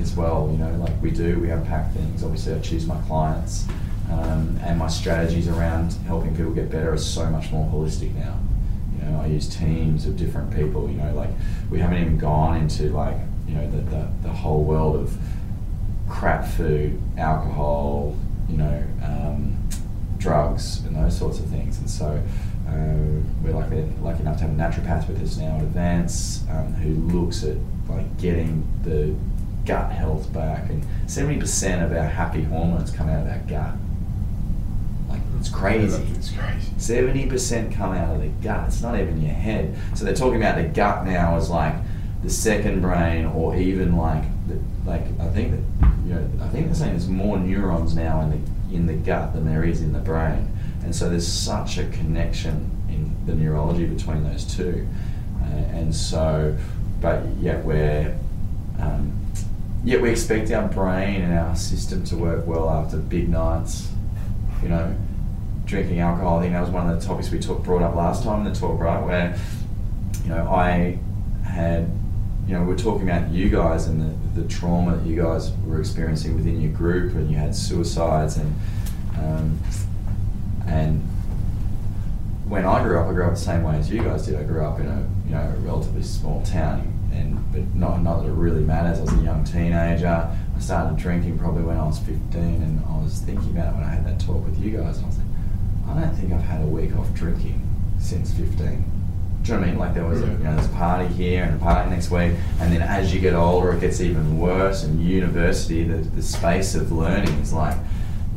as 0.00 0.14
well. 0.14 0.48
You 0.50 0.58
know, 0.58 0.70
like 0.76 0.92
we 1.02 1.10
do, 1.10 1.38
we 1.40 1.50
unpack 1.50 1.92
things. 1.92 2.22
Obviously, 2.22 2.54
I 2.54 2.60
choose 2.60 2.86
my 2.86 3.00
clients, 3.02 3.66
um, 4.10 4.58
and 4.62 4.78
my 4.78 4.88
strategies 4.88 5.48
around 5.48 5.92
helping 6.06 6.36
people 6.36 6.52
get 6.52 6.70
better 6.70 6.92
are 6.92 6.98
so 6.98 7.26
much 7.30 7.50
more 7.50 7.70
holistic 7.70 8.14
now. 8.14 8.38
You 8.98 9.10
know, 9.10 9.20
I 9.20 9.26
use 9.26 9.48
teams 9.48 10.06
of 10.06 10.16
different 10.16 10.54
people. 10.54 10.88
You 10.88 10.96
know, 10.96 11.14
like 11.14 11.30
we 11.70 11.78
haven't 11.78 11.98
even 11.98 12.18
gone 12.18 12.56
into 12.56 12.90
like 12.90 13.16
you 13.48 13.54
know 13.54 13.70
the 13.70 13.78
the, 13.78 14.08
the 14.22 14.30
whole 14.30 14.62
world 14.62 14.96
of 14.96 15.16
crap 16.08 16.46
food, 16.46 17.00
alcohol, 17.18 18.14
you 18.48 18.56
know, 18.56 18.84
um, 19.02 19.56
drugs, 20.24 20.80
and 20.86 20.96
those 20.96 21.16
sorts 21.16 21.38
of 21.38 21.46
things. 21.46 21.78
And 21.78 21.88
so 21.88 22.20
uh, 22.66 23.20
we're 23.42 23.52
lucky, 23.52 23.82
lucky 24.00 24.20
enough 24.20 24.38
to 24.38 24.44
have 24.44 24.50
a 24.50 24.54
naturopath 24.54 25.06
with 25.06 25.22
us 25.22 25.36
now 25.36 25.58
at 25.58 25.62
Advance 25.62 26.42
um, 26.50 26.72
who 26.72 26.94
looks 27.16 27.44
at 27.44 27.56
like 27.88 28.16
getting 28.18 28.66
the 28.82 29.14
gut 29.66 29.92
health 29.92 30.32
back. 30.32 30.70
And 30.70 30.82
70% 31.06 31.84
of 31.84 31.92
our 31.92 32.08
happy 32.08 32.42
hormones 32.42 32.90
come 32.90 33.10
out 33.10 33.26
of 33.26 33.32
our 33.32 33.38
gut. 33.46 33.74
Like, 35.10 35.20
it's 35.38 35.50
crazy. 35.50 36.02
it's 36.14 36.30
crazy 36.30 36.72
Seventy 36.78 37.26
percent 37.26 37.74
come 37.74 37.92
out 37.92 38.16
of 38.16 38.22
the 38.22 38.28
gut. 38.28 38.68
It's 38.68 38.80
not 38.80 38.98
even 38.98 39.20
your 39.20 39.34
head. 39.34 39.76
So 39.94 40.06
they're 40.06 40.14
talking 40.14 40.36
about 40.36 40.56
the 40.56 40.68
gut 40.68 41.04
now 41.04 41.36
as 41.36 41.50
like 41.50 41.74
the 42.22 42.30
second 42.30 42.80
brain, 42.80 43.26
or 43.26 43.54
even 43.54 43.96
like 43.96 44.24
the, 44.48 44.58
like 44.86 45.02
I 45.20 45.28
think 45.28 45.50
that 45.52 45.88
you 46.06 46.14
know 46.14 46.30
I 46.42 46.48
think 46.48 46.66
they're 46.66 46.74
saying 46.74 46.92
there's 46.92 47.08
more 47.08 47.38
neurons 47.38 47.94
now 47.94 48.22
in 48.22 48.30
the 48.30 48.53
in 48.74 48.86
the 48.86 48.94
gut 48.94 49.32
than 49.32 49.44
there 49.44 49.64
is 49.64 49.80
in 49.80 49.92
the 49.92 49.98
brain, 49.98 50.50
and 50.82 50.94
so 50.94 51.08
there's 51.08 51.26
such 51.26 51.78
a 51.78 51.84
connection 51.88 52.70
in 52.88 53.14
the 53.26 53.34
neurology 53.34 53.86
between 53.86 54.24
those 54.24 54.44
two, 54.44 54.86
uh, 55.42 55.46
and 55.46 55.94
so 55.94 56.56
but 57.00 57.26
yet 57.40 57.64
we're 57.64 58.16
um, 58.80 59.12
yet 59.84 60.00
we 60.00 60.10
expect 60.10 60.50
our 60.50 60.68
brain 60.68 61.22
and 61.22 61.38
our 61.38 61.54
system 61.56 62.04
to 62.04 62.16
work 62.16 62.46
well 62.46 62.68
after 62.68 62.96
big 62.96 63.28
nights, 63.28 63.88
you 64.62 64.68
know 64.68 64.94
drinking 65.66 66.00
alcohol. 66.00 66.38
I 66.38 66.42
think 66.42 66.52
that 66.52 66.60
was 66.60 66.70
one 66.70 66.88
of 66.88 67.00
the 67.00 67.06
topics 67.06 67.30
we 67.30 67.38
talk, 67.38 67.62
brought 67.62 67.82
up 67.82 67.94
last 67.94 68.22
time 68.22 68.46
in 68.46 68.52
the 68.52 68.58
talk, 68.58 68.78
right? 68.80 69.02
Where 69.02 69.38
you 70.24 70.30
know, 70.30 70.48
I 70.50 70.98
had, 71.44 71.90
you 72.46 72.52
know, 72.52 72.62
we're 72.62 72.76
talking 72.76 73.08
about 73.08 73.30
you 73.30 73.48
guys 73.48 73.86
and 73.86 74.00
the, 74.00 74.40
the 74.40 74.48
trauma 74.48 74.96
that 74.96 75.06
you 75.06 75.20
guys 75.20 75.52
were 75.66 75.80
experiencing 75.80 76.34
within 76.34 76.60
your 76.60 76.72
group, 76.72 77.14
and 77.14 77.30
you 77.30 77.36
had 77.36 77.54
suicides, 77.54 78.36
and 78.36 78.54
um, 79.16 79.58
and 80.66 81.00
when 82.46 82.66
I 82.66 82.82
grew 82.82 82.98
up, 82.98 83.08
I 83.08 83.12
grew 83.12 83.24
up 83.24 83.34
the 83.34 83.40
same 83.40 83.62
way 83.62 83.76
as 83.76 83.90
you 83.90 84.02
guys 84.02 84.26
did. 84.26 84.36
I 84.36 84.42
grew 84.42 84.64
up 84.64 84.78
in 84.78 84.86
a 84.86 85.06
you 85.26 85.34
know 85.34 85.40
a 85.40 85.56
relatively 85.60 86.02
small 86.02 86.42
town, 86.42 86.92
and 87.12 87.50
but 87.50 87.74
not 87.74 88.02
not 88.02 88.22
that 88.22 88.28
it 88.28 88.32
really 88.32 88.62
matters. 88.62 88.98
I 88.98 89.02
was 89.02 89.12
a 89.14 89.24
young 89.24 89.44
teenager. 89.44 90.06
I 90.08 90.60
started 90.60 90.98
drinking 90.98 91.38
probably 91.38 91.62
when 91.62 91.78
I 91.78 91.86
was 91.86 91.98
15, 92.00 92.40
and 92.42 92.84
I 92.84 93.02
was 93.02 93.20
thinking 93.20 93.50
about 93.50 93.72
it 93.72 93.76
when 93.76 93.84
I 93.84 93.90
had 93.90 94.06
that 94.06 94.20
talk 94.20 94.44
with 94.44 94.58
you 94.58 94.76
guys. 94.76 95.02
I 95.02 95.06
was 95.06 95.16
like, 95.16 95.26
I 95.88 96.00
don't 96.00 96.14
think 96.14 96.32
I've 96.32 96.42
had 96.42 96.62
a 96.62 96.66
week 96.66 96.94
off 96.96 97.12
drinking 97.14 97.62
since 97.98 98.32
15. 98.32 98.93
Do 99.44 99.52
you 99.52 99.58
know 99.58 99.60
what 99.60 99.68
I 99.68 99.70
mean? 99.72 99.78
Like 99.78 99.94
there 99.94 100.06
was 100.06 100.22
a, 100.22 100.26
you 100.26 100.38
know 100.38 100.54
there's 100.56 100.66
a 100.66 100.70
party 100.70 101.06
here 101.12 101.44
and 101.44 101.54
a 101.56 101.58
party 101.62 101.90
next 101.90 102.10
week, 102.10 102.32
and 102.60 102.72
then 102.72 102.80
as 102.80 103.12
you 103.12 103.20
get 103.20 103.34
older, 103.34 103.72
it 103.74 103.80
gets 103.80 104.00
even 104.00 104.38
worse. 104.38 104.84
And 104.84 105.02
university, 105.04 105.84
the, 105.84 105.98
the 105.98 106.22
space 106.22 106.74
of 106.74 106.90
learning 106.90 107.34
is 107.40 107.52
like 107.52 107.76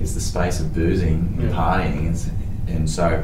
is 0.02 0.14
the 0.14 0.20
space 0.22 0.60
of 0.60 0.74
boozing 0.76 1.34
and 1.40 1.50
Yeah. 1.50 1.56
partying, 1.56 2.08
and, 2.08 2.70
and 2.70 2.90
so 2.90 3.24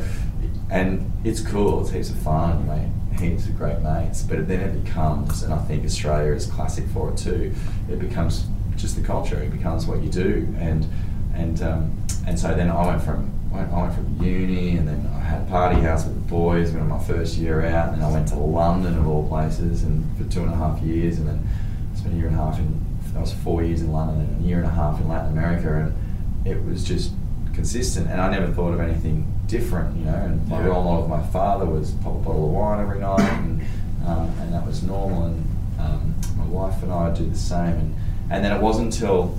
and 0.70 1.12
it's 1.26 1.42
cool. 1.42 1.82
It's 1.82 1.92
heaps 1.92 2.10
of 2.10 2.18
fun, 2.20 2.66
mate. 2.68 3.20
Heaps 3.20 3.48
of 3.48 3.58
great 3.58 3.80
mates. 3.82 4.24
But 4.24 4.48
then 4.48 4.62
it 4.62 4.84
becomes, 4.84 5.44
and 5.44 5.54
I 5.54 5.58
think 5.66 5.84
Australia 5.86 6.32
is 6.32 6.46
classic 6.46 6.86
for 6.94 7.10
it 7.12 7.18
too. 7.18 7.54
It 7.92 8.00
becomes 8.00 8.46
just 8.78 8.96
the 8.96 9.02
culture. 9.06 9.38
It 9.40 9.52
becomes 9.52 9.86
what 9.88 10.02
you 10.02 10.10
do, 10.10 10.48
and 10.58 10.88
and 11.36 11.62
um, 11.62 11.98
and 12.26 12.40
so 12.40 12.54
then 12.56 12.70
I 12.70 12.88
went 12.88 13.04
from 13.04 13.30
went, 13.54 13.72
I 13.72 13.82
went 13.82 13.94
from 13.96 14.24
uni, 14.24 14.78
and 14.78 14.88
then 14.88 15.10
I 15.16 15.20
had 15.20 15.42
a 15.42 15.46
party 15.46 15.80
house 15.82 16.06
with 16.06 16.16
the 16.16 16.30
boys. 16.30 16.74
On 16.76 16.88
my 16.88 17.00
first 17.00 17.38
year 17.38 17.66
out, 17.66 17.94
and 17.94 18.02
then 18.02 18.10
I 18.10 18.12
went 18.12 18.28
to 18.30 18.36
London 18.36 18.98
of 18.98 19.08
all 19.08 19.28
places, 19.28 19.84
and 19.84 20.06
for 20.18 20.24
two 20.32 20.42
and 20.44 20.52
a 20.52 20.56
half 20.56 20.82
years, 20.82 21.20
and 21.20 21.28
then 21.28 21.48
I 21.94 21.98
spent 21.98 22.14
a 22.16 22.18
year 22.18 22.28
and 22.28 22.36
a 22.36 22.40
half 22.40 22.60
in. 22.60 22.82
I 23.16 23.20
was 23.20 23.32
four 23.32 23.62
years 23.64 23.82
in 23.82 23.92
London 23.92 24.22
and 24.22 24.44
a 24.44 24.48
year 24.48 24.58
and 24.58 24.66
a 24.66 24.72
half 24.72 25.00
in 25.00 25.08
Latin 25.08 25.32
America, 25.34 25.72
and 25.86 26.48
it 26.48 26.64
was 26.66 26.84
just 26.84 27.12
consistent. 27.54 28.10
And 28.10 28.20
I 28.20 28.32
never 28.32 28.52
thought 28.52 28.74
of 28.74 28.80
anything 28.80 29.32
different, 29.46 29.96
you 29.96 30.06
know. 30.06 30.16
And 30.16 30.48
my 30.50 30.60
Yeah. 30.60 30.66
role 30.70 30.84
model 30.84 31.04
of 31.04 31.10
my 31.10 31.22
father 31.28 31.66
was 31.66 31.92
pop 32.04 32.16
a 32.16 32.18
bottle 32.18 32.46
of 32.48 32.52
wine 32.52 32.80
every 32.80 33.00
night, 33.00 33.20
and 33.20 33.62
um, 34.08 34.32
and 34.42 34.52
that 34.54 34.66
was 34.66 34.82
normal. 34.82 35.26
And 35.26 35.48
um, 35.80 36.16
my 36.38 36.46
wife 36.46 36.82
and 36.82 36.92
I 36.92 37.14
do 37.14 37.30
the 37.30 37.38
same. 37.38 37.74
And 37.84 37.96
and 38.32 38.44
then 38.44 38.52
it 38.52 38.62
wasn't 38.62 38.92
until 38.96 39.38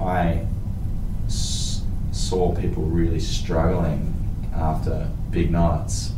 I 0.00 0.46
saw 2.28 2.54
people 2.54 2.82
really 2.84 3.20
struggling 3.20 4.12
after 4.54 5.08
big 5.30 5.50
nights 5.50 6.14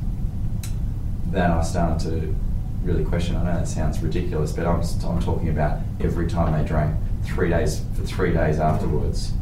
then 1.30 1.50
I 1.50 1.62
started 1.62 2.08
to 2.10 2.34
really 2.82 3.04
question. 3.04 3.36
I 3.36 3.44
know 3.44 3.58
that 3.58 3.68
sounds 3.68 4.00
ridiculous, 4.00 4.52
but 4.52 4.66
I'm, 4.66 4.80
I'm 5.04 5.20
talking 5.20 5.48
about 5.48 5.80
every 6.00 6.28
time 6.28 6.52
they 6.58 6.66
drank 6.66 6.94
three 7.24 7.50
days 7.50 7.82
for 7.94 8.02
three 8.02 8.32
days 8.32 8.58
afterwards, 8.60 9.32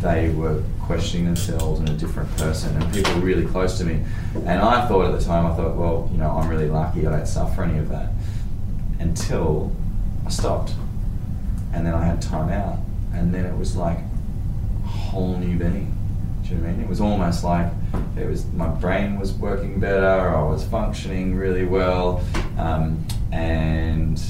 they 0.00 0.30
were 0.30 0.62
questioning 0.82 1.26
themselves 1.26 1.80
and 1.80 1.88
a 1.88 1.92
different 1.92 2.34
person, 2.36 2.80
and 2.80 2.94
people 2.94 3.14
really 3.14 3.46
close 3.46 3.78
to 3.78 3.84
me. 3.84 4.04
And 4.34 4.60
I 4.60 4.86
thought 4.86 5.06
at 5.06 5.18
the 5.18 5.24
time, 5.24 5.46
I 5.46 5.54
thought, 5.54 5.76
well, 5.76 6.08
you 6.12 6.18
know, 6.18 6.30
I'm 6.30 6.48
really 6.48 6.68
lucky. 6.68 7.06
I 7.06 7.10
don't 7.10 7.26
suffer 7.26 7.64
any 7.64 7.78
of 7.78 7.88
that 7.88 8.10
until 9.00 9.72
I 10.26 10.30
stopped, 10.30 10.72
and 11.72 11.86
then 11.86 11.94
I 11.94 12.04
had 12.04 12.22
time 12.22 12.50
out, 12.50 12.78
and 13.12 13.34
then 13.34 13.44
it 13.44 13.56
was 13.56 13.76
like 13.76 13.98
a 13.98 14.88
whole 14.88 15.36
new 15.36 15.58
being. 15.58 15.96
Do 16.44 16.50
you 16.50 16.60
know 16.60 16.68
I 16.68 16.72
mean? 16.72 16.80
It 16.80 16.88
was 16.88 17.00
almost 17.00 17.42
like 17.42 17.72
it 18.18 18.28
was 18.28 18.44
my 18.52 18.68
brain 18.68 19.18
was 19.18 19.32
working 19.32 19.80
better. 19.80 20.06
I 20.06 20.42
was 20.42 20.62
functioning 20.64 21.34
really 21.34 21.64
well, 21.64 22.22
um, 22.58 23.06
and 23.32 24.20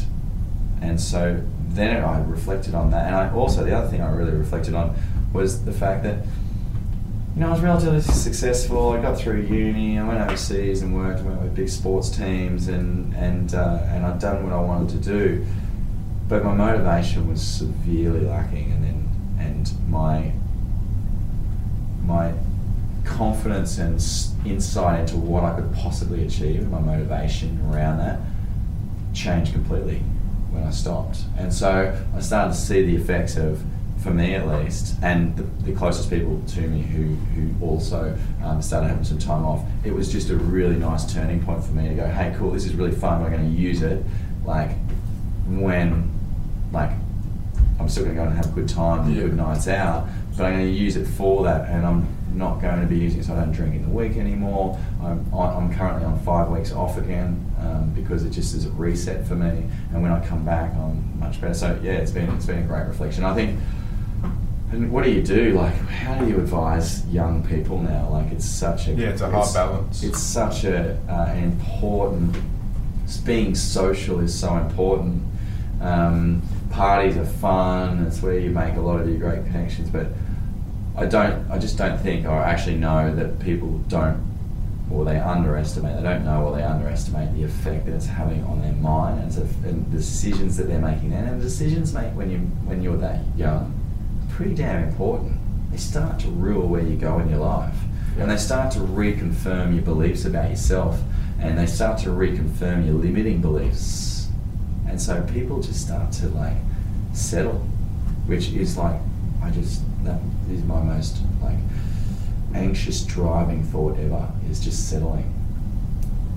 and 0.80 1.00
so 1.00 1.42
then 1.70 2.04
I 2.04 2.20
reflected 2.22 2.74
on 2.74 2.90
that. 2.92 3.06
And 3.06 3.16
I 3.16 3.32
also 3.32 3.64
the 3.64 3.76
other 3.76 3.88
thing 3.88 4.00
I 4.00 4.10
really 4.12 4.36
reflected 4.36 4.74
on 4.74 4.94
was 5.32 5.64
the 5.64 5.72
fact 5.72 6.04
that 6.04 6.24
you 7.34 7.40
know 7.40 7.48
I 7.48 7.50
was 7.50 7.60
relatively 7.60 8.00
successful. 8.00 8.90
I 8.90 9.02
got 9.02 9.18
through 9.18 9.42
uni. 9.42 9.98
I 9.98 10.06
went 10.06 10.20
overseas 10.20 10.82
and 10.82 10.94
worked. 10.94 11.20
Went 11.22 11.42
with 11.42 11.56
big 11.56 11.68
sports 11.68 12.10
teams, 12.10 12.68
and 12.68 13.12
and 13.14 13.52
uh, 13.56 13.80
and 13.88 14.06
I'd 14.06 14.20
done 14.20 14.44
what 14.44 14.52
I 14.52 14.60
wanted 14.60 15.02
to 15.02 15.10
do. 15.10 15.44
But 16.28 16.44
my 16.44 16.54
motivation 16.54 17.28
was 17.28 17.42
severely 17.42 18.20
lacking, 18.20 18.70
and 18.70 18.84
then 18.84 19.08
and 19.40 19.90
my 19.90 20.32
my 22.06 22.32
confidence 23.04 23.78
and 23.78 23.94
insight 24.46 25.00
into 25.00 25.16
what 25.16 25.44
I 25.44 25.54
could 25.54 25.72
possibly 25.74 26.24
achieve, 26.24 26.60
and 26.60 26.70
my 26.70 26.80
motivation 26.80 27.60
around 27.70 27.98
that, 27.98 28.18
changed 29.12 29.52
completely 29.52 29.98
when 30.50 30.64
I 30.64 30.70
stopped. 30.70 31.20
And 31.38 31.52
so 31.52 31.96
I 32.16 32.20
started 32.20 32.54
to 32.54 32.58
see 32.58 32.84
the 32.84 32.96
effects 32.96 33.36
of, 33.36 33.62
for 34.02 34.10
me 34.10 34.34
at 34.34 34.46
least, 34.48 34.96
and 35.02 35.36
the, 35.36 35.42
the 35.64 35.72
closest 35.72 36.10
people 36.10 36.42
to 36.48 36.60
me 36.62 36.82
who, 36.82 37.14
who 37.34 37.64
also 37.64 38.16
um, 38.42 38.60
started 38.60 38.88
having 38.88 39.04
some 39.04 39.18
time 39.18 39.44
off, 39.44 39.64
it 39.84 39.92
was 39.92 40.10
just 40.10 40.30
a 40.30 40.36
really 40.36 40.76
nice 40.76 41.12
turning 41.12 41.42
point 41.42 41.64
for 41.64 41.72
me 41.72 41.88
to 41.88 41.94
go, 41.94 42.06
hey, 42.06 42.34
cool, 42.38 42.50
this 42.50 42.64
is 42.64 42.74
really 42.74 42.92
fun, 42.92 43.22
we're 43.22 43.30
going 43.30 43.54
to 43.54 43.60
use 43.60 43.82
it. 43.82 44.04
Like, 44.44 44.70
when, 45.46 46.10
like, 46.72 46.90
I'm 47.80 47.88
still 47.88 48.04
going 48.04 48.16
to 48.16 48.22
go 48.22 48.28
and 48.28 48.36
have 48.36 48.46
a 48.46 48.54
good 48.54 48.68
time 48.68 49.06
and 49.06 49.14
Yeah. 49.14 49.22
good 49.22 49.36
nights 49.36 49.68
out, 49.68 50.06
but 50.36 50.46
I'm 50.46 50.52
going 50.54 50.66
to 50.66 50.70
use 50.72 50.96
it 50.96 51.06
for 51.06 51.44
that, 51.44 51.68
and 51.70 51.86
I'm 51.86 52.08
not 52.34 52.60
going 52.60 52.80
to 52.80 52.86
be 52.86 52.98
using 52.98 53.20
it 53.20 53.24
so 53.26 53.34
I 53.34 53.36
don't 53.40 53.52
drink 53.52 53.74
in 53.76 53.82
the 53.82 53.88
week 53.88 54.16
anymore. 54.16 54.78
I'm, 55.02 55.32
on- 55.32 55.70
I'm 55.70 55.74
currently 55.76 56.04
on 56.04 56.18
five 56.20 56.48
weeks 56.48 56.72
off 56.72 56.98
again 56.98 57.44
um, 57.60 57.92
because 57.94 58.24
it 58.24 58.30
just 58.30 58.54
is 58.54 58.66
a 58.66 58.70
reset 58.70 59.26
for 59.26 59.36
me, 59.36 59.68
and 59.92 60.02
when 60.02 60.10
I 60.10 60.24
come 60.26 60.44
back, 60.44 60.74
I'm 60.74 61.18
much 61.20 61.40
better. 61.40 61.54
So 61.54 61.78
yeah, 61.82 61.92
it's 61.92 62.10
been 62.10 62.28
it's 62.30 62.46
been 62.46 62.58
a 62.58 62.66
great 62.66 62.86
reflection. 62.86 63.24
I 63.24 63.34
think. 63.34 63.58
And 64.72 64.90
what 64.90 65.04
do 65.04 65.10
you 65.12 65.22
do? 65.22 65.52
Like, 65.52 65.74
how 65.74 66.18
do 66.18 66.26
you 66.28 66.36
advise 66.38 67.06
young 67.06 67.46
people 67.46 67.78
now? 67.80 68.08
Like, 68.08 68.32
it's 68.32 68.44
such 68.44 68.88
a 68.88 68.92
Yeah, 68.92 69.10
it's 69.10 69.20
a 69.20 69.30
hard 69.30 69.54
balance. 69.54 70.02
It's 70.02 70.18
such 70.20 70.64
a 70.64 70.98
uh, 71.08 71.26
an 71.30 71.44
important. 71.44 72.36
Being 73.24 73.54
social 73.54 74.18
is 74.18 74.36
so 74.36 74.56
important. 74.56 75.22
Um, 75.80 76.42
parties 76.70 77.16
are 77.16 77.24
fun. 77.26 78.04
It's 78.06 78.20
where 78.20 78.36
you 78.38 78.50
make 78.50 78.74
a 78.74 78.80
lot 78.80 78.98
of 79.00 79.08
your 79.08 79.18
great 79.18 79.44
connections. 79.46 79.90
But 79.90 80.08
I 80.96 81.06
don't. 81.06 81.50
I 81.50 81.58
just 81.58 81.76
don't 81.76 81.98
think, 81.98 82.24
or 82.24 82.30
I 82.30 82.50
actually 82.50 82.76
know 82.76 83.14
that 83.14 83.40
people 83.40 83.78
don't, 83.88 84.22
or 84.90 85.04
they 85.04 85.18
underestimate. 85.18 85.96
They 85.96 86.02
don't 86.02 86.24
know, 86.24 86.46
or 86.46 86.56
they 86.56 86.62
underestimate 86.62 87.34
the 87.34 87.42
effect 87.42 87.86
that 87.86 87.94
it's 87.94 88.06
having 88.06 88.44
on 88.44 88.62
their 88.62 88.74
mind 88.74 89.20
and, 89.20 89.36
a, 89.36 89.68
and 89.68 89.90
the 89.90 89.96
decisions 89.96 90.56
that 90.56 90.68
they're 90.68 90.78
making. 90.80 91.10
then. 91.10 91.24
And 91.24 91.40
the 91.40 91.44
decisions 91.44 91.92
make 91.92 92.14
when 92.14 92.30
you 92.30 92.38
when 92.38 92.80
you're 92.82 92.96
that 92.98 93.20
young, 93.36 93.74
are 94.22 94.34
pretty 94.34 94.54
damn 94.54 94.84
important. 94.84 95.36
They 95.72 95.78
start 95.78 96.20
to 96.20 96.28
rule 96.28 96.68
where 96.68 96.82
you 96.82 96.96
go 96.96 97.18
in 97.18 97.28
your 97.28 97.40
life, 97.40 97.74
and 98.16 98.30
they 98.30 98.36
start 98.36 98.72
to 98.74 98.78
reconfirm 98.78 99.74
your 99.74 99.82
beliefs 99.82 100.24
about 100.24 100.48
yourself, 100.48 101.00
and 101.40 101.58
they 101.58 101.66
start 101.66 101.98
to 102.00 102.10
reconfirm 102.10 102.86
your 102.86 102.94
limiting 102.94 103.40
beliefs. 103.40 104.28
And 104.86 105.02
so 105.02 105.22
people 105.22 105.60
just 105.60 105.84
start 105.84 106.12
to 106.12 106.28
like 106.28 106.56
settle, 107.12 107.58
which 108.26 108.50
is 108.50 108.76
like 108.76 109.00
I 109.42 109.50
just 109.50 109.82
that 110.04 110.20
is 110.50 110.62
my 110.64 110.82
most 110.82 111.18
like 111.42 111.56
anxious 112.54 113.02
driving 113.04 113.62
thought 113.64 113.98
ever 113.98 114.28
is 114.50 114.60
just 114.60 114.88
settling, 114.88 115.32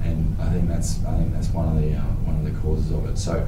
and 0.04 0.36
I 0.42 0.50
think 0.50 0.68
that's 0.68 1.04
I 1.06 1.16
think 1.18 1.34
that's 1.34 1.50
one 1.50 1.68
of 1.76 1.82
the 1.82 1.94
uh, 1.96 2.02
one 2.26 2.36
of 2.38 2.46
the 2.46 2.60
causes 2.62 2.92
of 2.92 3.06
it. 3.06 3.18
So 3.18 3.48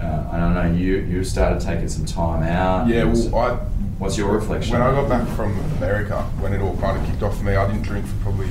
uh, 0.00 0.28
I 0.32 0.38
don't 0.38 0.54
know 0.54 0.70
you 0.76 0.96
you 0.96 1.22
started 1.24 1.60
taking 1.60 1.88
some 1.88 2.04
time 2.04 2.42
out. 2.42 2.88
Yeah, 2.88 3.04
well, 3.04 3.34
I 3.36 3.54
what's 3.98 4.18
your 4.18 4.32
reflection? 4.32 4.72
when 4.72 4.82
I 4.82 4.90
got 4.92 5.08
back 5.08 5.26
from 5.36 5.58
America, 5.76 6.22
when 6.40 6.52
it 6.52 6.60
all 6.60 6.76
kind 6.78 6.98
of 7.00 7.06
kicked 7.08 7.22
off 7.22 7.36
for 7.38 7.44
me, 7.44 7.54
I 7.54 7.66
didn't 7.66 7.82
drink 7.82 8.06
for 8.06 8.14
probably, 8.24 8.48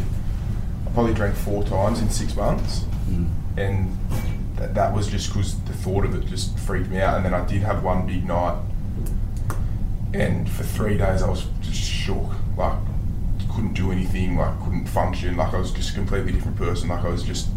I 0.88 0.90
probably 0.94 1.14
drank 1.14 1.36
four 1.36 1.64
times 1.64 2.00
in 2.02 2.10
six 2.10 2.36
months, 2.36 2.86
Mm. 3.10 3.28
and 3.58 3.98
that, 4.56 4.74
that 4.76 4.94
was 4.96 5.08
just 5.10 5.28
because 5.28 5.60
the 5.64 5.74
thought 5.74 6.06
of 6.06 6.16
it 6.16 6.26
just 6.28 6.58
freaked 6.60 6.90
me 6.90 7.02
out. 7.02 7.18
And 7.18 7.26
then 7.26 7.34
I 7.34 7.46
did 7.46 7.62
have 7.64 7.84
one 7.84 8.08
big 8.08 8.26
night, 8.26 8.58
and 10.14 10.49
for 10.49 10.64
three 10.64 10.97
days 10.97 11.22
I 11.22 11.30
was 11.30 11.45
just 11.61 11.82
shook, 11.82 12.32
like 12.57 12.78
couldn't 13.53 13.74
do 13.74 13.91
anything, 13.91 14.36
like 14.38 14.59
couldn't 14.64 14.88
function, 14.88 15.38
like 15.38 15.53
I 15.53 15.57
was 15.59 15.72
just 15.72 15.91
a 15.91 15.93
completely 15.93 16.32
different 16.32 16.57
person, 16.57 16.89
like 16.89 17.03
I 17.03 17.09
was 17.09 17.24
just. 17.24 17.47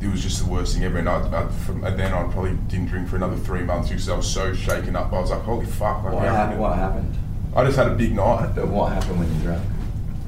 It 0.00 0.10
was 0.10 0.22
just 0.22 0.44
the 0.44 0.50
worst 0.50 0.74
thing 0.74 0.84
ever, 0.84 0.98
and, 0.98 1.08
I, 1.08 1.44
I, 1.44 1.48
from, 1.48 1.82
and 1.82 1.98
then 1.98 2.12
I 2.12 2.24
probably 2.24 2.52
didn't 2.68 2.86
drink 2.86 3.08
for 3.08 3.16
another 3.16 3.36
three 3.36 3.62
months 3.62 3.88
because 3.88 4.06
I 4.10 4.16
was 4.16 4.30
so 4.30 4.52
shaken 4.52 4.96
up. 4.96 5.10
I 5.14 5.20
was 5.20 5.30
like, 5.30 5.40
"Holy 5.42 5.64
fuck!" 5.64 6.02
Like, 6.04 6.12
What, 6.12 6.24
how 6.26 6.34
hap- 6.34 6.56
what 6.58 6.76
happened? 6.76 7.14
I 7.56 7.64
just 7.64 7.78
had 7.78 7.86
a 7.86 7.94
big 7.94 8.14
night. 8.14 8.52
But 8.54 8.68
what 8.68 8.92
happened 8.92 9.20
when 9.20 9.34
you 9.34 9.40
drank? 9.40 9.62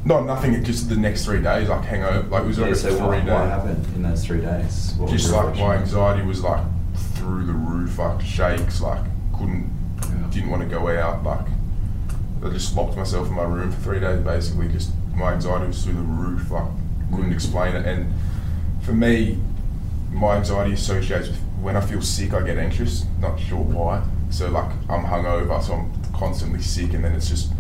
No, 0.07 0.23
nothing. 0.25 0.55
It 0.55 0.63
just 0.63 0.89
the 0.89 0.97
next 0.97 1.27
three 1.27 1.43
days, 1.43 1.69
like 1.69 1.85
hangover. 1.85 2.27
Like 2.29 2.45
it 2.45 2.47
was 2.47 2.59
like 2.59 2.69
Yeah, 2.69 2.73
a 2.73 2.77
so 2.77 2.89
three 2.97 3.07
what, 3.07 3.27
day. 3.27 3.33
what 3.33 3.49
happened 3.51 3.85
in 3.97 4.03
those 4.03 4.25
three 4.25 4.41
days? 4.41 4.95
What 4.97 5.11
Just 5.11 5.31
like 5.31 5.55
my 5.57 5.77
anxiety 5.77 6.23
was 6.27 6.43
like 6.43 6.65
through 7.15 7.45
the 7.45 7.53
roof, 7.53 7.99
like 7.99 8.23
shakes, 8.23 8.81
like 8.81 9.05
couldn't, 9.37 9.69
Yeah. 10.09 10.31
didn't 10.31 10.49
want 10.49 10.63
to 10.63 10.69
go 10.69 10.89
out. 10.89 11.23
Like 11.23 11.45
I 12.47 12.51
just 12.51 12.77
locked 12.77 12.97
myself 12.97 13.29
in 13.29 13.35
my 13.35 13.43
room 13.43 13.73
for 13.73 13.81
three 13.81 14.01
days. 14.01 14.21
Basically, 14.21 14.69
just 14.69 14.91
my 15.15 15.33
anxiety 15.33 15.67
was 15.67 15.83
through 15.85 15.95
the 15.95 16.01
roof. 16.01 16.51
Like 16.51 16.69
couldn't 17.11 17.33
explain 17.33 17.75
it. 17.75 17.87
And 17.87 18.13
for 18.83 18.93
me, 18.93 19.39
my 20.13 20.37
anxiety 20.37 20.73
associates 20.73 21.29
with 21.29 21.39
when 21.61 21.77
I 21.77 21.81
feel 21.81 22.03
sick, 22.03 22.33
I 22.33 22.43
get 22.43 22.59
anxious. 22.59 23.05
Not 23.21 23.39
sure 23.41 23.59
why. 23.59 24.03
So 24.31 24.49
like 24.51 24.71
I'm 24.89 25.05
hungover, 25.05 25.63
so 25.63 25.75
I'm 25.75 26.13
constantly 26.13 26.63
sick, 26.63 26.93
and 26.95 27.05
then 27.05 27.13
it's 27.13 27.29
just 27.29 27.53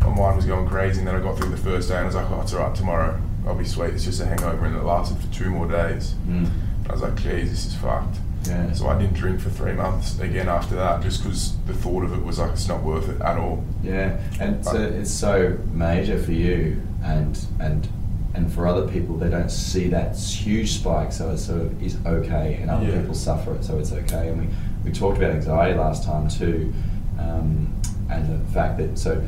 my 0.00 0.14
mind 0.14 0.36
was 0.36 0.46
going 0.46 0.68
crazy. 0.68 1.00
And 1.00 1.08
then 1.08 1.16
I 1.16 1.20
got 1.20 1.36
through 1.36 1.50
the 1.50 1.56
first 1.56 1.88
day, 1.88 1.96
and 1.96 2.04
I 2.04 2.06
was 2.06 2.14
like, 2.14 2.30
oh, 2.30 2.40
it's 2.42 2.54
alright. 2.54 2.74
Tomorrow 2.74 3.20
I'll 3.46 3.54
be 3.54 3.64
sweet. 3.64 3.94
It's 3.94 4.04
just 4.04 4.20
a 4.20 4.26
hangover, 4.26 4.66
and 4.66 4.76
it 4.76 4.84
lasted 4.84 5.18
for 5.18 5.32
two 5.32 5.50
more 5.50 5.68
days. 5.68 6.14
Mm. 6.26 6.48
I 6.88 6.92
was 6.92 7.02
like, 7.02 7.16
geez, 7.16 7.50
this 7.50 7.66
is 7.66 7.74
fucked. 7.74 8.16
Yeah. 8.48 8.72
So 8.72 8.88
I 8.88 8.98
didn't 8.98 9.14
drink 9.14 9.40
for 9.40 9.50
three 9.50 9.72
months 9.72 10.18
again 10.20 10.48
after 10.48 10.74
that, 10.76 11.02
just 11.02 11.22
because 11.22 11.56
the 11.66 11.74
thought 11.74 12.04
of 12.04 12.12
it 12.12 12.22
was 12.24 12.38
like 12.38 12.52
it's 12.52 12.68
not 12.68 12.82
worth 12.82 13.08
it 13.08 13.20
at 13.20 13.36
all. 13.36 13.62
Yeah, 13.82 14.18
and 14.40 14.64
so 14.64 14.76
it's 14.80 15.10
so 15.10 15.58
major 15.72 16.18
for 16.22 16.32
you, 16.32 16.80
and 17.04 17.38
and 17.60 17.88
and 18.34 18.52
for 18.52 18.66
other 18.66 18.86
people, 18.88 19.16
they 19.16 19.30
don't 19.30 19.50
see 19.50 19.88
that 19.88 20.16
huge 20.16 20.72
spike, 20.72 21.12
so 21.12 21.30
it 21.30 21.38
sort 21.38 21.62
of 21.62 21.82
is 21.82 21.96
okay, 22.06 22.58
and 22.60 22.70
other 22.70 22.86
Yeah. 22.86 23.00
people 23.00 23.14
suffer 23.14 23.54
it, 23.54 23.64
so 23.64 23.78
it's 23.78 23.92
okay. 23.92 24.28
And 24.28 24.40
we, 24.40 24.48
we 24.84 24.92
talked 24.92 25.18
about 25.18 25.32
anxiety 25.32 25.76
last 25.78 26.04
time 26.04 26.28
too, 26.28 26.72
um, 27.18 27.72
and 28.10 28.28
the 28.46 28.52
fact 28.52 28.78
that 28.78 28.98
so 28.98 29.22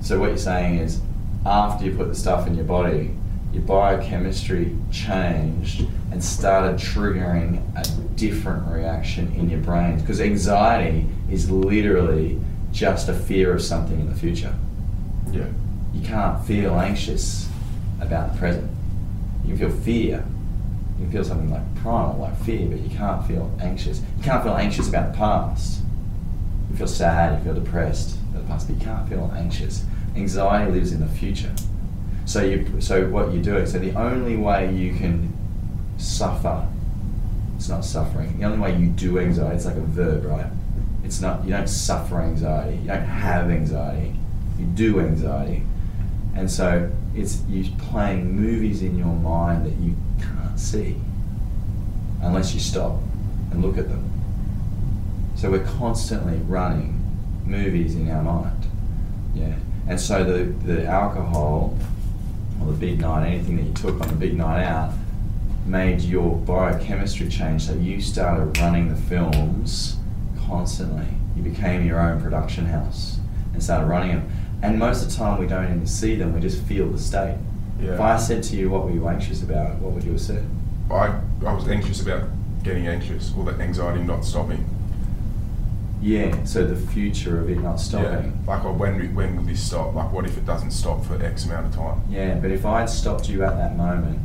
so 0.00 0.18
what 0.20 0.28
you're 0.28 0.38
saying 0.38 0.78
is 0.78 1.00
after 1.44 1.84
you 1.84 1.96
put 1.96 2.08
the 2.08 2.14
stuff 2.14 2.46
in 2.46 2.54
your 2.54 2.64
body, 2.64 3.10
your 3.52 3.62
biochemistry 3.62 4.76
changed 4.90 5.86
and 6.12 6.22
started 6.22 6.78
triggering 6.78 7.60
a 7.76 7.84
different 8.16 8.66
reaction 8.68 9.32
in 9.34 9.48
your 9.48 9.60
brain 9.60 9.98
because 9.98 10.20
anxiety 10.20 11.06
is 11.30 11.50
literally 11.50 12.38
just 12.70 13.08
a 13.08 13.14
fear 13.14 13.54
of 13.54 13.62
something 13.62 13.98
in 13.98 14.08
the 14.08 14.14
future 14.14 14.54
Yeah. 15.30 15.46
you 15.94 16.02
can't 16.06 16.44
feel 16.44 16.78
anxious 16.78 17.48
about 18.00 18.32
the 18.32 18.38
present. 18.38 18.70
You 19.44 19.56
can 19.56 19.68
feel 19.70 19.78
fear. 19.80 20.24
You 20.98 21.04
can 21.04 21.12
feel 21.12 21.24
something 21.24 21.50
like 21.50 21.62
primal, 21.76 22.18
like 22.18 22.36
fear, 22.40 22.68
but 22.68 22.80
you 22.80 22.90
can't 22.90 23.24
feel 23.26 23.50
anxious. 23.60 24.00
You 24.18 24.24
can't 24.24 24.42
feel 24.42 24.56
anxious 24.56 24.88
about 24.88 25.12
the 25.12 25.18
past. 25.18 25.80
You 26.70 26.76
feel 26.76 26.86
sad, 26.88 27.38
you 27.38 27.44
feel 27.52 27.62
depressed 27.62 28.16
about 28.30 28.42
the 28.42 28.48
past, 28.48 28.68
but 28.68 28.76
you 28.78 28.84
can't 28.84 29.08
feel 29.08 29.32
anxious. 29.36 29.84
Anxiety 30.16 30.72
lives 30.72 30.92
in 30.92 31.00
the 31.00 31.06
future. 31.06 31.52
So 32.24 32.42
you, 32.42 32.80
so 32.80 33.08
what 33.08 33.32
you're 33.32 33.42
doing, 33.42 33.66
so 33.66 33.78
the 33.78 33.94
only 33.94 34.36
way 34.36 34.72
you 34.74 34.94
can 34.94 35.32
suffer, 36.02 36.66
it's 37.56 37.68
not 37.68 37.84
suffering. 37.84 38.38
The 38.38 38.44
only 38.44 38.58
way 38.58 38.76
you 38.76 38.88
do 38.88 39.18
anxiety, 39.18 39.56
it's 39.56 39.66
like 39.66 39.76
a 39.76 39.80
verb, 39.80 40.24
right? 40.24 40.46
It's 41.04 41.20
not, 41.20 41.44
you 41.44 41.50
don't 41.50 41.68
suffer 41.68 42.20
anxiety, 42.20 42.76
you 42.78 42.88
don't 42.88 43.04
have 43.04 43.50
anxiety, 43.50 44.14
you 44.58 44.66
do 44.66 45.00
anxiety. 45.00 45.62
And 46.34 46.50
so 46.50 46.90
it's 47.14 47.42
you 47.48 47.70
playing 47.78 48.34
movies 48.34 48.82
in 48.82 48.98
your 48.98 49.14
mind 49.14 49.66
that 49.66 49.74
you 49.74 49.96
can't 50.20 50.58
see 50.58 50.96
unless 52.22 52.54
you 52.54 52.60
stop 52.60 52.98
and 53.50 53.62
look 53.62 53.76
at 53.78 53.88
them. 53.88 54.08
So 55.36 55.50
we're 55.50 55.64
constantly 55.64 56.38
running 56.38 56.98
movies 57.44 57.94
in 57.94 58.10
our 58.10 58.22
mind. 58.22 58.66
Yeah. 59.34 59.54
And 59.88 60.00
so 60.00 60.24
the, 60.24 60.44
the 60.44 60.86
alcohol 60.86 61.76
or 62.60 62.66
the 62.72 62.78
big 62.78 63.00
night, 63.00 63.26
anything 63.26 63.56
that 63.56 63.64
you 63.64 63.72
took 63.74 64.00
on 64.00 64.08
the 64.08 64.14
big 64.14 64.36
night 64.36 64.64
out, 64.64 64.92
made 65.66 66.00
your 66.00 66.36
biochemistry 66.36 67.28
change. 67.28 67.66
So 67.66 67.74
you 67.74 68.00
started 68.00 68.58
running 68.58 68.88
the 68.88 68.96
films 68.96 69.96
constantly. 70.46 71.06
You 71.36 71.42
became 71.42 71.86
your 71.86 72.00
own 72.00 72.20
production 72.20 72.66
house 72.66 73.18
and 73.52 73.62
started 73.62 73.86
running 73.86 74.10
them. 74.10 74.30
And 74.62 74.78
most 74.78 75.02
of 75.02 75.10
the 75.10 75.16
time, 75.16 75.40
we 75.40 75.46
don't 75.46 75.64
even 75.64 75.86
see 75.86 76.14
them, 76.14 76.34
we 76.34 76.40
just 76.40 76.62
feel 76.64 76.88
the 76.88 76.98
state. 76.98 77.36
Yeah. 77.80 77.94
If 77.94 78.00
I 78.00 78.16
said 78.16 78.42
to 78.44 78.56
you, 78.56 78.70
What 78.70 78.84
were 78.84 78.92
you 78.92 79.08
anxious 79.08 79.42
about? 79.42 79.76
What 79.78 79.92
would 79.92 80.04
you 80.04 80.12
have 80.12 80.20
said? 80.20 80.44
I, 80.90 81.18
I 81.44 81.52
was 81.52 81.66
anxious 81.68 82.00
about 82.00 82.28
getting 82.62 82.86
anxious 82.86 83.32
or 83.36 83.44
the 83.44 83.60
anxiety 83.60 84.02
not 84.02 84.24
stopping. 84.24 84.68
Yeah, 86.00 86.44
so 86.44 86.66
the 86.66 86.74
future 86.74 87.40
of 87.40 87.48
it 87.48 87.60
not 87.60 87.76
stopping. 87.76 88.40
Yeah. 88.44 88.54
Like, 88.54 88.64
oh, 88.64 88.72
when, 88.72 89.14
when 89.14 89.36
will 89.36 89.44
this 89.44 89.64
stop? 89.64 89.94
Like, 89.94 90.12
what 90.12 90.24
if 90.24 90.36
it 90.36 90.44
doesn't 90.44 90.72
stop 90.72 91.04
for 91.04 91.22
X 91.22 91.44
amount 91.44 91.66
of 91.66 91.74
time? 91.74 92.02
Yeah, 92.10 92.34
but 92.34 92.50
if 92.50 92.66
I'd 92.66 92.90
stopped 92.90 93.28
you 93.28 93.44
at 93.44 93.56
that 93.56 93.76
moment 93.76 94.18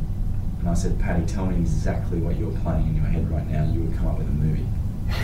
and 0.68 0.76
I 0.76 0.78
said, 0.78 1.00
Paddy, 1.00 1.24
tell 1.24 1.46
me 1.46 1.56
exactly 1.56 2.18
what 2.18 2.36
you're 2.36 2.52
playing 2.60 2.88
in 2.88 2.96
your 2.96 3.06
head 3.06 3.30
right 3.30 3.46
now, 3.46 3.64
you 3.72 3.80
would 3.80 3.96
come 3.96 4.08
up 4.08 4.18
with 4.18 4.28
a 4.28 4.32
movie. 4.32 4.66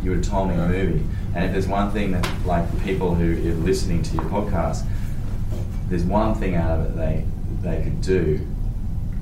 You 0.00 0.10
would 0.10 0.24
have 0.24 0.28
told 0.28 0.50
me 0.50 0.54
a 0.54 0.68
movie. 0.68 1.04
And 1.34 1.44
if 1.44 1.52
there's 1.52 1.66
one 1.66 1.90
thing 1.90 2.12
that, 2.12 2.24
like, 2.46 2.70
the 2.70 2.80
people 2.82 3.16
who 3.16 3.32
are 3.32 3.54
listening 3.54 4.00
to 4.04 4.14
your 4.14 4.22
podcast, 4.26 4.86
there's 5.88 6.04
one 6.04 6.36
thing 6.36 6.54
out 6.54 6.78
of 6.78 6.86
it 6.86 6.96
they 6.96 7.24
they 7.62 7.82
could 7.82 8.00
do, 8.00 8.36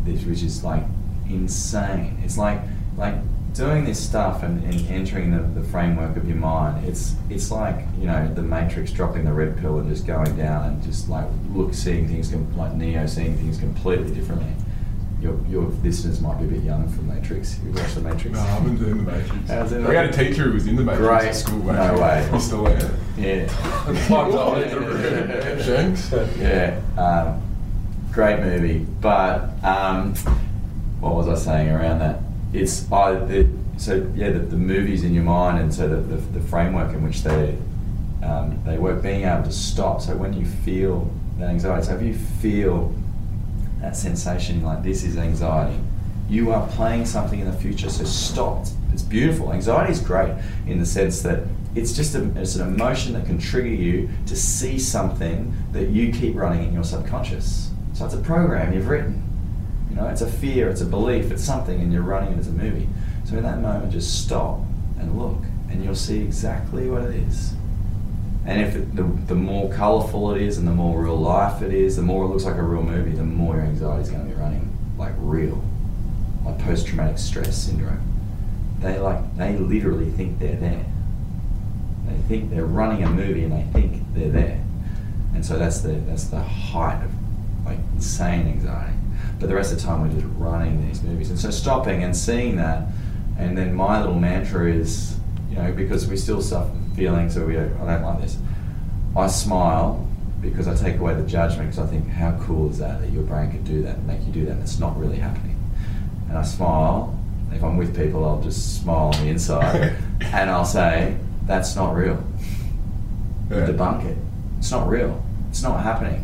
which 0.04 0.42
is 0.42 0.62
like 0.62 0.82
insane. 1.30 2.20
It's 2.22 2.36
like 2.36 2.60
like 2.98 3.14
doing 3.54 3.86
this 3.86 3.98
stuff 3.98 4.42
and, 4.42 4.62
and 4.64 4.86
entering 4.90 5.30
the, 5.30 5.60
the 5.60 5.66
framework 5.68 6.18
of 6.18 6.28
your 6.28 6.36
mind. 6.36 6.86
It's 6.86 7.14
it's 7.30 7.50
like 7.50 7.80
you 7.98 8.06
know 8.06 8.32
the 8.34 8.42
Matrix 8.42 8.92
dropping 8.92 9.24
the 9.24 9.32
red 9.32 9.56
pill 9.56 9.78
and 9.78 9.88
just 9.88 10.06
going 10.06 10.36
down 10.36 10.66
and 10.66 10.82
just 10.82 11.08
like 11.08 11.26
look 11.54 11.72
seeing 11.72 12.06
things 12.06 12.34
like 12.54 12.74
Neo 12.74 13.06
seeing 13.06 13.34
things 13.38 13.58
completely 13.58 14.14
differently. 14.14 14.52
Your, 15.20 15.38
your 15.46 15.62
listeners 15.82 16.20
might 16.20 16.38
be 16.38 16.44
a 16.44 16.48
bit 16.48 16.62
young 16.62 16.88
for 16.88 17.00
Matrix. 17.02 17.58
You 17.64 17.72
watched 17.72 17.94
the 17.94 18.02
Matrix? 18.02 18.36
No, 18.36 18.40
I 18.40 18.46
haven't 18.46 18.76
been 18.76 18.90
in 18.90 19.04
the 19.04 19.12
Matrix. 19.12 19.50
I 19.50 19.62
was 19.62 19.72
in 19.72 19.88
we 19.88 19.94
had 19.94 20.06
a 20.06 20.12
teacher 20.12 20.44
who 20.44 20.52
was 20.52 20.66
in 20.66 20.76
the 20.76 20.82
Matrix 20.82 21.08
Great. 21.08 21.28
at 21.28 21.34
school. 21.34 21.62
No 21.64 21.72
actually. 21.72 22.02
way. 22.02 22.28
He's 22.32 22.44
still 22.44 22.64
there. 22.64 22.94
Yeah. 23.16 23.46
Time's 24.08 24.34
up. 24.34 25.62
Shanks? 25.62 26.12
Yeah, 26.38 26.80
um, 26.98 27.42
great 28.12 28.40
movie. 28.40 28.80
But 29.00 29.50
um, 29.64 30.14
what 31.00 31.14
was 31.14 31.28
I 31.28 31.34
saying 31.34 31.70
around 31.70 32.00
that? 32.00 32.20
It's 32.52 32.90
I 32.92 33.14
the, 33.14 33.48
so 33.78 34.10
yeah 34.14 34.30
the, 34.30 34.40
the 34.40 34.56
movies 34.56 35.02
in 35.02 35.14
your 35.14 35.24
mind 35.24 35.58
and 35.58 35.72
so 35.72 35.88
the, 35.88 35.96
the, 35.96 36.16
the 36.16 36.40
framework 36.40 36.92
in 36.94 37.02
which 37.02 37.22
they 37.22 37.56
um, 38.22 38.60
they 38.64 38.76
work. 38.76 39.02
Being 39.02 39.24
able 39.24 39.44
to 39.44 39.52
stop. 39.52 40.02
So 40.02 40.14
when 40.14 40.34
you 40.34 40.44
feel 40.44 41.10
that 41.38 41.48
anxiety, 41.48 41.86
so 41.86 41.96
if 41.96 42.02
you 42.02 42.14
feel 42.14 42.94
that 43.80 43.96
sensation 43.96 44.62
like 44.62 44.82
this 44.82 45.04
is 45.04 45.16
anxiety, 45.16 45.78
you 46.28 46.52
are 46.52 46.66
playing 46.68 47.06
something 47.06 47.40
in 47.40 47.50
the 47.50 47.56
future. 47.56 47.88
So 47.88 48.04
stop. 48.04 48.66
It's 48.92 49.02
beautiful. 49.02 49.52
Anxiety 49.52 49.92
is 49.92 50.00
great 50.00 50.34
in 50.66 50.78
the 50.78 50.86
sense 50.86 51.22
that 51.22 51.44
it's 51.74 51.92
just 51.92 52.14
a, 52.14 52.24
it's 52.40 52.56
an 52.56 52.66
emotion 52.66 53.12
that 53.12 53.26
can 53.26 53.38
trigger 53.38 53.68
you 53.68 54.08
to 54.26 54.34
see 54.34 54.78
something 54.78 55.54
that 55.72 55.90
you 55.90 56.12
keep 56.12 56.34
running 56.34 56.66
in 56.66 56.72
your 56.72 56.84
subconscious. 56.84 57.70
So 57.92 58.06
it's 58.06 58.14
a 58.14 58.20
program 58.20 58.72
you've 58.72 58.88
written. 58.88 59.22
You 59.90 59.96
know, 59.96 60.08
it's 60.08 60.22
a 60.22 60.30
fear, 60.30 60.68
it's 60.68 60.80
a 60.80 60.86
belief, 60.86 61.30
it's 61.30 61.44
something, 61.44 61.80
and 61.80 61.92
you're 61.92 62.02
running 62.02 62.32
it 62.32 62.38
as 62.38 62.48
a 62.48 62.52
movie. 62.52 62.88
So 63.24 63.36
in 63.36 63.42
that 63.42 63.60
moment, 63.60 63.92
just 63.92 64.24
stop 64.24 64.60
and 64.98 65.18
look, 65.18 65.42
and 65.70 65.84
you'll 65.84 65.94
see 65.94 66.20
exactly 66.22 66.88
what 66.88 67.02
it 67.02 67.14
is. 67.14 67.55
And 68.46 68.60
if 68.60 68.76
it, 68.76 68.94
the, 68.94 69.02
the 69.02 69.34
more 69.34 69.72
colourful 69.72 70.32
it 70.32 70.40
is 70.40 70.56
and 70.56 70.68
the 70.68 70.72
more 70.72 71.02
real 71.02 71.16
life 71.16 71.62
it 71.62 71.74
is, 71.74 71.96
the 71.96 72.02
more 72.02 72.24
it 72.24 72.28
looks 72.28 72.44
like 72.44 72.56
a 72.56 72.62
real 72.62 72.82
movie, 72.82 73.10
the 73.10 73.24
more 73.24 73.56
your 73.56 73.64
anxiety 73.64 74.02
is 74.02 74.10
going 74.10 74.22
to 74.22 74.32
be 74.32 74.40
running 74.40 74.72
like 74.96 75.12
real, 75.18 75.62
like 76.44 76.58
post 76.60 76.86
traumatic 76.86 77.18
stress 77.18 77.56
syndrome. 77.56 78.00
They 78.80 78.98
like 78.98 79.36
they 79.36 79.56
literally 79.56 80.10
think 80.10 80.38
they're 80.38 80.56
there. 80.56 80.84
They 82.06 82.16
think 82.28 82.50
they're 82.50 82.66
running 82.66 83.02
a 83.02 83.10
movie 83.10 83.42
and 83.42 83.52
they 83.52 83.64
think 83.72 84.02
they're 84.14 84.30
there, 84.30 84.64
and 85.34 85.44
so 85.44 85.58
that's 85.58 85.80
the 85.80 85.92
that's 85.92 86.24
the 86.24 86.40
height 86.40 87.02
of 87.02 87.10
like 87.64 87.78
insane 87.94 88.46
anxiety. 88.46 88.96
But 89.40 89.48
the 89.48 89.56
rest 89.56 89.72
of 89.72 89.78
the 89.78 89.84
time 89.84 90.02
we're 90.02 90.14
just 90.14 90.32
running 90.36 90.86
these 90.86 91.02
movies, 91.02 91.30
and 91.30 91.38
so 91.38 91.50
stopping 91.50 92.04
and 92.04 92.16
seeing 92.16 92.56
that, 92.56 92.86
and 93.38 93.58
then 93.58 93.74
my 93.74 93.98
little 94.00 94.18
mantra 94.18 94.70
is, 94.70 95.18
you 95.50 95.56
know, 95.56 95.72
because 95.72 96.06
we 96.06 96.16
still 96.16 96.40
suffer 96.40 96.70
feelings, 96.96 97.34
so 97.34 97.46
we 97.46 97.58
I 97.58 97.66
don't 97.66 98.02
like 98.02 98.20
this. 98.20 98.38
I 99.16 99.26
smile 99.28 100.06
because 100.40 100.68
I 100.68 100.74
take 100.74 100.98
away 100.98 101.14
the 101.14 101.26
judgment 101.26 101.70
because 101.70 101.86
I 101.86 101.90
think 101.90 102.08
how 102.08 102.38
cool 102.42 102.70
is 102.70 102.78
that 102.78 103.00
that 103.00 103.10
your 103.10 103.22
brain 103.22 103.50
can 103.50 103.64
do 103.64 103.82
that 103.82 103.96
and 103.96 104.06
make 104.06 104.24
you 104.26 104.32
do 104.32 104.44
that 104.46 104.52
and 104.52 104.62
it's 104.62 104.78
not 104.78 104.98
really 104.98 105.18
happening. 105.18 105.58
And 106.28 106.38
I 106.38 106.42
smile. 106.42 107.12
If 107.52 107.62
I'm 107.62 107.76
with 107.76 107.96
people, 107.96 108.24
I'll 108.24 108.42
just 108.42 108.82
smile 108.82 109.12
on 109.14 109.24
the 109.24 109.30
inside 109.30 109.96
and 110.20 110.50
I'll 110.50 110.64
say 110.64 111.16
that's 111.44 111.76
not 111.76 111.94
real. 111.94 112.22
Yeah. 113.50 113.68
Debunk 113.68 114.04
it. 114.04 114.18
It's 114.58 114.70
not 114.70 114.88
real. 114.88 115.24
It's 115.50 115.62
not 115.62 115.82
happening. 115.82 116.22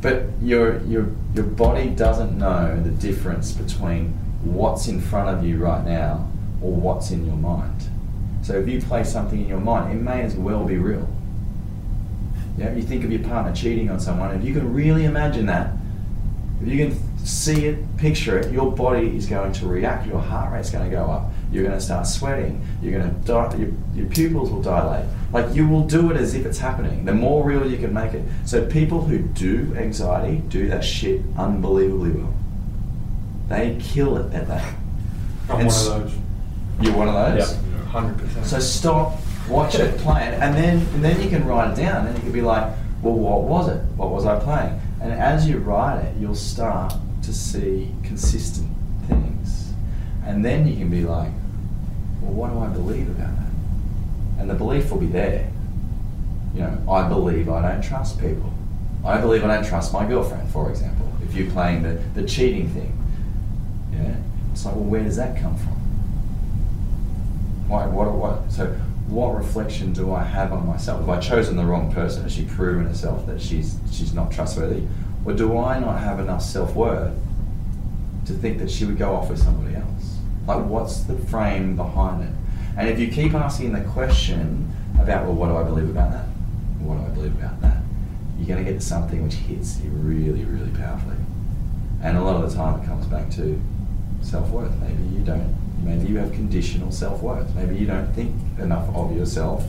But 0.00 0.26
your 0.40 0.80
your 0.84 1.08
your 1.34 1.44
body 1.44 1.90
doesn't 1.90 2.38
know 2.38 2.80
the 2.82 2.90
difference 2.90 3.52
between 3.52 4.10
what's 4.42 4.88
in 4.88 5.00
front 5.00 5.28
of 5.28 5.44
you 5.44 5.58
right 5.58 5.84
now 5.84 6.28
or 6.62 6.72
what's 6.72 7.10
in 7.10 7.26
your 7.26 7.36
mind. 7.36 7.89
So 8.50 8.58
if 8.58 8.66
you 8.66 8.82
play 8.82 9.04
something 9.04 9.40
in 9.40 9.46
your 9.46 9.60
mind, 9.60 9.96
it 9.96 10.02
may 10.02 10.22
as 10.22 10.34
well 10.34 10.64
be 10.64 10.76
real. 10.76 11.08
Yeah, 12.58 12.74
you 12.74 12.82
think 12.82 13.04
of 13.04 13.12
your 13.12 13.22
partner 13.22 13.54
cheating 13.54 13.88
on 13.88 14.00
someone, 14.00 14.34
if 14.34 14.42
you 14.42 14.52
can 14.52 14.74
really 14.74 15.04
imagine 15.04 15.46
that, 15.46 15.70
if 16.60 16.66
you 16.66 16.76
can 16.84 17.24
see 17.24 17.66
it, 17.66 17.96
picture 17.96 18.40
it, 18.40 18.50
your 18.50 18.72
body 18.72 19.16
is 19.16 19.26
going 19.26 19.52
to 19.52 19.68
react. 19.68 20.08
Your 20.08 20.18
heart 20.18 20.52
rate's 20.52 20.68
going 20.68 20.84
to 20.84 20.90
go 20.90 21.04
up. 21.04 21.30
You're 21.52 21.62
going 21.62 21.76
to 21.76 21.80
start 21.80 22.08
sweating. 22.08 22.66
You're 22.82 23.00
going 23.00 23.08
to 23.08 23.20
di- 23.20 23.56
your, 23.56 23.70
your 23.94 24.06
pupils 24.06 24.50
will 24.50 24.62
dilate. 24.62 25.06
Like 25.32 25.54
you 25.54 25.68
will 25.68 25.86
do 25.86 26.10
it 26.10 26.16
as 26.16 26.34
if 26.34 26.44
it's 26.44 26.58
happening. 26.58 27.04
The 27.04 27.14
more 27.14 27.44
real 27.44 27.70
you 27.70 27.78
can 27.78 27.94
make 27.94 28.14
it. 28.14 28.24
So 28.46 28.66
people 28.66 29.04
who 29.04 29.18
do 29.18 29.76
anxiety 29.76 30.42
do 30.48 30.66
that 30.70 30.82
shit 30.82 31.22
unbelievably 31.38 32.10
well. 32.10 32.34
They 33.48 33.78
kill 33.80 34.16
it 34.16 34.34
at 34.34 34.48
that. 34.48 34.74
I'm 35.48 35.60
And 35.60 35.68
one 35.68 35.76
of 35.76 36.02
those. 36.02 36.18
You're 36.80 36.96
one 36.96 37.08
of 37.08 37.14
those. 37.14 37.52
Yeah, 37.52 37.69
hundred 37.90 38.18
percent. 38.18 38.46
So 38.46 38.58
stop, 38.58 39.18
watch 39.48 39.74
it, 39.74 39.98
play 39.98 40.26
it, 40.28 40.34
and 40.34 40.54
then 40.54 40.78
and 40.94 41.04
then 41.04 41.20
you 41.22 41.28
can 41.28 41.46
write 41.46 41.72
it 41.72 41.76
down. 41.82 42.06
And 42.06 42.16
you 42.16 42.22
can 42.22 42.32
be 42.32 42.42
like, 42.42 42.72
well, 43.02 43.14
what 43.14 43.42
was 43.42 43.68
it? 43.68 43.82
What 43.96 44.10
was 44.10 44.26
I 44.26 44.38
playing? 44.38 44.80
And 45.00 45.12
as 45.12 45.48
you 45.48 45.58
write 45.58 46.04
it, 46.04 46.16
you'll 46.18 46.34
start 46.34 46.94
to 47.22 47.32
see 47.32 47.92
consistent 48.02 48.70
things, 49.08 49.72
and 50.24 50.44
then 50.44 50.66
you 50.66 50.76
can 50.76 50.90
be 50.90 51.02
like, 51.02 51.32
well, 52.22 52.32
what 52.32 52.50
do 52.50 52.58
I 52.58 52.68
believe 52.68 53.08
about 53.08 53.34
that? 53.36 54.40
And 54.40 54.48
the 54.48 54.54
belief 54.54 54.90
will 54.90 55.00
be 55.00 55.06
there. 55.06 55.50
You 56.54 56.62
know, 56.62 56.90
I 56.90 57.08
believe 57.08 57.48
I 57.48 57.62
don't 57.62 57.82
trust 57.82 58.20
people. 58.20 58.52
I 59.04 59.18
believe 59.18 59.44
I 59.44 59.54
don't 59.54 59.66
trust 59.66 59.92
my 59.92 60.06
girlfriend, 60.06 60.48
for 60.50 60.68
example. 60.68 61.10
If 61.22 61.34
you're 61.34 61.50
playing 61.50 61.82
the, 61.82 61.94
the 62.14 62.26
cheating 62.26 62.68
thing, 62.70 62.92
yeah, 63.92 64.16
it's 64.52 64.64
like, 64.64 64.74
well, 64.74 64.84
where 64.84 65.02
does 65.02 65.16
that 65.16 65.40
come 65.40 65.56
from? 65.56 65.79
Why, 67.70 67.86
what, 67.86 68.12
what, 68.12 68.50
so 68.50 68.66
what 69.06 69.36
reflection 69.36 69.92
do 69.92 70.12
I 70.12 70.24
have 70.24 70.52
on 70.52 70.66
myself? 70.66 70.98
Have 71.00 71.08
I 71.08 71.20
chosen 71.20 71.56
the 71.56 71.64
wrong 71.64 71.92
person? 71.92 72.24
Has 72.24 72.32
she 72.32 72.44
proven 72.44 72.84
herself 72.84 73.26
that 73.26 73.40
she's, 73.40 73.78
she's 73.92 74.12
not 74.12 74.32
trustworthy? 74.32 74.82
Or 75.24 75.34
do 75.34 75.56
I 75.56 75.78
not 75.78 76.00
have 76.00 76.18
enough 76.18 76.42
self 76.42 76.74
worth 76.74 77.14
to 78.26 78.32
think 78.32 78.58
that 78.58 78.72
she 78.72 78.84
would 78.86 78.98
go 78.98 79.14
off 79.14 79.30
with 79.30 79.38
somebody 79.38 79.76
else? 79.76 80.16
Like, 80.48 80.64
what's 80.64 81.02
the 81.04 81.16
frame 81.16 81.76
behind 81.76 82.24
it? 82.24 82.32
And 82.76 82.88
if 82.88 82.98
you 82.98 83.06
keep 83.06 83.34
asking 83.34 83.72
the 83.72 83.82
question 83.82 84.68
about, 85.00 85.26
well, 85.26 85.34
what 85.34 85.46
do 85.46 85.56
I 85.56 85.62
believe 85.62 85.90
about 85.90 86.10
that? 86.10 86.24
What 86.80 86.96
do 86.96 87.04
I 87.04 87.14
believe 87.14 87.36
about 87.36 87.60
that? 87.60 87.76
You're 88.36 88.48
going 88.48 88.64
to 88.64 88.72
get 88.72 88.82
something 88.82 89.22
which 89.22 89.34
hits 89.34 89.80
you 89.80 89.90
really, 89.90 90.44
really 90.44 90.70
powerfully. 90.76 91.14
And 92.02 92.16
a 92.16 92.22
lot 92.22 92.42
of 92.42 92.50
the 92.50 92.56
time 92.56 92.82
it 92.82 92.86
comes 92.86 93.06
back 93.06 93.30
to 93.32 93.62
self 94.22 94.50
worth. 94.50 94.74
Maybe 94.80 95.04
you 95.14 95.20
don't. 95.20 95.54
Maybe 95.82 96.08
you 96.08 96.18
have 96.18 96.32
conditional 96.32 96.92
self 96.92 97.22
worth. 97.22 97.54
Maybe 97.54 97.76
you 97.76 97.86
don't 97.86 98.12
think 98.12 98.34
enough 98.58 98.94
of 98.94 99.16
yourself 99.16 99.66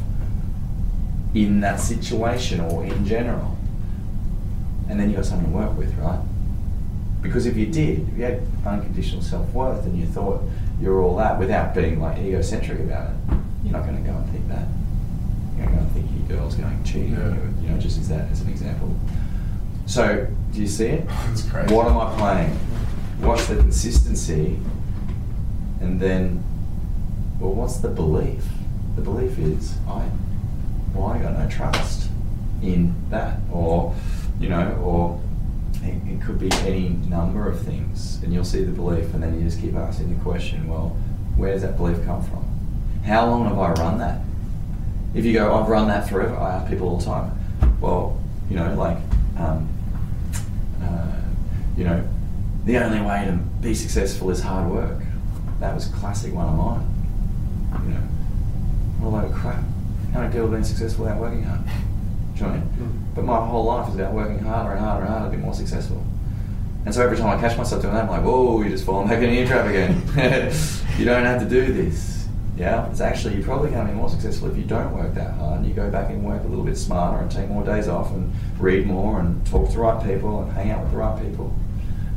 in 1.33 1.61
that 1.61 1.79
situation 1.79 2.59
or 2.59 2.85
in 2.85 3.05
general. 3.05 3.57
And 4.89 4.99
then 4.99 5.09
you've 5.09 5.17
got 5.17 5.25
something 5.25 5.49
to 5.49 5.57
work 5.57 5.77
with, 5.77 5.95
right? 5.97 6.19
Because 7.21 7.45
if 7.45 7.55
you 7.55 7.67
did, 7.67 8.09
if 8.09 8.17
you 8.17 8.23
had 8.23 8.41
unconditional 8.65 9.21
self 9.21 9.49
worth 9.53 9.85
and 9.85 9.97
you 9.97 10.05
thought 10.05 10.41
you're 10.81 11.01
all 11.01 11.15
that 11.17 11.39
without 11.39 11.73
being 11.73 12.01
like 12.01 12.17
egocentric 12.17 12.79
about 12.79 13.11
it, 13.11 13.15
you're 13.63 13.73
not 13.73 13.85
going 13.85 14.03
to 14.03 14.09
go 14.09 14.15
and 14.17 14.29
think 14.31 14.47
that. 14.49 14.67
You're 15.55 15.67
going 15.67 15.69
to 15.69 15.75
go 15.75 15.81
and 15.83 15.91
think 15.91 16.29
your 16.29 16.37
girl's 16.37 16.55
going 16.55 16.83
cheating 16.83 17.15
on 17.17 17.35
you, 17.35 17.67
you 17.67 17.69
know, 17.69 17.79
just 17.79 17.99
as 17.99 18.09
that 18.09 18.29
as 18.31 18.41
an 18.41 18.49
example. 18.49 18.93
So, 19.85 20.27
do 20.51 20.61
you 20.61 20.67
see 20.67 20.87
it? 20.87 21.07
That's 21.27 21.43
crazy. 21.43 21.73
What 21.73 21.87
am 21.87 21.97
I 21.97 22.15
playing? 22.17 22.51
What's 23.19 23.45
the 23.47 23.55
consistency? 23.55 24.59
And 25.81 25.99
then, 25.99 26.43
well, 27.39 27.53
what's 27.53 27.77
the 27.77 27.89
belief? 27.89 28.43
The 28.95 29.01
belief 29.01 29.37
is 29.39 29.75
I, 29.87 30.07
well, 30.93 31.07
I 31.07 31.17
got 31.17 31.37
no 31.37 31.49
trust 31.49 32.09
in 32.61 32.93
that, 33.09 33.39
or 33.51 33.95
you 34.39 34.49
know, 34.49 34.77
or 34.83 35.21
it, 35.83 36.13
it 36.13 36.21
could 36.21 36.39
be 36.39 36.51
any 36.67 36.89
number 37.09 37.49
of 37.49 37.61
things, 37.61 38.21
and 38.23 38.33
you'll 38.33 38.45
see 38.45 38.63
the 38.63 38.71
belief, 38.71 39.13
and 39.13 39.23
then 39.23 39.37
you 39.37 39.43
just 39.43 39.59
keep 39.59 39.75
asking 39.75 40.15
the 40.15 40.23
question, 40.23 40.67
well, 40.67 40.89
where 41.35 41.53
does 41.53 41.61
that 41.63 41.77
belief 41.77 42.03
come 42.05 42.21
from? 42.23 42.45
How 43.05 43.25
long 43.25 43.45
have 43.45 43.57
I 43.57 43.71
run 43.73 43.97
that? 43.99 44.21
If 45.13 45.25
you 45.25 45.33
go, 45.33 45.53
I've 45.53 45.67
run 45.67 45.87
that 45.87 46.07
forever, 46.07 46.35
I 46.35 46.57
ask 46.57 46.69
people 46.69 46.89
all 46.89 46.97
the 46.97 47.05
time, 47.05 47.31
well, 47.79 48.21
you 48.49 48.55
know, 48.55 48.73
like, 48.75 48.97
um, 49.37 49.67
uh, 50.81 51.15
you 51.75 51.83
know, 51.83 52.07
the 52.65 52.77
only 52.77 53.01
way 53.01 53.25
to 53.25 53.33
be 53.61 53.73
successful 53.73 54.29
is 54.29 54.41
hard 54.41 54.69
work. 54.69 55.01
That 55.61 55.75
was 55.75 55.85
classic 55.85 56.33
one 56.33 56.47
of 56.47 56.55
mine. 56.55 57.85
You 57.85 57.93
know, 57.93 58.01
what 58.99 59.07
a 59.07 59.11
load 59.11 59.31
of 59.31 59.37
crap. 59.37 59.63
How 60.11 60.19
many 60.21 60.33
people 60.33 60.47
have 60.47 60.51
been 60.51 60.63
successful 60.63 61.05
without 61.05 61.21
working 61.21 61.43
hard? 61.43 61.61
Do 61.63 61.71
you 61.71 62.41
know 62.41 62.47
what 62.47 62.57
I 62.57 62.59
mean? 62.59 62.89
Mm. 62.89 63.15
But 63.15 63.25
my 63.25 63.45
whole 63.45 63.65
life 63.65 63.87
is 63.89 63.95
about 63.95 64.11
working 64.13 64.39
harder 64.39 64.71
and 64.71 64.79
harder 64.79 65.05
and 65.05 65.13
harder 65.13 65.31
to 65.31 65.37
be 65.37 65.41
more 65.41 65.53
successful. 65.53 66.03
And 66.85 66.93
so 66.93 67.03
every 67.03 67.15
time 67.15 67.37
I 67.37 67.39
catch 67.39 67.57
myself 67.59 67.83
doing 67.83 67.93
that, 67.93 68.05
I'm 68.05 68.09
like, 68.09 68.23
whoa, 68.23 68.59
you're 68.61 68.71
just 68.71 68.85
falling 68.85 69.07
back 69.07 69.21
in 69.21 69.29
the 69.29 69.39
ear 69.39 69.45
trap 69.45 69.67
again. 69.67 70.01
you 70.97 71.05
don't 71.05 71.25
have 71.25 71.39
to 71.43 71.47
do 71.47 71.71
this. 71.71 72.27
Yeah, 72.57 72.89
it's 72.89 72.99
actually, 72.99 73.35
you're 73.35 73.43
probably 73.43 73.69
going 73.69 73.85
to 73.85 73.91
be 73.93 73.97
more 73.97 74.09
successful 74.09 74.49
if 74.49 74.57
you 74.57 74.63
don't 74.63 74.91
work 74.95 75.13
that 75.13 75.35
hard 75.35 75.59
and 75.59 75.67
you 75.67 75.75
go 75.75 75.91
back 75.91 76.09
and 76.09 76.25
work 76.25 76.43
a 76.43 76.47
little 76.47 76.65
bit 76.65 76.77
smarter 76.77 77.21
and 77.21 77.31
take 77.31 77.49
more 77.49 77.63
days 77.63 77.87
off 77.87 78.11
and 78.11 78.33
read 78.57 78.87
more 78.87 79.19
and 79.19 79.45
talk 79.45 79.67
to 79.67 79.75
the 79.75 79.79
right 79.79 80.03
people 80.03 80.41
and 80.41 80.51
hang 80.53 80.71
out 80.71 80.81
with 80.81 80.91
the 80.91 80.97
right 80.97 81.21
people. 81.21 81.53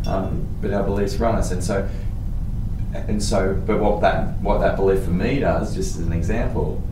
Um, 0.07 0.49
but 0.61 0.73
our 0.73 0.83
beliefs 0.83 1.17
run 1.17 1.35
us. 1.35 1.51
And 1.51 1.63
so, 1.63 1.89
and 2.95 3.23
so, 3.23 3.61
but 3.67 3.81
what 3.81 4.01
that, 4.03 4.41
what 4.41 4.59
that 4.59 4.77
belief 4.77 5.03
for 5.03 5.11
me 5.11 5.41
does, 5.41 5.75
just 5.75 5.97
as 5.97 6.07
an 6.07 6.13
example, 6.13 6.83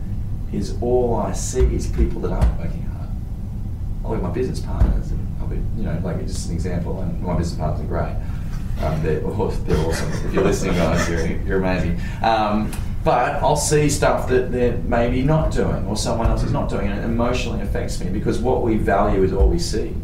is 0.51 0.77
all 0.81 1.15
I 1.15 1.31
see 1.31 1.61
is 1.61 1.87
people 1.87 2.21
that 2.21 2.31
aren't 2.31 2.59
working 2.59 2.83
hard. 2.83 3.09
I 4.03 4.07
look 4.09 4.17
at 4.17 4.23
my 4.23 4.31
business 4.31 4.59
partners, 4.59 5.11
and 5.11 5.35
I'll 5.39 5.47
be, 5.47 5.55
you 5.77 5.83
know, 5.83 5.99
like 6.03 6.25
just 6.27 6.49
an 6.49 6.55
example, 6.55 6.99
and 7.01 7.21
my 7.21 7.35
business 7.37 7.57
partners 7.57 7.85
are 7.85 7.87
great. 7.87 8.15
Um, 8.83 9.01
they're, 9.03 9.19
they're 9.65 9.87
awesome. 9.87 10.11
If 10.27 10.33
you're 10.33 10.43
listening, 10.43 10.75
guys, 10.75 11.09
you're, 11.09 11.25
you're 11.43 11.59
amazing. 11.59 11.99
Um, 12.21 12.71
but 13.03 13.35
I'll 13.43 13.57
see 13.57 13.89
stuff 13.89 14.29
that 14.29 14.51
they're 14.51 14.77
maybe 14.77 15.23
not 15.23 15.51
doing, 15.51 15.85
or 15.87 15.97
someone 15.97 16.27
else 16.27 16.43
is 16.43 16.51
not 16.51 16.69
doing, 16.69 16.87
and 16.87 16.99
it 16.99 17.03
emotionally 17.03 17.61
affects 17.61 17.99
me 18.01 18.09
because 18.09 18.39
what 18.39 18.61
we 18.61 18.77
value 18.77 19.23
is 19.23 19.33
all 19.33 19.49
we 19.49 19.59
see. 19.59 19.95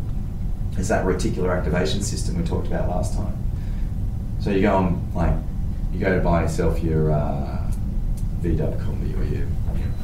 Is 0.77 0.87
that 0.87 1.05
reticular 1.05 1.55
activation 1.57 2.01
system 2.01 2.37
we 2.37 2.45
talked 2.45 2.67
about 2.67 2.87
last 2.87 3.13
time. 3.13 3.37
So 4.39 4.49
you 4.49 4.61
go 4.61 4.75
on, 4.75 5.11
like, 5.13 5.33
you 5.99 6.05
go 6.05 6.15
to 6.15 6.23
buy 6.23 6.43
yourself 6.43 6.81
your 6.81 7.11
uh, 7.11 7.71
VW 8.41 8.79
Kombi 8.79 9.19
or 9.19 9.23
your, 9.23 9.47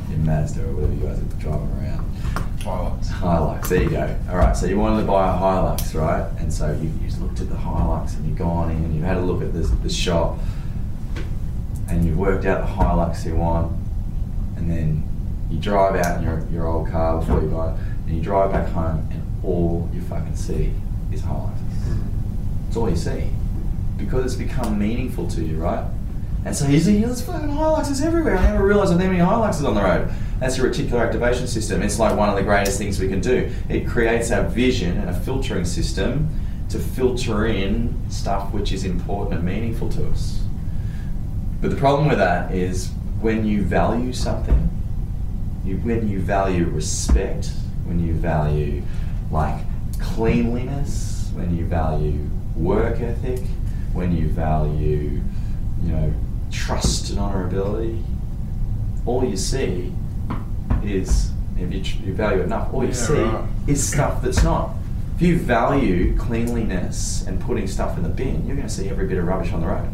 your, 0.10 0.20
Mazda 0.20 0.66
or 0.66 0.74
whatever 0.74 0.94
you 0.94 1.00
guys 1.00 1.20
are 1.20 1.40
driving 1.40 1.72
around. 1.80 2.16
Highlights. 2.62 3.10
Hilux, 3.12 3.70
there 3.70 3.84
you 3.84 3.90
go. 3.92 4.20
All 4.30 4.38
right, 4.38 4.58
so 4.58 4.66
you 4.66 4.78
wanted 4.78 5.02
to 5.02 5.08
buy 5.08 5.34
a 5.34 5.38
Hilux, 5.38 5.94
right? 5.94 6.30
And 6.40 6.52
so 6.52 6.72
you, 6.74 6.92
you 7.02 7.16
looked 7.22 7.40
at 7.40 7.48
the 7.48 7.56
Hilux 7.56 8.18
and 8.18 8.28
you've 8.28 8.38
gone 8.38 8.72
in 8.72 8.78
and 8.78 8.94
you've 8.94 9.06
had 9.06 9.18
a 9.18 9.22
look 9.22 9.42
at 9.42 9.54
this, 9.54 9.70
the 9.70 9.90
shop 9.90 10.38
and 11.88 12.04
you've 12.04 12.18
worked 12.18 12.44
out 12.46 12.68
the 12.68 12.74
Hilux 12.74 13.26
you 13.26 13.36
want 13.36 13.72
and 14.58 14.70
then 14.70 15.08
you 15.50 15.60
drive 15.60 15.96
out 15.96 16.18
in 16.18 16.24
your, 16.24 16.46
your 16.52 16.68
old 16.68 16.90
car 16.90 17.20
before 17.20 17.42
you 17.42 17.48
buy 17.48 17.72
it 17.72 17.80
and 18.08 18.18
you 18.18 18.22
drive 18.22 18.52
back 18.52 18.68
home 18.70 19.08
and 19.12 19.24
all 19.46 19.90
you 19.94 20.02
fucking 20.02 20.36
see 20.36 20.74
is 21.14 21.22
Hiluxes. 21.22 22.00
It's 22.68 22.76
all 22.76 22.90
you 22.90 22.98
see 22.98 23.30
because 23.98 24.26
it's 24.26 24.36
become 24.36 24.78
meaningful 24.78 25.28
to 25.30 25.44
you, 25.44 25.58
right? 25.58 25.86
And 26.46 26.56
so 26.56 26.68
you 26.68 26.80
see, 26.80 27.02
there's 27.02 27.24
fucking 27.24 27.50
Hiluxes 27.50 28.06
everywhere. 28.06 28.38
I 28.38 28.52
never 28.52 28.66
realised 28.66 28.92
there 28.92 29.08
were 29.08 29.14
many 29.14 29.20
Hiluxes 29.26 29.68
on 29.68 29.74
the 29.74 29.82
road. 29.82 30.12
That's 30.40 30.58
your 30.58 30.70
reticular 30.70 31.04
activation 31.04 31.48
system. 31.48 31.82
It's 31.82 31.98
like 31.98 32.16
one 32.16 32.30
of 32.30 32.36
the 32.36 32.44
greatest 32.44 32.78
things 32.78 33.00
we 33.00 33.08
can 33.08 33.20
do. 33.20 33.52
It 33.68 33.88
creates 33.88 34.32
our 34.32 34.44
vision 34.44 34.98
and 34.98 35.10
a 35.10 35.14
filtering 35.14 35.66
system 35.66 36.30
to 36.70 36.78
filter 36.78 37.48
in 37.48 37.96
stuff 38.10 38.54
which 38.54 38.72
is 38.72 38.84
important 38.84 39.36
and 39.36 39.44
meaningful 39.44 39.90
to 39.90 40.08
us. 40.10 40.44
But 41.62 41.72
the 41.72 41.78
problem 41.78 42.08
with 42.10 42.20
that 42.20 42.52
is 42.54 42.90
when 43.22 43.46
you 43.46 43.64
value 43.64 44.14
something, 44.14 44.70
you, 45.64 45.78
when 45.78 46.08
you 46.08 46.20
value 46.20 46.66
respect, 46.66 47.50
when 47.86 48.06
you 48.06 48.14
value 48.14 48.84
like 49.32 49.62
cleanliness, 50.00 51.32
when 51.34 51.58
you 51.58 51.66
value 51.66 52.30
work 52.56 53.00
ethic, 53.00 53.42
when 53.96 54.16
you 54.16 54.28
value, 54.28 55.22
you 55.82 55.92
know, 55.92 56.14
trust 56.52 57.10
and 57.10 57.18
honorability, 57.18 58.04
all 59.06 59.24
you 59.24 59.38
see 59.38 59.94
is, 60.84 61.32
if 61.58 61.72
you, 61.72 62.06
you 62.06 62.14
value 62.14 62.42
it 62.42 62.44
enough, 62.44 62.74
all 62.74 62.84
you 62.84 62.90
Yeah, 62.90 62.94
see 62.96 63.14
right. 63.24 63.46
is 63.68 63.88
stuff 63.88 64.22
that's 64.22 64.44
not. 64.44 64.72
If 65.16 65.22
you 65.22 65.40
value 65.40 66.16
cleanliness 66.18 67.26
and 67.26 67.40
putting 67.40 67.68
stuff 67.68 67.96
in 67.96 68.04
the 68.04 68.10
bin, 68.10 68.46
you're 68.46 68.58
going 68.58 68.68
to 68.68 68.74
see 68.74 68.90
every 68.90 69.08
bit 69.08 69.18
of 69.18 69.26
rubbish 69.26 69.54
on 69.54 69.62
the 69.62 69.68
road. 69.68 69.90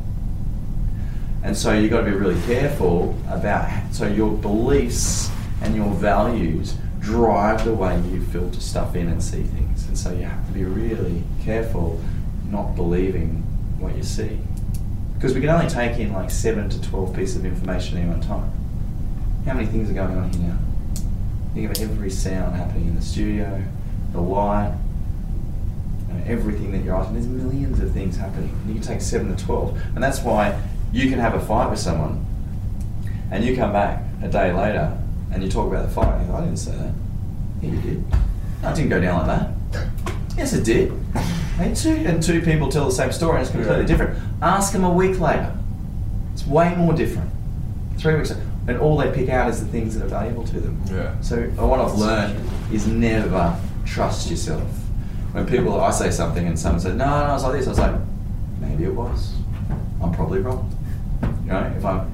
And 1.44 1.56
so 1.56 1.72
you've 1.72 1.92
got 1.92 2.00
to 2.02 2.06
be 2.06 2.12
really 2.18 2.42
careful 2.48 3.16
about 3.30 3.70
so 3.92 4.08
your 4.08 4.32
beliefs 4.32 5.30
and 5.62 5.76
your 5.76 5.92
values 5.94 6.76
drive 7.00 7.66
the 7.66 7.74
way 7.74 8.00
you 8.12 8.24
filter 8.26 8.60
stuff 8.60 8.96
in 8.96 9.08
and 9.10 9.22
see 9.22 9.44
things. 9.44 9.88
And 9.88 9.98
so 9.98 10.12
you 10.12 10.24
have 10.24 10.46
to 10.48 10.54
be 10.54 10.64
really 10.64 11.24
careful 11.44 12.00
not 12.50 12.76
believing 12.76 13.44
what 13.82 13.96
you 13.96 14.04
see. 14.04 14.40
Because 15.16 15.34
we 15.34 15.42
can 15.42 15.50
only 15.50 15.70
take 15.70 16.00
in 16.00 16.14
like 16.14 16.32
seven 16.32 16.70
to 16.70 16.82
twelve 16.82 17.16
pieces 17.16 17.38
of 17.38 17.46
information 17.46 17.98
at 17.98 18.08
one 18.08 18.22
time. 18.22 18.52
How 19.46 19.54
many 19.54 19.68
things 19.68 19.90
are 19.90 19.94
going 19.94 20.18
on 20.18 20.32
here 20.32 20.50
now? 20.50 20.58
Think 21.54 21.70
of 21.70 21.82
every 21.82 22.10
sound 22.10 22.56
happening 22.56 22.88
in 22.88 22.96
the 22.96 23.02
studio, 23.02 23.64
the 24.14 24.22
light, 24.22 24.74
you 26.08 26.14
know, 26.14 26.24
everything 26.26 26.72
that 26.72 26.84
you're 26.84 26.96
asking. 26.96 27.16
There's 27.16 27.28
millions 27.28 27.80
of 27.80 27.92
things 27.92 28.18
happening. 28.18 28.56
You 28.68 28.76
can 28.76 28.84
take 28.84 29.02
seven 29.02 29.36
to 29.36 29.44
twelve, 29.44 29.80
and 29.96 30.04
that's 30.04 30.22
why 30.22 30.60
you 30.92 31.10
can 31.10 31.20
have 31.20 31.36
a 31.36 31.40
fight 31.40 31.70
with 31.70 31.80
someone, 31.80 32.26
and 33.32 33.44
you 33.44 33.56
come 33.56 33.74
back 33.74 34.04
a 34.22 34.28
day 34.28 34.54
later 34.54 34.98
and 35.32 35.42
you 35.42 35.50
talk 35.50 35.68
about 35.68 35.88
the 35.88 35.94
fight. 35.94 36.28
Go, 36.28 36.36
I 36.36 36.42
didn't 36.42 36.58
say 36.58 36.72
that. 36.72 36.94
Yeah, 37.62 37.72
you 37.72 37.82
did. 37.82 38.12
No, 38.62 38.70
it 38.70 38.76
didn't 38.76 38.90
go 38.90 39.00
down 39.00 39.28
like 39.28 39.40
that. 39.40 39.88
Yes, 40.38 40.54
it 40.54 40.64
did. 40.66 40.92
And 41.62 41.76
two 41.76 41.92
and 42.08 42.22
two 42.24 42.42
people 42.42 42.70
tell 42.70 42.86
the 42.86 42.92
same 42.92 43.12
story, 43.12 43.34
and 43.38 43.42
it's 43.42 43.52
completely 43.52 43.82
Yeah. 43.82 43.88
different. 43.88 44.18
Ask 44.42 44.74
them 44.74 44.84
a 44.84 44.90
week 44.92 45.20
later. 45.20 45.52
It's 46.34 46.46
way 46.48 46.74
more 46.76 46.94
different. 46.94 47.30
Three 47.98 48.16
weeks, 48.16 48.34
and 48.68 48.78
all 48.80 48.98
they 48.98 49.12
pick 49.12 49.30
out 49.30 49.50
is 49.50 49.60
the 49.60 49.68
things 49.68 49.96
that 49.96 50.06
are 50.06 50.10
valuable 50.10 50.44
to 50.46 50.60
them. 50.60 50.82
Yeah. 50.92 51.12
So 51.22 51.42
what 51.58 51.80
I've 51.80 51.96
learned 51.98 52.40
is 52.72 52.88
never 52.88 53.56
trust 53.86 54.30
yourself. 54.30 54.64
When 55.34 55.46
people, 55.46 55.80
I 55.80 55.92
say 55.92 56.10
something 56.12 56.46
and 56.48 56.58
someone 56.58 56.80
says, 56.82 56.96
no, 56.96 57.06
no, 57.06 57.12
I 57.14 57.34
was 57.34 57.44
like 57.44 57.54
this, 57.54 57.68
I 57.68 57.70
was 57.70 57.80
like, 57.80 57.96
maybe 58.60 58.84
it 58.86 58.94
was. 58.96 59.34
I'm 60.02 60.12
probably 60.12 60.40
wrong. 60.40 60.70
You 61.46 61.52
know, 61.52 61.72
if 61.78 61.86
I'm, 61.86 62.12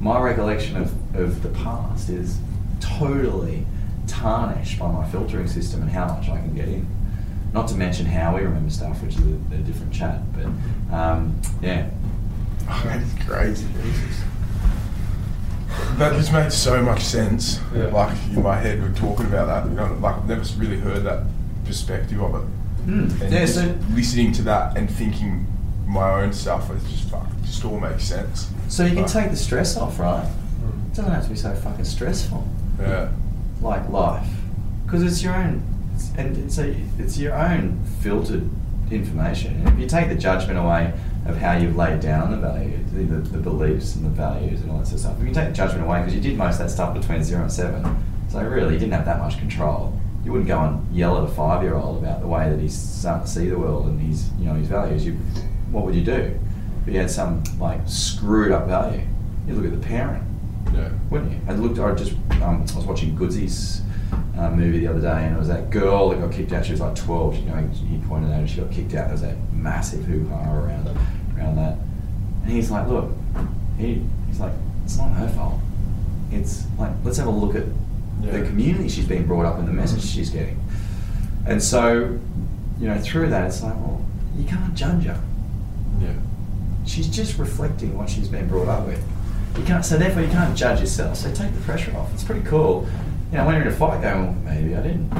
my 0.00 0.20
recollection 0.20 0.76
of, 0.76 0.92
of 1.14 1.42
the 1.42 1.50
past 1.50 2.08
is 2.08 2.38
totally 2.80 3.66
tarnished 4.06 4.78
by 4.78 4.90
my 4.90 5.06
filtering 5.10 5.46
system 5.46 5.82
and 5.82 5.90
how 5.90 6.06
much 6.06 6.28
I 6.28 6.38
can 6.38 6.54
get 6.54 6.68
in. 6.68 6.86
Not 7.52 7.68
to 7.68 7.74
mention 7.74 8.06
how 8.06 8.36
we 8.36 8.42
remember 8.42 8.70
stuff, 8.70 9.02
which 9.02 9.16
is 9.16 9.26
a, 9.26 9.54
a 9.54 9.58
different 9.58 9.92
chat. 9.92 10.20
But 10.32 10.94
um, 10.94 11.40
yeah, 11.60 11.90
Oh, 12.68 12.82
that 12.84 13.02
is 13.02 13.12
crazy. 13.26 13.66
Jesus. 13.82 14.20
That 15.98 16.12
just 16.14 16.32
made 16.32 16.52
so 16.52 16.82
much 16.82 17.00
sense. 17.02 17.58
Yeah. 17.74 17.86
Like 17.86 18.16
in 18.34 18.42
my 18.42 18.56
head, 18.56 18.80
we're 18.80 18.94
talking 18.94 19.26
about 19.26 19.46
that. 19.46 19.68
You 19.68 19.74
know, 19.76 19.92
like 20.00 20.16
I've 20.16 20.28
never 20.28 20.42
really 20.56 20.78
heard 20.78 21.02
that 21.04 21.24
perspective 21.64 22.20
of 22.22 22.34
it. 22.36 22.48
And 22.86 23.32
Yeah, 23.32 23.46
so- 23.46 23.76
listening 23.92 24.32
to 24.32 24.42
that 24.42 24.76
and 24.76 24.90
thinking 24.90 25.46
my 25.86 26.22
own 26.22 26.32
stuff, 26.32 26.70
it's 26.70 26.88
just 26.90 27.10
fuck, 27.10 27.26
it 27.42 27.44
just 27.46 27.64
all 27.64 27.78
makes 27.80 28.04
sense. 28.04 28.48
so 28.68 28.84
you 28.84 28.90
can 28.94 29.02
Like, 29.02 29.12
take 29.12 29.30
the 29.30 29.36
stress 29.36 29.76
off, 29.76 29.98
right? 29.98 30.24
Mm. 30.24 30.86
It 30.92 30.94
doesn't 30.96 31.12
have 31.12 31.24
to 31.24 31.30
be 31.30 31.36
so 31.36 31.54
fucking 31.54 31.84
stressful. 31.84 32.46
Yeah. 32.80 33.08
like 33.60 33.88
life 33.90 34.26
because 34.86 35.02
it's 35.02 35.22
your 35.22 35.34
own 35.34 35.62
it's- 36.00 36.58
and 36.58 36.58
a, 36.58 37.02
it's 37.02 37.18
your 37.18 37.34
own 37.34 37.84
filtered 38.00 38.48
information. 38.90 39.54
And 39.56 39.68
if 39.68 39.78
you 39.78 39.86
take 39.86 40.08
the 40.08 40.14
judgment 40.14 40.58
away 40.58 40.92
of 41.26 41.36
how 41.36 41.56
you've 41.56 41.76
laid 41.76 42.00
down 42.00 42.30
the 42.30 42.36
values 42.38 42.80
the, 42.92 43.02
the, 43.02 43.38
beliefs 43.38 43.94
and 43.94 44.04
the 44.04 44.10
values 44.10 44.62
and 44.62 44.70
all 44.70 44.78
that 44.78 44.86
sort 44.86 44.94
of 44.94 45.00
stuff 45.00 45.20
if 45.20 45.28
you 45.28 45.34
take 45.34 45.48
the 45.48 45.54
judgment 45.54 45.84
away 45.84 46.00
because 46.00 46.14
you 46.14 46.20
did 46.20 46.36
most 46.36 46.54
of 46.54 46.60
that 46.60 46.70
stuff 46.70 46.94
between 46.94 47.22
0 47.22 47.42
and 47.42 47.52
7 47.52 47.84
so 48.30 48.40
really 48.42 48.74
you 48.74 48.80
didn't 48.80 48.92
have 48.92 49.04
that 49.06 49.18
much 49.18 49.38
control. 49.38 49.98
You 50.24 50.32
wouldn't 50.32 50.48
go 50.48 50.60
and 50.60 50.94
yell 50.94 51.18
at 51.18 51.24
a 51.24 51.32
five 51.32 51.62
year 51.62 51.74
old 51.74 52.02
about 52.02 52.20
the 52.20 52.28
way 52.28 52.48
that 52.48 52.60
he's 52.60 52.76
starting 52.76 53.24
to 53.24 53.30
see 53.30 53.48
the 53.48 53.58
world 53.58 53.86
and 53.86 54.00
his 54.00 54.30
you 54.38 54.44
know 54.44 54.54
his 54.54 54.68
values. 54.68 55.04
You 55.04 55.14
what 55.72 55.84
would 55.84 55.96
you 55.96 56.04
do? 56.04 56.38
If 56.82 56.94
you 56.94 57.00
had 57.00 57.10
some 57.10 57.42
like 57.58 57.80
screwed 57.86 58.52
up 58.52 58.68
value? 58.68 59.02
You 59.48 59.54
look 59.54 59.64
at 59.64 59.80
the 59.80 59.84
parent 59.84 60.22
Yeah. 60.74 60.88
wouldn't 61.10 61.32
you? 61.32 61.40
I 61.48 61.52
looked. 61.54 61.78
I 61.78 61.94
just 61.94 62.12
um, 62.42 62.64
I 62.72 62.76
was 62.76 62.86
watching 62.86 63.14
Goodsy's 63.16 63.82
uh, 64.38 64.50
movie 64.50 64.80
the 64.80 64.86
other 64.88 65.00
day, 65.00 65.24
and 65.26 65.34
it 65.36 65.38
was 65.38 65.48
that 65.48 65.70
girl 65.70 66.08
that 66.10 66.20
got 66.20 66.32
kicked 66.32 66.52
out. 66.52 66.64
She 66.64 66.72
was 66.72 66.80
like 66.80 66.94
twelve. 66.94 67.36
You 67.36 67.46
know, 67.46 67.56
he 67.88 67.98
pointed 68.08 68.32
out 68.32 68.40
and 68.40 68.48
she 68.50 68.60
got 68.60 68.70
kicked 68.70 68.94
out. 68.94 69.04
There 69.04 69.12
was 69.12 69.22
that 69.22 69.36
massive 69.52 70.04
hoo 70.04 70.28
ha 70.28 70.52
around 70.54 70.86
around 71.36 71.56
that, 71.56 71.76
and 72.44 72.52
he's 72.52 72.70
like, 72.70 72.86
look, 72.88 73.10
he, 73.78 74.02
he's 74.28 74.38
like, 74.40 74.52
it's 74.84 74.96
not 74.98 75.10
her 75.10 75.28
fault. 75.28 75.60
It's 76.30 76.64
like 76.78 76.92
let's 77.04 77.18
have 77.18 77.26
a 77.26 77.30
look 77.30 77.56
at 77.56 77.64
the 78.22 78.38
Yeah. 78.38 78.46
community 78.46 78.88
she's 78.88 79.06
being 79.06 79.26
brought 79.26 79.46
up 79.46 79.58
and 79.58 79.66
the 79.66 79.72
message 79.72 80.02
she's 80.04 80.30
getting, 80.30 80.62
and 81.46 81.60
so 81.62 82.18
you 82.78 82.86
know 82.88 82.98
through 82.98 83.30
that 83.30 83.46
it's 83.48 83.62
like, 83.62 83.74
well, 83.74 84.04
you 84.36 84.44
can't 84.44 84.74
judge 84.74 85.04
her 85.04 85.20
Yeah. 86.00 86.12
she's 86.86 87.08
just 87.08 87.38
reflecting 87.38 87.96
what 87.98 88.08
she's 88.08 88.28
been 88.28 88.46
brought 88.48 88.68
up 88.68 88.86
with. 88.86 89.02
You 89.56 89.64
can't, 89.64 89.84
so 89.84 89.98
therefore 89.98 90.22
you 90.22 90.28
can't 90.28 90.56
judge 90.56 90.80
yourself. 90.80 91.16
So 91.16 91.32
take 91.32 91.52
the 91.54 91.60
pressure 91.60 91.96
off. 91.96 92.12
It's 92.14 92.24
pretty 92.24 92.46
cool. 92.46 92.88
You 93.30 93.38
know, 93.38 93.46
when 93.46 93.56
you're 93.56 93.66
in 93.66 93.72
a 93.72 93.76
fight, 93.76 94.02
going, 94.02 94.26
well, 94.26 94.54
maybe 94.54 94.74
I 94.74 94.82
didn't. 94.82 95.10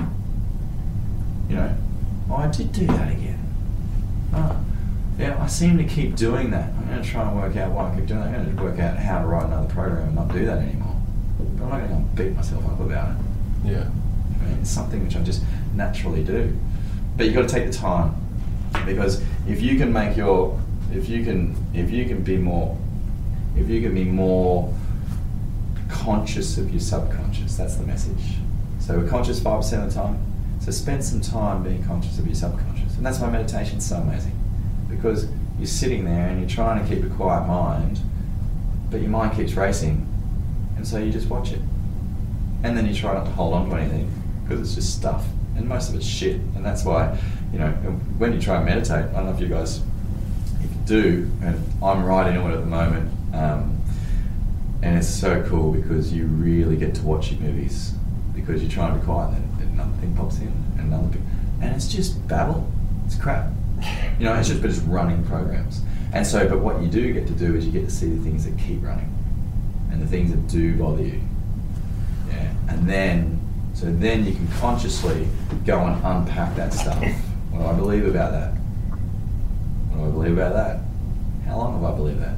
You 1.49 1.57
know, 1.57 1.77
oh, 2.31 2.37
I 2.37 2.49
did 2.49 2.73
do 2.73 2.87
that 2.87 3.13
again. 3.13 3.39
Oh, 4.33 4.65
yeah, 5.19 5.43
I 5.43 5.47
seem 5.47 5.77
to 5.79 5.85
keep 5.85 6.17
doing 6.17 6.51
that. 6.51 6.71
I'm 6.71 6.89
going 6.89 7.03
to 7.03 7.09
try 7.09 7.29
and 7.29 7.39
work 7.39 7.57
out 7.57 7.73
why 7.73 7.93
I 7.93 7.97
keep 7.97 8.07
doing 8.07 8.21
that. 8.21 8.29
I'm 8.29 8.45
going 8.45 8.57
to 8.57 8.63
work 8.63 8.79
out 8.79 8.97
how 8.97 9.21
to 9.21 9.27
write 9.27 9.47
another 9.47 9.69
program 9.73 10.09
and 10.09 10.15
not 10.15 10.33
do 10.33 10.47
that 10.47 10.59
anymore. 10.59 10.97
But 11.39 11.65
I'm 11.65 11.71
not 11.71 11.89
going 11.89 12.09
to 12.09 12.23
beat 12.23 12.35
myself 12.35 12.65
up 12.67 12.81
about 12.81 13.11
it. 13.11 13.17
Yeah. 13.65 13.91
I 14.41 14.45
mean, 14.45 14.59
it's 14.61 14.71
something 14.71 15.05
which 15.05 15.17
I 15.17 15.21
just 15.21 15.43
naturally 15.75 16.25
do. 16.25 16.57
But 17.17 17.27
you've 17.27 17.35
got 17.35 17.49
to 17.49 17.55
take 17.55 17.67
the 17.67 17.73
time 17.73 18.15
because 18.87 19.23
if 19.47 19.61
you 19.61 19.77
can 19.77 19.93
make 19.93 20.17
your, 20.17 20.59
if 20.93 21.09
you 21.09 21.23
can, 21.25 21.55
if 21.75 21.91
you 21.91 22.07
can 22.07 22.23
be 22.23 22.39
more, 22.39 22.79
if 23.57 23.69
you 23.69 23.81
can 23.81 23.95
be 23.95 24.05
more 24.05 24.73
conscious 25.89 26.59
of 26.59 26.71
your 26.71 26.81
subconscious, 26.81 27.57
that's 27.57 27.77
the 27.77 27.87
message. 27.87 28.37
So 28.79 28.99
we're 28.99 29.09
conscious 29.09 29.41
five 29.41 29.61
percent 29.61 29.85
of 29.85 29.95
the 29.95 30.01
time. 30.01 30.25
So 30.61 30.71
spend 30.71 31.05
some 31.05 31.21
time 31.21 31.63
being 31.63 31.83
conscious 31.85 32.19
of 32.19 32.27
your 32.27 32.35
subconscious, 32.35 32.97
and 32.97 33.05
that's 33.05 33.19
why 33.19 33.31
meditation's 33.31 33.87
so 33.87 33.97
amazing 33.97 34.37
because 34.89 35.29
you're 35.59 35.67
sitting 35.67 36.05
there 36.05 36.29
and 36.29 36.41
you're 36.41 36.49
trying 36.49 36.83
to 36.83 36.95
keep 36.95 37.05
a 37.05 37.09
quiet 37.15 37.47
mind, 37.47 38.01
but 38.91 39.01
your 39.01 39.11
mind 39.11 39.37
keeps 39.37 39.55
racing, 39.55 40.07
and 40.77 40.87
so 40.87 40.99
you 40.99 41.11
just 41.11 41.29
watch 41.29 41.53
it 41.53 41.61
and 42.63 42.77
then 42.77 42.87
you 42.87 42.95
try 42.95 43.15
not 43.15 43.25
to 43.25 43.31
hold 43.31 43.55
on 43.55 43.69
to 43.71 43.77
anything 43.77 44.11
because 44.43 44.61
it's 44.61 44.75
just 44.75 44.97
stuff, 44.97 45.25
and 45.57 45.69
most 45.69 45.89
of 45.89 45.95
it's 45.95 46.05
shit. 46.05 46.37
And 46.37 46.65
that's 46.65 46.85
why, 46.85 47.19
you 47.53 47.59
know, 47.59 47.71
when 48.19 48.33
you 48.33 48.41
try 48.41 48.57
and 48.57 48.67
meditate, 48.67 49.07
I 49.11 49.13
don't 49.13 49.27
know 49.27 49.33
if 49.33 49.41
you 49.41 49.49
guys 49.49 49.81
if 50.63 50.71
you 50.71 50.81
do, 50.85 51.31
and 51.43 51.63
I'm 51.83 52.05
right 52.05 52.29
into 52.29 52.47
it 52.49 52.53
at 52.53 52.61
the 52.61 52.67
moment, 52.67 53.11
um, 53.33 53.81
and 54.83 54.97
it's 54.97 55.09
so 55.09 55.43
cool 55.49 55.73
because 55.73 56.13
you 56.13 56.27
really 56.27 56.77
get 56.77 56.95
to 56.97 57.03
watch 57.03 57.31
your 57.31 57.41
movies 57.41 57.95
because 58.35 58.63
you're 58.63 58.71
trying 58.71 58.95
to 58.95 59.01
be 59.01 59.05
quiet, 59.05 59.35
and 59.35 59.59
then 59.59 59.69
another 59.69 59.97
thing 60.01 60.15
pops 60.17 60.39
in, 60.39 60.49
and 60.79 60.93
another 60.93 61.09
thing, 61.09 61.27
and 61.63 61.75
it's 61.75 61.89
just 61.89 62.27
babble. 62.29 62.71
It's 63.07 63.17
crap. 63.17 63.51
You 64.19 64.27
know, 64.27 64.35
it's 64.35 64.49
just 64.49 64.61
but 64.61 64.71
it's 64.71 64.81
running 64.81 65.25
programs. 65.25 65.83
And 66.13 66.27
so, 66.27 66.49
but 66.49 66.59
what 66.59 66.83
you 66.83 66.89
do 66.89 67.13
get 67.13 67.27
to 67.29 67.33
do 67.33 67.55
is 67.55 67.65
you 67.67 67.73
get 67.73 67.85
to 67.85 67.91
see 67.91 68.09
the 68.09 68.23
things 68.23 68.45
that 68.45 68.59
keep 68.59 68.83
running, 68.83 69.13
and 69.91 70.03
the 70.03 70.07
things 70.07 70.31
that 70.31 70.49
do 70.49 70.77
bother 70.77 71.03
you. 71.03 71.21
Yeah, 72.29 72.53
and 72.69 72.89
then 72.89 73.41
so 73.75 73.87
then 73.87 74.27
you 74.27 74.33
can 74.33 74.49
consciously 74.59 75.27
go 75.65 75.81
and 75.87 76.05
unpack 76.05 76.57
that 76.57 76.73
stuff. 76.73 77.03
What 77.51 77.63
do 77.63 77.67
I 77.67 77.73
believe 77.73 78.07
about 78.07 78.31
that? 78.31 78.53
What 79.91 80.05
do 80.05 80.09
I 80.09 80.11
believe 80.13 80.39
about 80.39 80.53
that? 80.55 80.81
How 81.47 81.57
long 81.57 81.75
have 81.75 81.83
I 81.83 81.97
believed 81.97 82.23
that? 82.23 82.37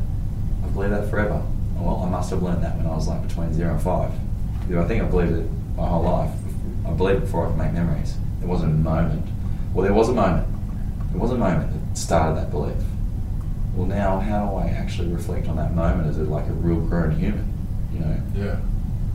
I've 0.62 0.72
believed 0.74 0.92
that 0.92 1.10
forever. 1.10 1.42
Well, 1.76 2.02
I 2.04 2.08
must 2.08 2.30
have 2.30 2.42
learned 2.42 2.62
that 2.62 2.76
when 2.76 2.86
I 2.86 2.94
was 2.94 3.08
like 3.08 3.26
between 3.26 3.52
zero 3.52 3.72
and 3.72 3.82
five. 3.82 4.10
I 4.70 4.84
think 4.84 5.02
I 5.02 5.06
believed 5.06 5.32
it 5.32 5.46
my 5.76 5.86
whole 5.86 6.02
life. 6.04 6.30
I 6.86 6.90
believed 6.92 7.18
it 7.18 7.24
before 7.26 7.46
I 7.46 7.48
could 7.50 7.58
make 7.58 7.72
memories. 7.72 8.16
There 8.38 8.48
wasn't 8.48 8.72
a 8.72 8.76
moment. 8.78 9.26
Well, 9.74 9.84
there 9.84 9.92
was 9.94 10.08
a 10.08 10.14
moment. 10.14 10.46
There 11.10 11.20
was 11.20 11.30
a 11.30 11.36
moment 11.38 11.72
that 11.72 11.98
started 11.98 12.36
that 12.40 12.50
belief. 12.50 12.76
Well, 13.74 13.86
now 13.86 14.20
how 14.20 14.46
do 14.50 14.56
I 14.56 14.66
actually 14.70 15.08
reflect 15.08 15.48
on 15.48 15.56
that 15.56 15.74
moment 15.74 16.08
as 16.08 16.18
a, 16.18 16.22
like 16.24 16.46
a 16.46 16.52
real 16.52 16.80
grown 16.80 17.12
human? 17.18 17.52
You 17.92 18.00
know, 18.00 18.16
Yeah. 18.34 18.56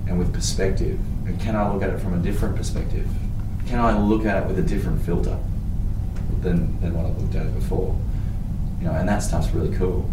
and 0.08 0.20
with 0.20 0.34
perspective. 0.34 1.00
And 1.26 1.40
can 1.40 1.56
I 1.56 1.72
look 1.72 1.82
at 1.84 1.90
it 1.90 2.00
from 2.00 2.14
a 2.14 2.18
different 2.18 2.56
perspective? 2.56 3.08
Can 3.68 3.80
I 3.80 3.98
look 3.98 4.26
at 4.26 4.44
it 4.44 4.48
with 4.48 4.60
a 4.60 4.64
different 4.64 5.02
filter 5.04 5.38
than, 6.42 6.80
than 6.82 6.94
what 6.94 7.06
I've 7.06 7.18
looked 7.22 7.36
at 7.36 7.46
it 7.46 7.54
before? 7.56 7.96
You 8.80 8.86
know, 8.88 8.94
and 8.94 9.08
that 9.10 9.20
stuff's 9.20 9.50
really 9.52 9.76
cool 9.76 10.10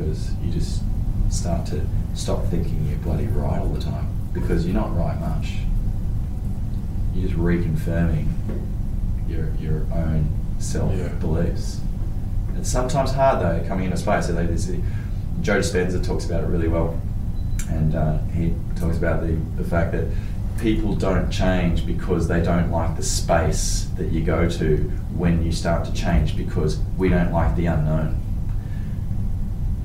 because 0.00 0.32
you 0.42 0.50
just 0.50 0.82
start 1.30 1.66
to 1.66 1.80
stop 2.14 2.44
thinking 2.46 2.86
you're 2.88 2.98
bloody 2.98 3.26
right 3.26 3.60
all 3.60 3.68
the 3.68 3.80
time 3.80 4.08
because 4.32 4.66
you're 4.66 4.74
not 4.74 4.96
right 4.96 5.18
much. 5.20 5.52
You're 7.14 7.28
just 7.28 7.38
reconfirming 7.38 8.28
your 9.28 9.50
your 9.60 9.86
own 9.92 10.28
self 10.58 10.94
Yeah. 10.96 11.08
beliefs. 11.14 11.80
It's 12.56 12.70
sometimes 12.70 13.12
hard 13.12 13.40
though 13.42 13.66
coming 13.68 13.84
into 13.86 13.96
space. 13.96 14.26
So 14.26 14.32
they, 14.32 14.46
this, 14.46 14.66
Joe 15.40 15.60
Dispenza 15.60 16.02
talks 16.04 16.24
about 16.26 16.44
it 16.44 16.46
really 16.48 16.68
well 16.68 17.00
and 17.68 17.94
uh, 17.94 18.18
he 18.34 18.54
talks 18.76 18.96
about 18.96 19.22
the, 19.22 19.34
the 19.56 19.64
fact 19.64 19.92
that 19.92 20.06
people 20.60 20.94
don't 20.94 21.30
change 21.30 21.86
because 21.86 22.26
they 22.26 22.42
don't 22.42 22.70
like 22.70 22.96
the 22.96 23.02
space 23.02 23.88
that 23.96 24.10
you 24.10 24.22
go 24.22 24.48
to 24.48 24.76
when 25.16 25.42
you 25.44 25.52
start 25.52 25.84
to 25.86 25.92
change 25.92 26.36
because 26.36 26.78
we 26.98 27.08
don't 27.08 27.32
like 27.32 27.54
the 27.56 27.66
unknown. 27.66 28.20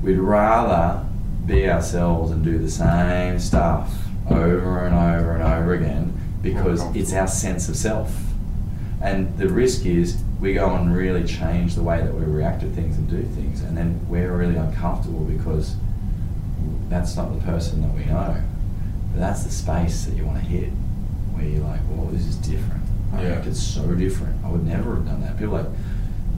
We'd 0.06 0.18
rather 0.18 1.04
be 1.46 1.68
ourselves 1.68 2.30
and 2.30 2.44
do 2.44 2.58
the 2.58 2.70
same 2.70 3.40
stuff 3.40 3.92
over 4.30 4.86
and 4.86 4.94
over 4.94 5.32
and 5.32 5.42
over 5.42 5.74
again 5.74 6.16
because 6.42 6.80
it's 6.94 7.12
our 7.12 7.26
sense 7.26 7.68
of 7.68 7.74
self. 7.74 8.16
And 9.02 9.36
the 9.36 9.48
risk 9.48 9.84
is 9.84 10.22
we 10.40 10.54
go 10.54 10.72
and 10.76 10.96
really 10.96 11.24
change 11.24 11.74
the 11.74 11.82
way 11.82 12.00
that 12.02 12.14
we 12.14 12.24
react 12.24 12.60
to 12.60 12.70
things 12.70 12.96
and 12.96 13.10
do 13.10 13.20
things, 13.34 13.62
and 13.62 13.76
then 13.76 14.00
we're 14.08 14.30
really 14.36 14.54
uncomfortable 14.54 15.24
because 15.24 15.74
that's 16.88 17.16
not 17.16 17.34
the 17.36 17.44
person 17.44 17.82
that 17.82 17.92
we 17.92 18.04
know. 18.04 18.36
But 19.12 19.18
that's 19.18 19.42
the 19.42 19.50
space 19.50 20.04
that 20.04 20.14
you 20.14 20.24
want 20.24 20.38
to 20.38 20.44
hit, 20.44 20.68
where 21.34 21.44
you're 21.44 21.64
like, 21.64 21.80
well, 21.90 22.06
this 22.12 22.26
is 22.26 22.36
different. 22.36 22.84
I 23.12 23.22
Yeah. 23.22 23.28
reacted 23.30 23.56
so 23.56 23.92
different. 23.96 24.36
I 24.44 24.50
would 24.50 24.64
never 24.64 24.94
have 24.94 25.04
done 25.06 25.20
that. 25.22 25.36
People 25.36 25.54
like, 25.54 25.66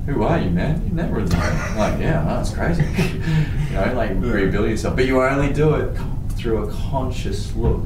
who 0.09 0.23
are 0.23 0.39
you, 0.41 0.51
man? 0.51 0.83
You 0.89 0.95
never 0.95 1.23
that. 1.23 1.77
like, 1.77 2.01
yeah, 2.01 2.25
that's 2.25 2.51
crazy. 2.51 2.83
you 2.99 3.75
know, 3.75 3.93
like 3.95 4.11
Yeah. 4.11 4.31
rebuild 4.33 4.71
yourself. 4.71 4.97
But 4.97 5.07
you 5.07 5.23
only 5.23 5.53
do 5.53 5.75
it 5.75 5.97
through 6.31 6.65
a 6.69 6.73
conscious 6.73 7.55
look 7.55 7.83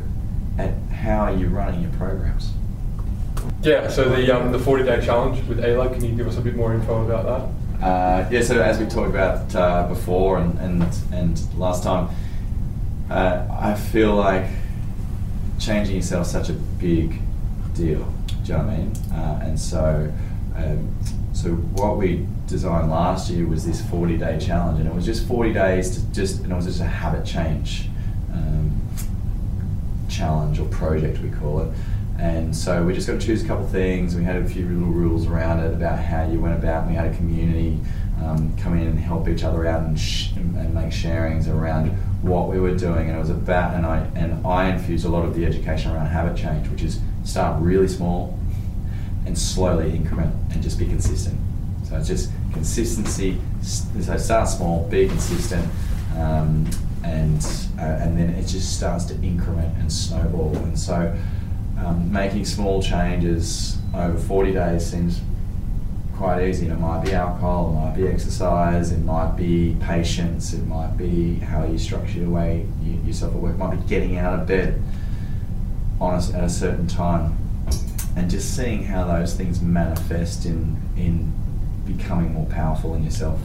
at 0.58 0.72
how 0.92 1.30
you're 1.30 1.50
running 1.50 1.82
your 1.82 1.90
programs. 1.92 2.52
Yeah, 3.62 3.88
so 3.88 4.08
the 4.08 4.30
um, 4.30 4.52
the 4.52 4.58
40 4.58 4.84
day 4.84 5.04
challenge 5.04 5.44
with 5.48 5.58
ALAB, 5.58 5.94
can 5.94 6.04
you 6.04 6.12
give 6.14 6.28
us 6.28 6.36
a 6.36 6.40
bit 6.40 6.54
more 6.54 6.74
info 6.74 7.04
about 7.04 7.24
that? 7.80 7.84
Uh, 7.84 8.28
yeah, 8.30 8.40
so 8.42 8.60
as 8.62 8.78
we 8.78 8.86
talked 8.86 9.10
about 9.10 9.52
uh, 9.56 9.88
before 9.88 10.38
and, 10.38 10.56
and, 10.60 10.96
and 11.12 11.58
last 11.58 11.82
time, 11.82 12.08
uh, 13.10 13.44
I 13.50 13.74
feel 13.74 14.14
like 14.14 14.46
changing 15.58 15.96
yourself 15.96 16.26
is 16.26 16.32
such 16.32 16.48
a 16.50 16.52
big 16.52 17.20
deal. 17.74 18.04
Do 18.44 18.52
you 18.52 18.58
know 18.58 18.64
what 18.64 18.72
I 18.72 18.76
mean? 18.76 18.92
Uh, 19.12 19.40
and 19.42 19.58
so, 19.58 20.12
um, 20.56 20.96
so 21.42 21.50
what 21.50 21.96
we 21.96 22.24
designed 22.46 22.88
last 22.88 23.28
year 23.28 23.44
was 23.48 23.66
this 23.66 23.80
40 23.90 24.16
day 24.16 24.38
challenge, 24.38 24.78
and 24.78 24.88
it 24.88 24.94
was 24.94 25.04
just 25.04 25.26
40 25.26 25.52
days 25.52 25.96
to 25.96 26.12
just, 26.12 26.42
and 26.42 26.52
it 26.52 26.54
was 26.54 26.66
just 26.66 26.80
a 26.80 26.84
habit 26.84 27.26
change 27.26 27.88
um, 28.32 28.80
challenge 30.08 30.60
or 30.60 30.66
project 30.66 31.18
we 31.18 31.30
call 31.30 31.62
it. 31.62 31.74
And 32.16 32.54
so 32.54 32.84
we 32.84 32.94
just 32.94 33.08
got 33.08 33.20
to 33.20 33.26
choose 33.26 33.42
a 33.42 33.46
couple 33.48 33.66
things. 33.66 34.14
We 34.14 34.22
had 34.22 34.36
a 34.36 34.48
few 34.48 34.68
little 34.68 34.94
rules 34.94 35.26
around 35.26 35.58
it 35.58 35.74
about 35.74 35.98
how 35.98 36.30
you 36.30 36.40
went 36.40 36.54
about. 36.54 36.82
And 36.82 36.92
we 36.92 36.96
had 36.96 37.12
a 37.12 37.16
community 37.16 37.80
um, 38.22 38.56
come 38.56 38.78
in 38.78 38.86
and 38.86 38.96
help 38.96 39.26
each 39.26 39.42
other 39.42 39.66
out 39.66 39.82
and, 39.82 39.98
sh- 39.98 40.30
and 40.36 40.72
make 40.72 40.92
sharings 40.92 41.52
around 41.52 41.88
what 42.22 42.50
we 42.50 42.60
were 42.60 42.76
doing. 42.76 43.08
And 43.08 43.16
it 43.16 43.20
was 43.20 43.30
about 43.30 43.74
and 43.74 43.84
I 43.84 44.08
and 44.14 44.46
I 44.46 44.70
infused 44.70 45.04
a 45.04 45.08
lot 45.08 45.24
of 45.24 45.34
the 45.34 45.44
education 45.44 45.90
around 45.90 46.06
habit 46.06 46.36
change, 46.36 46.68
which 46.68 46.82
is 46.82 47.00
start 47.24 47.60
really 47.60 47.88
small 47.88 48.38
and 49.32 49.38
slowly 49.38 49.96
increment 49.96 50.30
and 50.52 50.62
just 50.62 50.78
be 50.78 50.84
consistent. 50.84 51.40
So 51.88 51.96
it's 51.96 52.06
just 52.06 52.30
consistency. 52.52 53.40
So 53.62 54.14
start 54.18 54.46
small, 54.46 54.86
be 54.90 55.08
consistent, 55.08 55.66
um, 56.18 56.68
and 57.02 57.42
uh, 57.78 58.02
and 58.02 58.18
then 58.18 58.28
it 58.28 58.46
just 58.46 58.76
starts 58.76 59.06
to 59.06 59.14
increment 59.22 59.74
and 59.78 59.90
snowball. 59.90 60.54
And 60.56 60.78
so 60.78 61.16
um, 61.78 62.12
making 62.12 62.44
small 62.44 62.82
changes 62.82 63.78
over 63.94 64.18
40 64.18 64.52
days 64.52 64.84
seems 64.84 65.22
quite 66.14 66.46
easy. 66.46 66.68
It 66.68 66.78
might 66.78 67.02
be 67.02 67.14
alcohol, 67.14 67.70
it 67.70 67.80
might 67.80 67.96
be 67.96 68.06
exercise, 68.12 68.92
it 68.92 69.02
might 69.02 69.34
be 69.34 69.78
patience, 69.80 70.52
it 70.52 70.66
might 70.66 70.98
be 70.98 71.36
how 71.36 71.64
you 71.64 71.78
structure 71.78 72.18
your 72.18 72.28
way 72.28 72.66
you, 72.82 73.00
yourself 73.06 73.34
at 73.34 73.40
work, 73.40 73.54
it 73.54 73.58
might 73.58 73.80
be 73.80 73.88
getting 73.88 74.18
out 74.18 74.38
of 74.38 74.46
bed 74.46 74.78
on 75.98 76.16
at 76.18 76.44
a 76.44 76.50
certain 76.50 76.86
time, 76.86 77.38
and 78.16 78.30
just 78.30 78.56
seeing 78.56 78.84
how 78.84 79.06
those 79.06 79.34
things 79.34 79.60
manifest 79.60 80.44
in 80.44 80.80
in 80.96 81.32
becoming 81.86 82.32
more 82.32 82.46
powerful 82.46 82.94
in 82.94 83.02
yourself, 83.04 83.40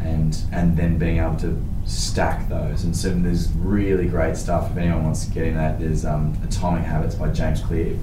and 0.00 0.38
and 0.52 0.76
then 0.76 0.98
being 0.98 1.18
able 1.18 1.36
to 1.36 1.62
stack 1.86 2.48
those. 2.48 2.84
And 2.84 2.94
so 2.94 3.10
there's 3.10 3.50
really 3.52 4.06
great 4.06 4.36
stuff. 4.36 4.70
If 4.70 4.76
anyone 4.76 5.04
wants 5.04 5.24
to 5.24 5.32
get 5.32 5.44
in 5.44 5.54
that, 5.54 5.80
there's 5.80 6.04
um, 6.04 6.36
Atomic 6.44 6.84
Habits 6.84 7.14
by 7.14 7.30
James 7.30 7.60
Clear, 7.60 7.96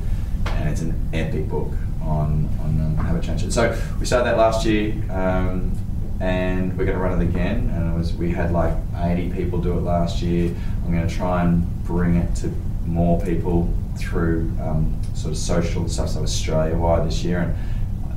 and 0.48 0.70
it's 0.70 0.82
an 0.82 1.10
epic 1.14 1.48
book 1.48 1.72
on 2.02 2.50
on 2.62 2.82
um, 2.82 2.98
habit 2.98 3.24
change. 3.24 3.50
So 3.52 3.80
we 4.00 4.06
started 4.06 4.26
that 4.26 4.38
last 4.38 4.66
year, 4.66 4.94
um, 5.12 5.78
and 6.20 6.78
we're 6.78 6.86
going 6.86 6.98
to 6.98 7.04
run 7.04 7.22
it 7.22 7.24
again. 7.24 7.70
And 7.70 7.94
it 7.94 7.98
was 7.98 8.14
we 8.14 8.32
had 8.32 8.52
like 8.52 8.74
80 8.96 9.32
people 9.32 9.60
do 9.60 9.78
it 9.78 9.82
last 9.82 10.22
year. 10.22 10.54
I'm 10.84 10.92
going 10.92 11.08
to 11.08 11.14
try 11.14 11.44
and 11.44 11.86
bring 11.86 12.16
it 12.16 12.36
to 12.38 12.48
more 12.86 13.22
people 13.22 13.72
through 13.98 14.52
um, 14.62 15.00
sort 15.16 15.32
of 15.32 15.38
social 15.38 15.88
stuff, 15.88 16.10
so 16.10 16.22
Australia 16.22 16.76
wide 16.76 17.08
this 17.08 17.24
year, 17.24 17.40
and 17.40 17.56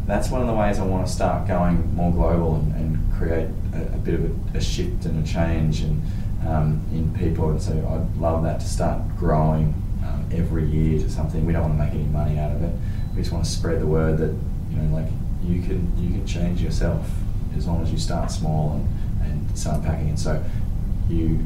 that's 0.07 0.31
one 0.31 0.41
of 0.41 0.47
the 0.47 0.55
ways 0.55 0.79
I 0.79 0.85
want 0.85 1.07
to 1.07 1.13
start 1.13 1.47
going 1.47 1.95
more 1.95 2.13
global 2.13 2.57
and, 2.57 2.75
and 2.75 3.13
create 3.13 3.49
a, 3.75 3.95
a, 3.95 3.99
bit 3.99 4.15
of 4.15 4.55
a, 4.55 4.59
a, 4.59 4.61
shift 4.61 5.05
and 5.05 5.23
a 5.23 5.31
change 5.31 5.83
and 5.83 6.03
um, 6.47 6.81
in 6.93 7.15
people. 7.15 7.51
And 7.51 7.61
so 7.61 7.73
I'd 7.73 8.21
love 8.21 8.43
that 8.45 8.61
to 8.61 8.67
start 8.67 9.03
growing 9.17 9.75
um, 10.05 10.27
every 10.33 10.65
year 10.65 10.99
to 10.99 11.11
something. 11.11 11.45
We 11.45 11.53
don't 11.53 11.63
want 11.63 11.79
to 11.79 11.85
make 11.85 11.93
any 11.93 12.05
money 12.05 12.39
out 12.39 12.53
of 12.53 12.63
it. 12.63 12.73
We 13.15 13.21
just 13.21 13.33
want 13.33 13.45
to 13.45 13.51
spread 13.51 13.81
the 13.81 13.87
word 13.87 14.19
that 14.19 14.35
you 14.71 14.77
know, 14.77 14.97
like 14.97 15.09
you 15.45 15.63
can 15.63 15.93
you 15.99 16.11
can 16.11 16.27
change 16.27 16.63
yourself 16.63 17.07
as 17.57 17.67
long 17.67 17.83
as 17.83 17.93
you 17.93 17.99
start 17.99 18.31
small 18.31 18.73
and, 18.73 19.31
and 19.31 19.59
start 19.59 19.83
packing. 19.85 20.09
And 20.09 20.19
so 20.19 20.43
you 21.09 21.45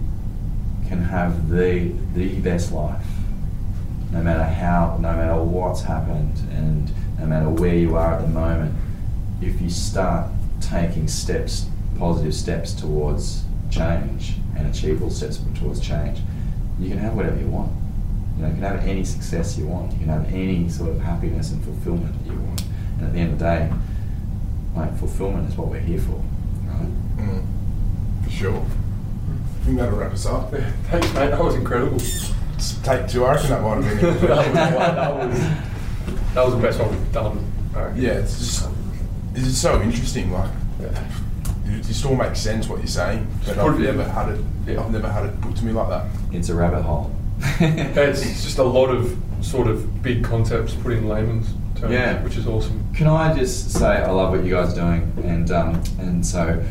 can 0.86 1.02
have 1.02 1.48
the 1.48 1.92
the 2.14 2.38
best 2.40 2.72
life 2.72 3.04
no 4.12 4.22
matter 4.22 4.44
how, 4.44 4.98
no 5.00 5.12
matter 5.14 5.42
what's 5.42 5.82
happened, 5.82 6.38
and 6.50 6.92
no 7.18 7.26
matter 7.26 7.48
where 7.48 7.74
you 7.74 7.96
are 7.96 8.14
at 8.14 8.20
the 8.20 8.28
moment, 8.28 8.74
if 9.40 9.60
you 9.60 9.70
start 9.70 10.30
taking 10.60 11.08
steps, 11.08 11.66
positive 11.98 12.34
steps 12.34 12.74
towards 12.74 13.44
change 13.70 14.34
and 14.56 14.68
achievable 14.68 15.10
steps 15.10 15.40
towards 15.58 15.80
change, 15.80 16.18
you 16.78 16.90
can 16.90 16.98
have 16.98 17.14
whatever 17.14 17.38
you 17.38 17.46
want. 17.46 17.72
You 18.36 18.42
know, 18.42 18.48
you 18.48 18.54
can 18.54 18.62
have 18.62 18.86
any 18.86 19.04
success 19.04 19.56
you 19.56 19.66
want. 19.66 19.92
You 19.92 19.98
can 20.00 20.08
have 20.08 20.32
any 20.32 20.68
sort 20.68 20.90
of 20.90 21.00
happiness 21.00 21.50
and 21.52 21.64
fulfillment 21.64 22.12
that 22.18 22.32
you 22.32 22.38
want. 22.38 22.62
And 22.98 23.06
at 23.06 23.12
the 23.14 23.18
end 23.18 23.32
of 23.32 23.38
the 23.38 23.44
day, 23.44 23.72
like 24.76 24.96
fulfillment 24.98 25.48
is 25.48 25.56
what 25.56 25.68
we're 25.68 25.80
here 25.80 26.00
for, 26.00 26.22
right? 26.64 27.16
Mm, 27.16 27.44
for 28.24 28.30
sure. 28.30 28.66
I 29.60 29.64
think 29.64 29.78
that'll 29.78 29.98
wrap 29.98 30.12
us 30.12 30.26
up. 30.26 30.50
Thanks, 30.90 31.14
mate. 31.14 31.30
That 31.30 31.42
was 31.42 31.54
incredible 31.54 31.98
take 32.82 33.08
two. 33.08 33.24
I 33.24 33.34
reckon 33.34 33.50
that 33.50 33.62
might 33.62 33.84
have 33.84 34.00
been. 34.00 34.26
that, 34.28 35.14
was, 35.16 35.38
that 36.34 36.44
was 36.44 36.54
the 36.54 36.60
best 36.60 36.80
one 36.80 36.90
we've 36.90 37.12
done. 37.12 37.52
Yeah, 37.96 38.12
it's 38.12 38.38
just 38.38 38.68
it's 39.34 39.44
just 39.44 39.62
so 39.62 39.80
interesting. 39.80 40.30
Like, 40.32 40.50
yeah. 40.80 41.08
it 41.66 41.82
just 41.82 42.04
all 42.04 42.16
makes 42.16 42.40
sense 42.40 42.68
what 42.68 42.78
you're 42.78 42.86
saying, 42.86 43.26
but 43.46 43.58
I've 43.58 43.78
never 43.78 44.04
had 44.04 44.30
it. 44.30 44.44
Yeah. 44.66 44.82
I've 44.82 44.90
never 44.90 45.10
had 45.10 45.26
it 45.26 45.40
put 45.40 45.56
to 45.56 45.64
me 45.64 45.72
like 45.72 45.88
that. 45.88 46.06
It's 46.32 46.48
a 46.48 46.54
rabbit 46.54 46.82
hole. 46.82 47.14
it's, 47.60 48.22
it's 48.24 48.44
just 48.44 48.58
a 48.58 48.62
lot 48.62 48.90
of 48.90 49.16
sort 49.40 49.66
of 49.66 50.02
big 50.02 50.22
concepts 50.22 50.74
put 50.74 50.92
in 50.92 51.08
layman's 51.08 51.48
terms, 51.80 51.92
yeah. 51.92 52.22
which 52.22 52.36
is 52.36 52.46
awesome. 52.46 52.94
Can 52.94 53.06
I 53.06 53.36
just 53.36 53.72
say 53.72 53.86
I 53.86 54.10
love 54.10 54.30
what 54.30 54.44
you 54.44 54.50
guys 54.50 54.76
are 54.76 54.80
doing, 54.80 55.12
and 55.24 55.50
um, 55.50 55.82
and 55.98 56.24
so 56.24 56.62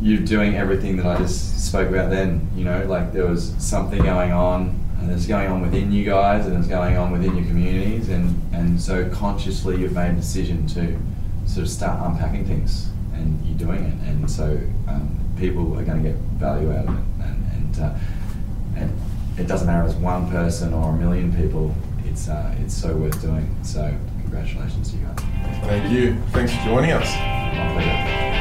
you're 0.00 0.20
doing 0.20 0.56
everything 0.56 0.96
that 0.96 1.06
I 1.06 1.16
just 1.18 1.66
spoke 1.66 1.88
about 1.88 2.10
then. 2.10 2.50
You 2.56 2.64
know, 2.64 2.84
like 2.86 3.12
there 3.12 3.26
was 3.26 3.54
something 3.58 4.02
going 4.02 4.32
on 4.32 4.81
and 5.02 5.10
it's 5.10 5.26
going 5.26 5.50
on 5.50 5.60
within 5.60 5.90
you 5.90 6.04
guys 6.04 6.46
and 6.46 6.56
it's 6.56 6.68
going 6.68 6.96
on 6.96 7.10
within 7.10 7.36
your 7.36 7.44
communities 7.46 8.08
and, 8.08 8.40
and 8.54 8.80
so 8.80 9.08
consciously 9.10 9.80
you've 9.80 9.92
made 9.92 10.10
a 10.10 10.14
decision 10.14 10.66
to 10.68 10.96
sort 11.44 11.64
of 11.64 11.70
start 11.70 12.00
unpacking 12.06 12.44
things 12.46 12.88
and 13.14 13.44
you're 13.44 13.58
doing 13.58 13.84
it. 13.84 14.08
And 14.08 14.30
so 14.30 14.44
um, 14.88 15.18
people 15.36 15.76
are 15.76 15.84
going 15.84 16.02
to 16.02 16.10
get 16.10 16.18
value 16.38 16.70
out 16.72 16.86
of 16.86 16.94
it. 16.94 17.04
And, 17.20 17.52
and, 17.52 17.78
uh, 17.80 17.94
and 18.76 19.00
it 19.36 19.48
doesn't 19.48 19.66
matter 19.66 19.84
if 19.84 19.92
it's 19.92 20.00
one 20.00 20.30
person 20.30 20.72
or 20.72 20.90
a 20.90 20.96
million 20.96 21.34
people 21.34 21.74
it's, 22.04 22.28
uh, 22.28 22.54
it's 22.60 22.74
so 22.74 22.94
worth 22.94 23.20
doing. 23.20 23.56
So 23.64 23.92
congratulations 24.20 24.90
to 24.92 24.98
you 24.98 25.06
guys. 25.06 25.18
Thank 25.62 25.90
you. 25.90 26.16
Thanks 26.30 26.54
for 26.54 26.64
joining 26.64 26.92
us 26.92 28.31